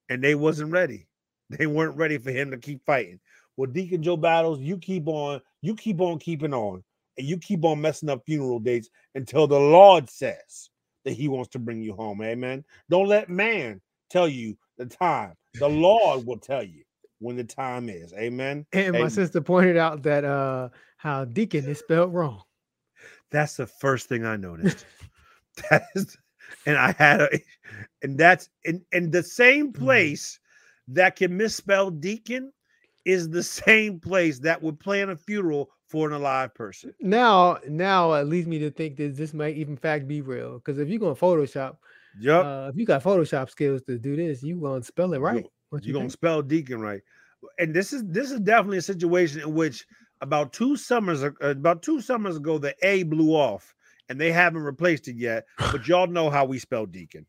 And 0.09 0.23
they 0.23 0.35
wasn't 0.35 0.73
ready. 0.73 1.07
They 1.49 1.67
weren't 1.67 1.97
ready 1.97 2.19
for 2.19 2.33
him 2.33 2.51
to 2.51 2.59
keep 2.59 2.85
fighting. 2.85 3.21
Well, 3.57 3.71
Deacon 3.71 4.03
Joe 4.03 4.17
Battles, 4.17 4.61
you 4.61 4.79
keep 4.79 5.07
on, 5.07 5.41
you 5.63 5.77
keep 5.77 6.01
on 6.01 6.19
keeping 6.19 6.53
on, 6.53 6.83
and 7.17 7.27
you 7.27 7.39
keep 7.39 7.65
on 7.65 7.81
messing 7.81 8.09
up 8.09 8.23
funeral 8.27 8.59
dates 8.59 8.91
until 9.15 9.47
the 9.47 9.59
Lord 9.59 10.11
says 10.11 10.71
that 11.07 11.15
He 11.15 11.29
wants 11.29 11.49
to 11.51 11.59
bring 11.59 11.81
you 11.81 11.95
home. 11.95 12.21
Amen. 12.23 12.65
Don't 12.91 13.07
let 13.09 13.31
man 13.31 13.81
tell 14.11 14.29
you 14.29 14.59
the 14.77 14.87
time. 14.87 15.33
The 15.55 15.69
Lord 15.69 16.27
will 16.27 16.39
tell 16.39 16.63
you 16.63 16.83
when 17.21 17.37
the 17.37 17.45
time 17.45 17.89
is. 17.89 18.13
Amen. 18.13 18.67
and 18.75 18.93
my 18.93 19.09
sister 19.09 19.41
pointed 19.41 19.79
out 19.79 20.03
that 20.03 20.25
uh 20.25 20.69
how 20.99 21.25
deacon 21.25 21.65
is 21.67 21.79
spelled 21.79 22.13
wrong. 22.13 22.43
That's 23.31 23.57
the 23.57 23.67
first 23.67 24.09
thing 24.09 24.25
I 24.27 24.37
noticed. 24.37 24.85
that 25.71 25.85
is, 25.95 26.17
and 26.67 26.77
I 26.77 26.93
had 26.93 27.21
a, 27.23 27.29
and 28.03 28.19
that's 28.19 28.49
in 28.65 28.85
in 28.93 29.11
the 29.11 29.23
same 29.23 29.73
Mm-hmm. 29.73 29.85
place 29.85 30.39
that 30.89 31.17
can 31.17 31.37
misspell 31.37 31.91
deacon 31.91 32.53
is 33.05 33.29
the 33.31 33.43
same 33.43 34.01
place 34.01 34.39
that 34.41 34.61
would 34.63 34.79
plan 34.81 35.11
a 35.11 35.17
funeral 35.17 35.71
for 35.89 36.09
an 36.09 36.15
alive 36.15 36.53
person. 36.55 36.93
Now, 37.01 37.59
now 37.69 38.13
it 38.15 38.25
leads 38.25 38.47
me 38.49 38.59
to 38.61 38.71
think 38.71 38.97
that 38.97 39.17
this 39.17 39.33
might 39.33 39.57
even 39.57 39.77
fact 39.77 40.09
be 40.09 40.21
real. 40.21 40.55
Because 40.55 40.79
if 40.79 40.89
you're 40.89 40.99
going 40.99 41.15
to 41.15 41.21
Photoshop, 41.21 41.77
Yep. 42.19 42.45
uh, 42.45 42.71
if 42.73 42.77
you 42.79 42.87
got 42.87 43.03
Photoshop 43.05 43.51
skills 43.51 43.83
to 43.83 43.99
do 43.99 44.17
this, 44.17 44.43
you 44.43 44.57
gonna 44.61 44.83
spell 44.83 45.13
it 45.13 45.19
right. 45.19 45.45
You're 45.83 45.93
gonna 45.93 46.09
spell 46.09 46.41
deacon 46.43 46.81
right. 46.81 47.03
And 47.59 47.75
this 47.75 47.93
is 47.93 48.05
this 48.07 48.31
is 48.31 48.41
definitely 48.41 48.79
a 48.79 48.83
situation 48.83 49.43
in 49.43 49.53
which 49.55 49.87
about 50.23 50.53
two 50.55 50.77
summers 50.77 51.23
uh, 51.23 51.31
about 51.43 51.83
two 51.83 52.01
summers 52.01 52.37
ago 52.39 52.57
the 52.57 52.75
A 52.83 53.03
blew 53.03 53.33
off 53.35 53.75
and 54.09 54.19
they 54.19 54.33
haven't 54.33 54.63
replaced 54.63 55.09
it 55.09 55.17
yet. 55.17 55.45
But 55.59 55.87
y'all 55.89 56.07
know 56.07 56.31
how 56.31 56.47
we 56.47 56.59
spell 56.59 56.87
deacon. 56.87 57.27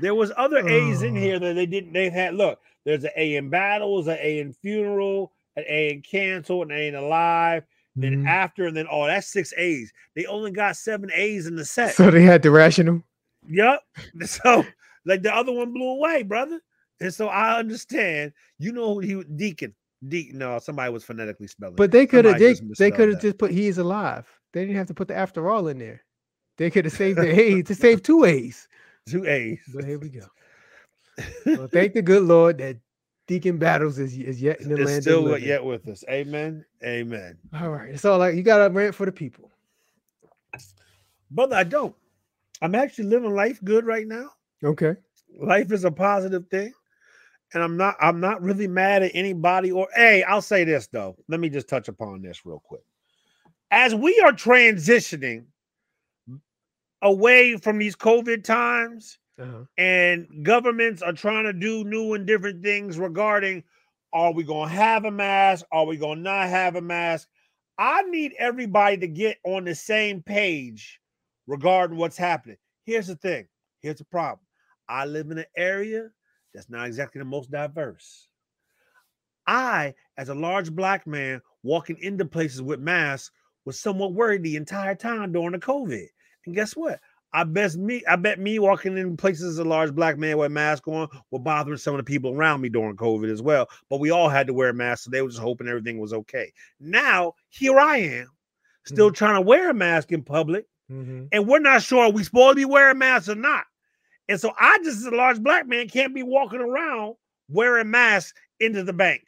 There 0.00 0.14
was 0.14 0.30
other 0.36 0.58
A's 0.68 1.02
in 1.02 1.16
Oh. 1.16 1.20
here 1.20 1.38
that 1.38 1.54
they 1.54 1.64
didn't. 1.64 1.94
They 1.94 2.10
had 2.10 2.34
look. 2.34 2.60
There's 2.84 3.04
an 3.04 3.10
A 3.16 3.36
in 3.36 3.48
battles, 3.48 4.06
an 4.06 4.18
A 4.20 4.40
in 4.40 4.52
funeral, 4.52 5.32
an 5.56 5.64
A 5.68 5.90
in 5.92 6.02
cancel, 6.02 6.62
an 6.62 6.70
A 6.70 6.88
in 6.88 6.94
alive. 6.94 7.64
Then 7.96 8.24
Mhm. 8.24 8.28
after, 8.28 8.66
and 8.66 8.76
then 8.76 8.86
oh, 8.90 9.06
that's 9.06 9.28
six 9.28 9.52
A's. 9.56 9.92
They 10.16 10.26
only 10.26 10.50
got 10.50 10.76
seven 10.76 11.10
A's 11.14 11.46
in 11.46 11.54
the 11.54 11.64
set. 11.64 11.94
So 11.94 12.10
they 12.10 12.22
had 12.22 12.42
the 12.42 12.50
rational. 12.50 13.02
Yep. 13.48 13.80
So 14.26 14.64
like 15.04 15.22
the 15.22 15.32
other 15.34 15.52
one 15.52 15.72
blew 15.72 15.90
away, 15.90 16.22
brother. 16.24 16.60
And 17.00 17.12
so 17.14 17.28
I 17.28 17.58
understand. 17.58 18.32
You 18.58 18.72
know 18.72 18.94
who 18.94 19.00
he 19.00 19.14
was 19.16 19.26
Deacon. 19.36 19.74
Deacon. 20.08 20.38
No, 20.38 20.58
somebody 20.58 20.92
was 20.92 21.04
phonetically 21.04 21.46
spelling. 21.46 21.76
But 21.76 21.92
they 21.92 22.06
could 22.06 22.24
have 22.24 22.38
they, 22.38 22.54
just 22.54 22.78
they 22.78 22.90
could 22.90 23.10
have 23.10 23.20
just 23.20 23.38
put 23.38 23.50
he's 23.52 23.78
alive. 23.78 24.26
They 24.52 24.62
didn't 24.62 24.76
have 24.76 24.88
to 24.88 24.94
put 24.94 25.08
the 25.08 25.16
after 25.16 25.48
all 25.50 25.68
in 25.68 25.78
there. 25.78 26.02
They 26.58 26.70
could 26.70 26.84
have 26.86 26.94
saved 26.94 27.18
the 27.18 27.28
A 27.40 27.62
to 27.62 27.74
save 27.74 28.02
two 28.02 28.24
A's. 28.24 28.66
two 29.08 29.24
A's. 29.26 29.60
But 29.72 29.84
here 29.84 29.98
we 29.98 30.08
go. 30.08 30.26
Well, 31.46 31.68
thank 31.68 31.92
the 31.94 32.02
good 32.02 32.24
Lord 32.24 32.58
that 32.58 32.78
Deacon 33.26 33.56
Battles 33.58 33.98
is, 33.98 34.16
is 34.18 34.40
yet 34.40 34.60
in 34.60 34.68
the 34.68 34.76
It's 34.76 34.90
land. 34.90 35.02
still 35.02 35.38
yet 35.38 35.64
with 35.64 35.88
us. 35.88 36.04
Amen. 36.10 36.64
Amen. 36.84 37.38
All 37.58 37.70
right. 37.70 37.98
So 37.98 38.16
like 38.18 38.34
you 38.34 38.42
got 38.42 38.70
a 38.70 38.72
rant 38.72 38.94
for 38.94 39.06
the 39.06 39.12
people. 39.12 39.50
Brother, 41.30 41.56
I 41.56 41.64
don't. 41.64 41.94
I'm 42.60 42.74
actually 42.74 43.06
living 43.06 43.34
life 43.34 43.62
good 43.64 43.86
right 43.86 44.06
now. 44.06 44.28
Okay. 44.62 44.94
Life 45.40 45.72
is 45.72 45.84
a 45.84 45.90
positive 45.90 46.46
thing. 46.48 46.72
And 47.54 47.62
I'm 47.62 47.76
not 47.76 47.96
I'm 48.00 48.20
not 48.20 48.42
really 48.42 48.68
mad 48.68 49.02
at 49.02 49.12
anybody 49.14 49.70
or 49.72 49.88
hey, 49.94 50.22
I'll 50.24 50.42
say 50.42 50.64
this 50.64 50.86
though. 50.88 51.16
Let 51.28 51.40
me 51.40 51.48
just 51.48 51.68
touch 51.68 51.88
upon 51.88 52.20
this 52.20 52.44
real 52.44 52.62
quick. 52.64 52.82
As 53.70 53.94
we 53.94 54.20
are 54.20 54.32
transitioning 54.32 55.44
away 57.02 57.56
from 57.56 57.78
these 57.78 57.96
COVID 57.96 58.44
times 58.44 59.18
Uh-huh. 59.36 59.64
and 59.78 60.28
governments 60.44 61.02
are 61.02 61.12
trying 61.12 61.44
to 61.44 61.52
do 61.52 61.82
new 61.82 62.14
and 62.14 62.24
different 62.24 62.62
things 62.62 62.98
regarding 62.98 63.64
are 64.12 64.32
we 64.32 64.44
going 64.44 64.68
to 64.68 64.74
have 64.74 65.04
a 65.04 65.10
mask? 65.10 65.66
Are 65.72 65.86
we 65.86 65.96
going 65.96 66.18
to 66.18 66.22
not 66.22 66.48
have 66.48 66.76
a 66.76 66.80
mask? 66.80 67.26
I 67.78 68.02
need 68.02 68.32
everybody 68.38 68.96
to 68.98 69.08
get 69.08 69.38
on 69.44 69.64
the 69.64 69.74
same 69.74 70.22
page 70.22 71.00
regarding 71.48 71.96
what's 71.96 72.16
happening. 72.16 72.56
Here's 72.84 73.08
the 73.08 73.16
thing 73.16 73.48
here's 73.80 73.98
the 73.98 74.04
problem. 74.04 74.40
I 74.88 75.04
live 75.04 75.30
in 75.30 75.38
an 75.38 75.46
area 75.56 76.10
that's 76.54 76.70
not 76.70 76.86
exactly 76.86 77.18
the 77.18 77.24
most 77.24 77.50
diverse. 77.50 78.28
I, 79.46 79.94
as 80.16 80.28
a 80.28 80.34
large 80.34 80.72
black 80.72 81.06
man 81.06 81.42
walking 81.62 81.98
into 82.00 82.24
places 82.24 82.62
with 82.62 82.80
masks, 82.80 83.30
was 83.64 83.80
somewhat 83.80 84.14
worried 84.14 84.42
the 84.42 84.56
entire 84.56 84.94
time 84.94 85.32
during 85.32 85.52
the 85.52 85.58
COVID. 85.58 86.06
And 86.46 86.54
guess 86.54 86.76
what? 86.76 87.00
I 87.34 87.42
bet 87.42 87.74
me, 87.74 88.02
I 88.08 88.14
bet 88.14 88.38
me 88.38 88.60
walking 88.60 88.96
in 88.96 89.16
places 89.16 89.42
as 89.42 89.58
a 89.58 89.64
large 89.64 89.92
black 89.92 90.16
man 90.16 90.38
with 90.38 90.46
a 90.46 90.50
mask 90.50 90.86
on 90.86 91.08
were 91.32 91.40
bothering 91.40 91.76
some 91.78 91.94
of 91.94 91.98
the 91.98 92.04
people 92.04 92.32
around 92.32 92.60
me 92.60 92.68
during 92.68 92.96
COVID 92.96 93.30
as 93.30 93.42
well. 93.42 93.68
But 93.90 93.98
we 93.98 94.10
all 94.10 94.28
had 94.28 94.46
to 94.46 94.54
wear 94.54 94.72
masks, 94.72 95.04
so 95.04 95.10
they 95.10 95.20
were 95.20 95.28
just 95.28 95.40
hoping 95.40 95.66
everything 95.66 95.98
was 95.98 96.12
okay. 96.12 96.52
Now 96.78 97.34
here 97.48 97.78
I 97.78 97.96
am, 97.96 98.28
still 98.84 99.10
trying 99.10 99.34
to 99.34 99.40
wear 99.40 99.70
a 99.70 99.74
mask 99.74 100.12
in 100.12 100.22
public, 100.22 100.66
Mhm. 100.90 101.28
and 101.32 101.48
we're 101.48 101.58
not 101.58 101.82
sure 101.82 102.04
are 102.04 102.10
we 102.10 102.22
supposed 102.22 102.52
to 102.52 102.60
be 102.60 102.64
wearing 102.64 102.98
masks 102.98 103.28
or 103.28 103.34
not. 103.34 103.64
And 104.28 104.40
so 104.40 104.54
I 104.58 104.78
just, 104.84 104.98
as 104.98 105.06
a 105.06 105.10
large 105.10 105.40
black 105.40 105.66
man, 105.66 105.88
can't 105.88 106.14
be 106.14 106.22
walking 106.22 106.60
around 106.60 107.16
wearing 107.48 107.90
masks 107.90 108.38
into 108.60 108.84
the 108.84 108.92
bank, 108.92 109.22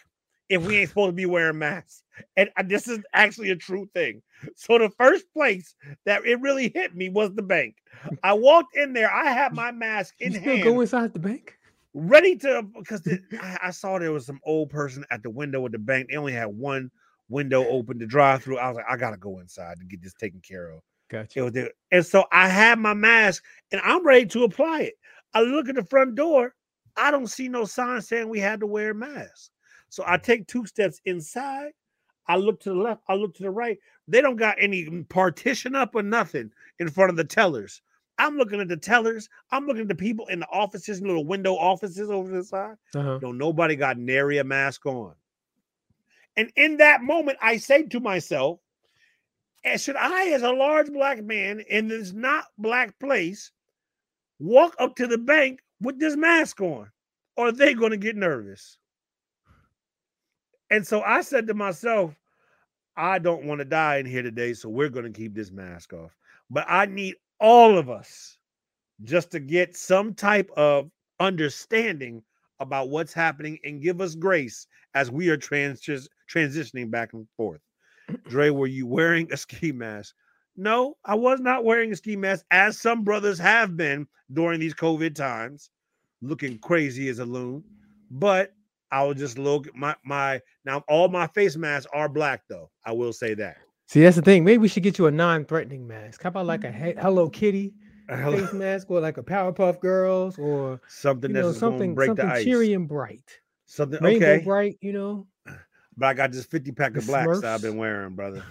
if 0.48 0.64
we 0.64 0.76
ain't 0.76 0.88
supposed 0.90 1.08
to 1.08 1.12
be 1.12 1.26
wearing 1.26 1.58
masks. 1.58 2.02
And 2.36 2.50
uh, 2.56 2.62
this 2.64 2.86
is 2.88 3.00
actually 3.12 3.50
a 3.50 3.56
true 3.56 3.90
thing. 3.94 4.22
So 4.54 4.78
the 4.78 4.90
first 4.90 5.32
place 5.32 5.74
that 6.04 6.24
it 6.24 6.40
really 6.40 6.70
hit 6.74 6.94
me 6.94 7.08
was 7.08 7.34
the 7.34 7.42
bank. 7.42 7.76
I 8.22 8.32
walked 8.34 8.76
in 8.76 8.92
there. 8.92 9.12
I 9.12 9.30
had 9.30 9.52
my 9.54 9.72
mask 9.72 10.14
in 10.20 10.32
You 10.32 10.40
hand, 10.40 10.64
go 10.64 10.80
inside 10.80 11.12
the 11.12 11.18
bank? 11.18 11.58
ready 11.94 12.36
to 12.36 12.62
because 12.78 13.02
the- 13.02 13.22
I, 13.40 13.58
I 13.68 13.70
saw 13.70 13.98
there 13.98 14.12
was 14.12 14.26
some 14.26 14.40
old 14.44 14.70
person 14.70 15.04
at 15.10 15.22
the 15.22 15.30
window 15.30 15.64
at 15.66 15.72
the 15.72 15.78
bank. 15.78 16.08
They 16.10 16.16
only 16.16 16.32
had 16.32 16.46
one 16.46 16.90
window 17.28 17.66
open 17.66 17.98
to 17.98 18.06
drive 18.06 18.42
through. 18.42 18.58
I 18.58 18.68
was 18.68 18.76
like, 18.76 18.86
I 18.88 18.96
gotta 18.96 19.16
go 19.16 19.40
inside 19.40 19.78
to 19.78 19.84
get 19.84 20.02
this 20.02 20.14
taken 20.14 20.40
care 20.40 20.70
of. 20.70 20.78
It 20.78 20.82
Gotcha. 21.08 21.44
was 21.44 21.52
there. 21.52 21.70
And 21.92 22.04
so 22.04 22.24
I 22.32 22.48
had 22.48 22.78
my 22.78 22.94
mask 22.94 23.42
and 23.72 23.80
I'm 23.84 24.06
ready 24.06 24.26
to 24.26 24.44
apply 24.44 24.82
it. 24.82 24.94
I 25.34 25.42
look 25.42 25.68
at 25.68 25.74
the 25.74 25.84
front 25.84 26.14
door. 26.14 26.54
I 26.96 27.10
don't 27.10 27.26
see 27.26 27.48
no 27.48 27.64
sign 27.64 28.00
saying 28.00 28.28
we 28.28 28.40
had 28.40 28.60
to 28.60 28.66
wear 28.66 28.94
masks. 28.94 29.50
So 29.88 30.02
I 30.06 30.16
mm. 30.16 30.22
take 30.22 30.46
two 30.46 30.66
steps 30.66 31.00
inside. 31.04 31.72
I 32.28 32.36
look 32.36 32.60
to 32.60 32.70
the 32.70 32.76
left. 32.76 33.02
I 33.08 33.14
look 33.14 33.34
to 33.36 33.42
the 33.42 33.50
right. 33.50 33.78
They 34.08 34.20
don't 34.20 34.36
got 34.36 34.56
any 34.60 35.02
partition 35.08 35.74
up 35.74 35.94
or 35.94 36.02
nothing 36.02 36.50
in 36.78 36.88
front 36.88 37.10
of 37.10 37.16
the 37.16 37.24
tellers. 37.24 37.82
I'm 38.18 38.36
looking 38.36 38.60
at 38.60 38.68
the 38.68 38.76
tellers. 38.76 39.28
I'm 39.50 39.66
looking 39.66 39.82
at 39.82 39.88
the 39.88 39.94
people 39.94 40.26
in 40.28 40.40
the 40.40 40.48
offices, 40.48 41.02
little 41.02 41.24
window 41.24 41.54
offices 41.54 42.10
over 42.10 42.30
the 42.30 42.44
side. 42.44 42.76
Uh-huh. 42.94 43.18
No, 43.22 43.32
nobody 43.32 43.76
got 43.76 43.98
nary 43.98 44.38
a 44.38 44.44
mask 44.44 44.86
on. 44.86 45.14
And 46.36 46.50
in 46.56 46.78
that 46.78 47.02
moment, 47.02 47.38
I 47.40 47.56
say 47.56 47.84
to 47.84 48.00
myself, 48.00 48.60
"Eh, 49.64 49.76
should 49.76 49.96
I, 49.96 50.28
as 50.28 50.42
a 50.42 50.52
large 50.52 50.90
black 50.92 51.22
man 51.22 51.60
in 51.60 51.88
this 51.88 52.12
not 52.12 52.46
black 52.58 52.98
place, 52.98 53.52
walk 54.38 54.74
up 54.78 54.96
to 54.96 55.06
the 55.06 55.18
bank 55.18 55.60
with 55.80 55.98
this 55.98 56.16
mask 56.16 56.60
on? 56.60 56.90
Or 57.36 57.48
are 57.48 57.52
they 57.52 57.74
going 57.74 57.90
to 57.90 57.96
get 57.98 58.16
nervous? 58.16 58.78
And 60.70 60.86
so 60.86 61.02
I 61.02 61.20
said 61.20 61.46
to 61.46 61.54
myself, 61.54 62.14
I 62.96 63.18
don't 63.18 63.44
want 63.44 63.60
to 63.60 63.64
die 63.64 63.98
in 63.98 64.06
here 64.06 64.22
today, 64.22 64.54
so 64.54 64.68
we're 64.68 64.88
going 64.88 65.10
to 65.10 65.18
keep 65.18 65.34
this 65.34 65.52
mask 65.52 65.92
off. 65.92 66.16
But 66.50 66.64
I 66.68 66.86
need 66.86 67.16
all 67.40 67.76
of 67.76 67.90
us 67.90 68.38
just 69.04 69.30
to 69.32 69.40
get 69.40 69.76
some 69.76 70.14
type 70.14 70.50
of 70.56 70.90
understanding 71.20 72.22
about 72.60 72.88
what's 72.88 73.12
happening 73.12 73.58
and 73.64 73.82
give 73.82 74.00
us 74.00 74.14
grace 74.14 74.66
as 74.94 75.10
we 75.10 75.28
are 75.28 75.36
trans- 75.36 76.08
transitioning 76.32 76.90
back 76.90 77.12
and 77.12 77.26
forth. 77.36 77.60
Dre, 78.28 78.50
were 78.50 78.66
you 78.66 78.86
wearing 78.86 79.30
a 79.32 79.36
ski 79.36 79.72
mask? 79.72 80.14
No, 80.56 80.96
I 81.04 81.14
was 81.14 81.40
not 81.40 81.64
wearing 81.64 81.92
a 81.92 81.96
ski 81.96 82.16
mask, 82.16 82.46
as 82.50 82.80
some 82.80 83.04
brothers 83.04 83.38
have 83.38 83.76
been 83.76 84.06
during 84.32 84.58
these 84.58 84.74
COVID 84.74 85.14
times, 85.14 85.70
looking 86.22 86.58
crazy 86.58 87.10
as 87.10 87.18
a 87.18 87.26
loon. 87.26 87.62
But 88.10 88.54
I 88.90 89.02
will 89.04 89.14
just 89.14 89.38
look 89.38 89.74
my 89.74 89.94
my 90.04 90.40
now 90.64 90.82
all 90.88 91.08
my 91.08 91.26
face 91.28 91.56
masks 91.56 91.90
are 91.92 92.08
black 92.08 92.42
though. 92.48 92.70
I 92.84 92.92
will 92.92 93.12
say 93.12 93.34
that. 93.34 93.56
See, 93.88 94.02
that's 94.02 94.16
the 94.16 94.22
thing. 94.22 94.44
Maybe 94.44 94.58
we 94.58 94.68
should 94.68 94.82
get 94.82 94.98
you 94.98 95.06
a 95.06 95.10
non-threatening 95.12 95.86
mask. 95.86 96.22
How 96.22 96.28
about 96.28 96.46
like 96.46 96.64
a 96.64 96.72
he- 96.72 96.94
Hello 97.00 97.28
Kitty 97.28 97.74
face 98.08 98.52
mask, 98.52 98.90
or 98.90 99.00
like 99.00 99.18
a 99.18 99.22
Powerpuff 99.22 99.80
Girls, 99.80 100.38
or 100.38 100.80
something 100.88 101.30
you 101.30 101.34
that's 101.34 101.44
know 101.46 101.50
gonna 101.50 101.58
something 101.58 101.94
break 101.94 102.08
the 102.16 102.22
something 102.22 102.28
ice. 102.28 102.44
cheery 102.44 102.72
and 102.72 102.88
bright, 102.88 103.40
Something 103.66 104.02
rainbow 104.02 104.34
okay. 104.34 104.44
bright. 104.44 104.78
You 104.80 104.92
know, 104.92 105.26
But 105.96 106.06
I 106.06 106.14
got 106.14 106.32
this 106.32 106.44
50 106.46 106.72
pack 106.72 106.92
The 106.92 106.98
of 107.00 107.06
blacks 107.06 107.40
that 107.40 107.54
I've 107.54 107.62
been 107.62 107.76
wearing, 107.76 108.14
brother. 108.14 108.44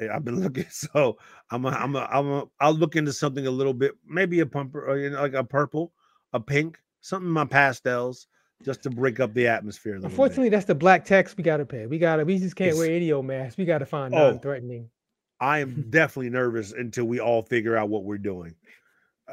Eh, 0.00 0.08
I've 0.12 0.24
been 0.24 0.40
looking, 0.42 0.66
so 0.70 1.16
I'm 1.50 1.64
a, 1.64 1.68
I'm 1.78 1.94
a, 1.96 2.08
I'm 2.10 2.28
a, 2.30 2.44
I'll 2.60 2.74
look 2.74 2.96
into 2.96 3.12
something 3.12 3.46
a 3.46 3.50
little 3.50 3.74
bit, 3.74 3.92
maybe 4.06 4.40
a 4.40 4.46
pumper, 4.46 4.84
or 4.86 4.98
you 4.98 5.10
know, 5.10 5.20
like 5.22 5.34
a 5.34 5.44
purple, 5.44 5.92
a 6.32 6.40
pink, 6.40 6.78
something 7.00 7.28
in 7.28 7.32
my 7.32 7.44
pastels, 7.44 8.26
just 8.64 8.82
to 8.84 8.90
break 8.90 9.20
up 9.20 9.34
the 9.34 9.46
atmosphere. 9.46 9.94
Little 9.94 10.08
bit. 10.08 10.12
unfortunately, 10.12 10.48
that's 10.48 10.66
the 10.66 10.74
black 10.74 11.04
tax 11.04 11.36
we 11.36 11.42
gotta 11.44 11.64
pay. 11.66 11.86
We 11.86 11.98
gotta. 11.98 12.24
We 12.24 12.38
just 12.38 12.56
can't 12.56 12.68
It's- 12.68 12.78
wear 12.78 12.94
any 12.94 13.12
old 13.12 13.26
mask. 13.26 13.58
We 13.58 13.64
gotta 13.64 13.86
find 13.86 14.14
Oh. 14.14 14.30
non-threatening. 14.30 14.88
I 15.40 15.58
am 15.60 15.86
definitely 15.90 16.30
nervous 16.30 16.72
until 16.72 17.04
we 17.06 17.20
all 17.20 17.42
figure 17.42 17.76
out 17.76 17.88
what 17.88 18.04
we're 18.04 18.18
doing. 18.18 18.54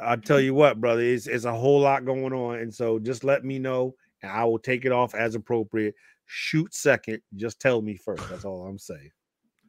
I 0.00 0.16
tell 0.16 0.40
you 0.40 0.54
what, 0.54 0.80
brother, 0.80 1.02
it's, 1.02 1.26
it's 1.26 1.44
a 1.44 1.52
whole 1.52 1.80
lot 1.80 2.04
going 2.04 2.32
on, 2.32 2.60
and 2.60 2.72
so 2.74 2.98
just 2.98 3.22
let 3.24 3.44
me 3.44 3.58
know, 3.58 3.94
and 4.22 4.30
I 4.32 4.44
will 4.44 4.58
take 4.58 4.84
it 4.84 4.92
off 4.92 5.14
as 5.14 5.34
appropriate. 5.34 5.94
Shoot 6.26 6.72
second, 6.74 7.20
just 7.36 7.60
tell 7.60 7.82
me 7.82 7.96
first. 7.96 8.28
That's 8.30 8.44
all 8.44 8.66
I'm 8.66 8.78
saying. 8.78 9.10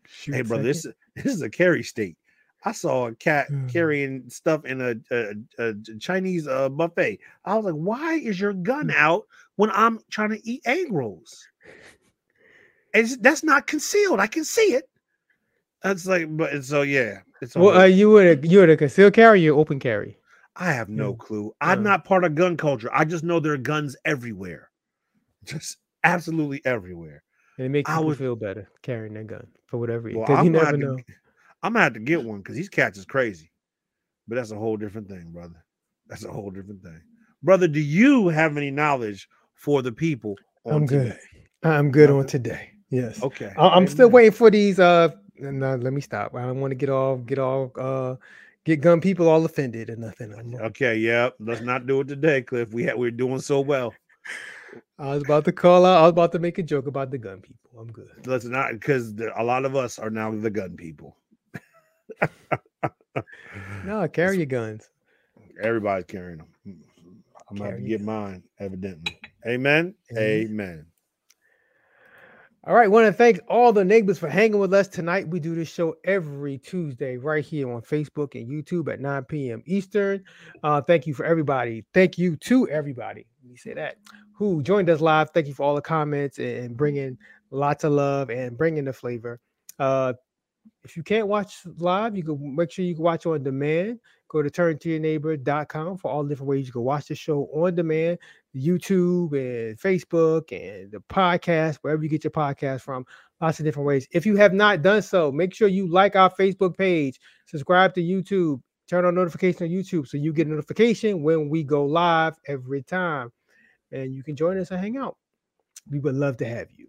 Shoot 0.07 0.35
hey, 0.35 0.41
brother, 0.43 0.63
this 0.63 0.83
second. 0.83 0.95
is 1.15 1.23
this 1.23 1.33
is 1.35 1.41
a 1.41 1.49
carry 1.49 1.83
state. 1.83 2.17
I 2.63 2.71
saw 2.73 3.07
a 3.07 3.15
cat 3.15 3.49
Mm. 3.49 3.71
carrying 3.73 4.29
stuff 4.29 4.65
in 4.65 4.79
a, 4.81 4.93
a, 5.11 5.33
a 5.57 5.73
Chinese 5.99 6.47
uh, 6.47 6.69
buffet. 6.69 7.19
I 7.43 7.55
was 7.55 7.65
like, 7.65 7.73
"Why 7.73 8.13
is 8.13 8.39
your 8.39 8.53
gun 8.53 8.89
Mm. 8.89 8.95
out 8.95 9.23
when 9.61 9.69
I'm 9.71 9.99
trying 10.09 10.31
to 10.31 10.41
eat 10.49 10.63
egg 10.65 10.91
rolls?" 10.91 11.47
And 12.95 13.07
that's 13.21 13.43
not 13.43 13.67
concealed. 13.67 14.19
I 14.19 14.27
can 14.27 14.43
see 14.43 14.73
it. 14.73 14.89
That's 15.83 16.05
like, 16.07 16.25
but 16.35 16.65
so 16.65 16.81
yeah, 16.81 17.19
it's. 17.41 17.55
Well, 17.55 17.77
uh, 17.77 17.85
you 17.85 18.09
would 18.09 18.45
a 18.45 18.47
you 18.47 18.59
would 18.59 18.69
a 18.71 18.77
concealed 18.77 19.13
carry 19.13 19.47
or 19.47 19.57
open 19.57 19.79
carry? 19.79 20.17
I 20.55 20.71
have 20.73 20.89
no 20.89 21.13
mm, 21.13 21.17
clue. 21.19 21.53
I'm 21.61 21.79
uh. 21.79 21.83
not 21.83 22.05
part 22.05 22.23
of 22.23 22.35
gun 22.35 22.57
culture. 22.57 22.89
I 22.91 23.05
just 23.05 23.23
know 23.23 23.39
there 23.39 23.53
are 23.53 23.57
guns 23.57 23.95
everywhere, 24.03 24.69
just 25.45 25.77
absolutely 26.03 26.61
everywhere. 26.65 27.23
And 27.57 27.65
it 27.65 27.69
makes 27.69 27.89
I 27.89 27.93
people 27.93 28.07
would- 28.07 28.17
feel 28.17 28.35
better 28.35 28.69
carrying 28.81 29.13
their 29.13 29.23
gun 29.23 29.47
for 29.67 29.77
whatever. 29.77 30.11
Well, 30.13 30.27
you 30.29 30.35
I'm 30.35 30.51
never 30.51 30.77
know. 30.77 30.97
to, 30.97 31.03
I'm 31.63 31.73
gonna 31.73 31.83
have 31.83 31.93
to 31.93 31.99
get 31.99 32.23
one 32.23 32.39
because 32.39 32.55
these 32.55 32.69
cats 32.69 32.97
is 32.97 33.05
crazy. 33.05 33.51
But 34.27 34.35
that's 34.35 34.51
a 34.51 34.57
whole 34.57 34.77
different 34.77 35.07
thing, 35.07 35.31
brother. 35.31 35.63
That's 36.07 36.25
a 36.25 36.31
whole 36.31 36.51
different 36.51 36.83
thing, 36.83 37.01
brother. 37.41 37.67
Do 37.67 37.79
you 37.79 38.27
have 38.27 38.57
any 38.57 38.71
knowledge 38.71 39.27
for 39.61 39.83
the 39.83 39.91
people? 39.91 40.35
on 40.65 40.73
I'm 40.73 40.85
good. 40.87 41.11
today? 41.11 41.19
I'm 41.63 41.91
good 41.91 42.09
on 42.09 42.25
today. 42.25 42.71
Yes. 42.89 43.21
Okay, 43.23 43.53
I- 43.57 43.69
I'm 43.69 43.87
still 43.87 44.09
waiting 44.09 44.31
for 44.31 44.49
these. 44.51 44.79
Uh, 44.79 45.09
no, 45.37 45.75
let 45.75 45.93
me 45.93 46.01
stop. 46.01 46.35
I 46.35 46.41
don't 46.41 46.59
want 46.59 46.71
to 46.71 46.75
get 46.75 46.89
all 46.89 47.17
get 47.17 47.37
all 47.39 47.71
uh 47.77 48.15
get 48.65 48.81
gun 48.81 48.99
people 49.01 49.29
all 49.29 49.45
offended 49.45 49.89
or 49.89 49.95
nothing. 49.95 50.33
I'm, 50.37 50.55
Okay, 50.55 50.97
yeah. 50.97 51.29
Let's 51.39 51.61
not 51.61 51.85
do 51.87 52.01
it 52.01 52.07
today, 52.07 52.41
Cliff. 52.41 52.73
We 52.73 52.85
ha- 52.85 52.95
we're 52.95 53.11
doing 53.11 53.39
so 53.39 53.59
well. 53.61 53.93
I 54.99 55.13
was 55.13 55.23
about 55.23 55.45
to 55.45 55.51
call 55.51 55.85
out. 55.85 55.99
I 55.99 56.01
was 56.03 56.11
about 56.11 56.31
to 56.33 56.39
make 56.39 56.57
a 56.57 56.63
joke 56.63 56.87
about 56.87 57.11
the 57.11 57.17
gun 57.17 57.41
people. 57.41 57.71
I'm 57.79 57.91
good. 57.91 58.09
Let's 58.25 58.45
not 58.45 58.73
because 58.73 59.13
a 59.35 59.43
lot 59.43 59.65
of 59.65 59.75
us 59.75 59.97
are 59.99 60.09
now 60.09 60.31
the 60.31 60.49
gun 60.49 60.75
people. 60.75 61.15
No, 63.85 64.07
carry 64.13 64.37
your 64.37 64.45
guns. 64.47 64.89
Everybody's 65.61 66.05
carrying 66.05 66.39
them. 66.39 66.83
I'm 67.51 67.57
gonna 67.57 67.71
have 67.71 67.79
to 67.79 67.85
get 67.85 68.01
mine, 68.01 68.43
evidently. 68.59 69.19
Amen. 69.45 69.93
Amen. 70.11 70.47
Amen. 70.49 70.85
All 72.67 72.75
right, 72.75 72.89
want 72.89 73.07
to 73.07 73.13
thank 73.13 73.39
all 73.49 73.73
the 73.73 73.83
neighbors 73.83 74.19
for 74.19 74.29
hanging 74.29 74.59
with 74.59 74.71
us 74.73 74.87
tonight. 74.87 75.27
We 75.27 75.39
do 75.39 75.55
this 75.55 75.67
show 75.67 75.95
every 76.05 76.59
Tuesday 76.59 77.17
right 77.17 77.43
here 77.43 77.71
on 77.71 77.81
Facebook 77.81 78.39
and 78.39 78.47
YouTube 78.47 78.87
at 78.93 79.01
9 79.01 79.23
p.m. 79.25 79.63
Eastern. 79.65 80.23
Uh, 80.63 80.79
thank 80.79 81.07
you 81.07 81.15
for 81.15 81.25
everybody. 81.25 81.83
Thank 81.93 82.19
you 82.19 82.35
to 82.37 82.69
everybody. 82.69 83.25
Let 83.43 83.51
me 83.51 83.57
say 83.57 83.73
that 83.73 83.97
who 84.33 84.61
joined 84.61 84.91
us 84.91 85.01
live. 85.01 85.31
Thank 85.31 85.47
you 85.47 85.55
for 85.55 85.63
all 85.63 85.75
the 85.75 85.81
comments 85.81 86.37
and 86.37 86.77
bringing 86.77 87.17
lots 87.49 87.83
of 87.83 87.93
love 87.93 88.29
and 88.29 88.55
bringing 88.55 88.85
the 88.85 88.93
flavor. 88.93 89.39
Uh, 89.79 90.13
if 90.83 90.97
you 90.97 91.03
can't 91.03 91.27
watch 91.27 91.59
live, 91.77 92.17
you 92.17 92.23
can 92.23 92.55
make 92.55 92.71
sure 92.71 92.83
you 92.83 92.95
can 92.95 93.03
watch 93.03 93.25
on 93.25 93.43
demand. 93.43 93.99
Go 94.29 94.41
to 94.41 94.49
turntoyourneighbor.com 94.49 95.97
for 95.97 96.09
all 96.09 96.23
the 96.23 96.29
different 96.29 96.49
ways 96.49 96.65
you 96.65 96.73
can 96.73 96.83
watch 96.83 97.07
the 97.07 97.15
show 97.15 97.49
on 97.53 97.75
demand. 97.75 98.17
YouTube 98.55 99.33
and 99.33 99.77
Facebook 99.77 100.51
and 100.51 100.91
the 100.91 100.99
podcast, 101.09 101.77
wherever 101.77 102.01
you 102.01 102.09
get 102.09 102.23
your 102.23 102.31
podcast 102.31 102.81
from. 102.81 103.05
Lots 103.39 103.59
of 103.59 103.65
different 103.65 103.87
ways. 103.87 104.07
If 104.11 104.25
you 104.25 104.35
have 104.37 104.53
not 104.53 104.81
done 104.81 105.01
so, 105.01 105.31
make 105.31 105.53
sure 105.53 105.67
you 105.67 105.87
like 105.87 106.15
our 106.15 106.29
Facebook 106.33 106.77
page, 106.77 107.19
subscribe 107.45 107.93
to 107.95 108.01
YouTube, 108.01 108.61
turn 108.87 109.05
on 109.05 109.15
notification 109.15 109.63
on 109.65 109.69
YouTube 109.69 110.07
so 110.07 110.17
you 110.17 110.33
get 110.33 110.47
a 110.47 110.49
notification 110.49 111.23
when 111.23 111.49
we 111.49 111.63
go 111.63 111.85
live 111.85 112.35
every 112.47 112.83
time. 112.83 113.31
And 113.91 114.13
you 114.13 114.23
can 114.23 114.35
join 114.35 114.57
us 114.57 114.71
and 114.71 114.79
hang 114.79 114.97
out. 114.97 115.17
We 115.89 115.99
would 115.99 116.15
love 116.15 116.37
to 116.37 116.45
have 116.45 116.67
you. 116.75 116.87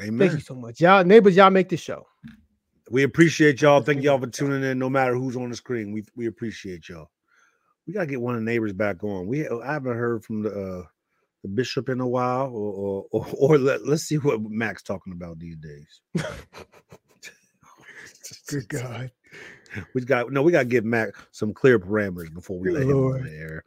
Amen. 0.00 0.18
Thank 0.18 0.32
you 0.32 0.44
so 0.44 0.54
much. 0.54 0.80
Y'all, 0.80 1.04
neighbors, 1.04 1.36
y'all 1.36 1.50
make 1.50 1.68
the 1.68 1.76
show. 1.76 2.06
We 2.90 3.04
appreciate 3.04 3.62
y'all. 3.62 3.80
Thank 3.80 4.02
y'all 4.02 4.18
for 4.18 4.26
tuning 4.26 4.64
in. 4.64 4.78
No 4.78 4.90
matter 4.90 5.14
who's 5.14 5.36
on 5.36 5.48
the 5.48 5.56
screen, 5.56 5.92
we 5.92 6.02
we 6.16 6.26
appreciate 6.26 6.88
y'all. 6.88 7.08
We 7.86 7.92
gotta 7.92 8.06
get 8.06 8.20
one 8.20 8.34
of 8.34 8.40
the 8.40 8.44
neighbors 8.44 8.72
back 8.72 9.04
on. 9.04 9.28
We 9.28 9.48
I 9.48 9.72
haven't 9.74 9.96
heard 9.96 10.24
from 10.24 10.42
the 10.42 10.50
uh, 10.50 10.84
the 11.42 11.48
bishop 11.48 11.88
in 11.88 12.00
a 12.00 12.06
while, 12.06 12.48
or 12.52 12.74
or, 12.74 13.06
or, 13.12 13.26
or 13.38 13.58
let, 13.58 13.86
let's 13.86 14.02
see 14.02 14.16
what 14.16 14.42
Mac's 14.42 14.82
talking 14.82 15.12
about 15.12 15.38
these 15.38 15.56
days. 15.56 16.00
Good 18.48 18.68
God. 18.68 19.10
We 19.94 20.00
got 20.00 20.32
no. 20.32 20.42
We 20.42 20.50
gotta 20.50 20.64
give 20.64 20.84
Mac 20.84 21.10
some 21.30 21.54
clear 21.54 21.78
parameters 21.78 22.34
before 22.34 22.58
we 22.58 22.70
Good 22.70 22.74
let 22.80 22.88
him 22.88 23.04
on 23.04 23.04
Lord. 23.12 23.24
the 23.24 23.30
air. 23.30 23.64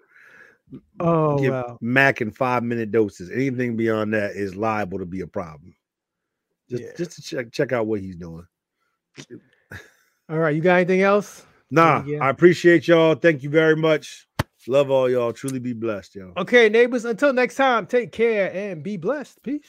Oh, 1.00 1.36
give 1.38 1.52
wow. 1.52 1.78
Mac 1.80 2.20
in 2.20 2.30
five 2.30 2.62
minute 2.62 2.92
doses. 2.92 3.32
Anything 3.32 3.78
beyond 3.78 4.14
that 4.14 4.32
is 4.32 4.54
liable 4.54 5.00
to 5.00 5.06
be 5.06 5.22
a 5.22 5.28
problem. 5.28 5.74
Just 6.70 6.84
Yeah. 6.84 6.90
just 6.98 7.12
to 7.14 7.22
check 7.22 7.54
check 7.54 7.72
out 7.72 7.88
what 7.88 8.02
he's 8.02 8.18
doing. 8.18 8.46
All 10.30 10.38
right, 10.38 10.56
you 10.56 10.62
got 10.62 10.76
anything 10.76 11.02
else? 11.02 11.46
Nah, 11.70 12.04
I 12.22 12.30
appreciate 12.30 12.88
y'all. 12.88 13.16
Thank 13.16 13.44
you 13.44 13.50
very 13.50 13.76
much. 13.76 14.28
Love 14.68 14.90
all 14.90 15.10
y'all. 15.10 15.34
Truly 15.34 15.60
be 15.60 15.74
blessed, 15.74 16.16
y'all. 16.16 16.34
Okay, 16.38 16.70
neighbors, 16.70 17.04
until 17.04 17.34
next 17.34 17.56
time, 17.56 17.86
take 17.86 18.12
care 18.12 18.52
and 18.54 18.82
be 18.84 18.96
blessed. 18.98 19.44
Peace. 19.44 19.66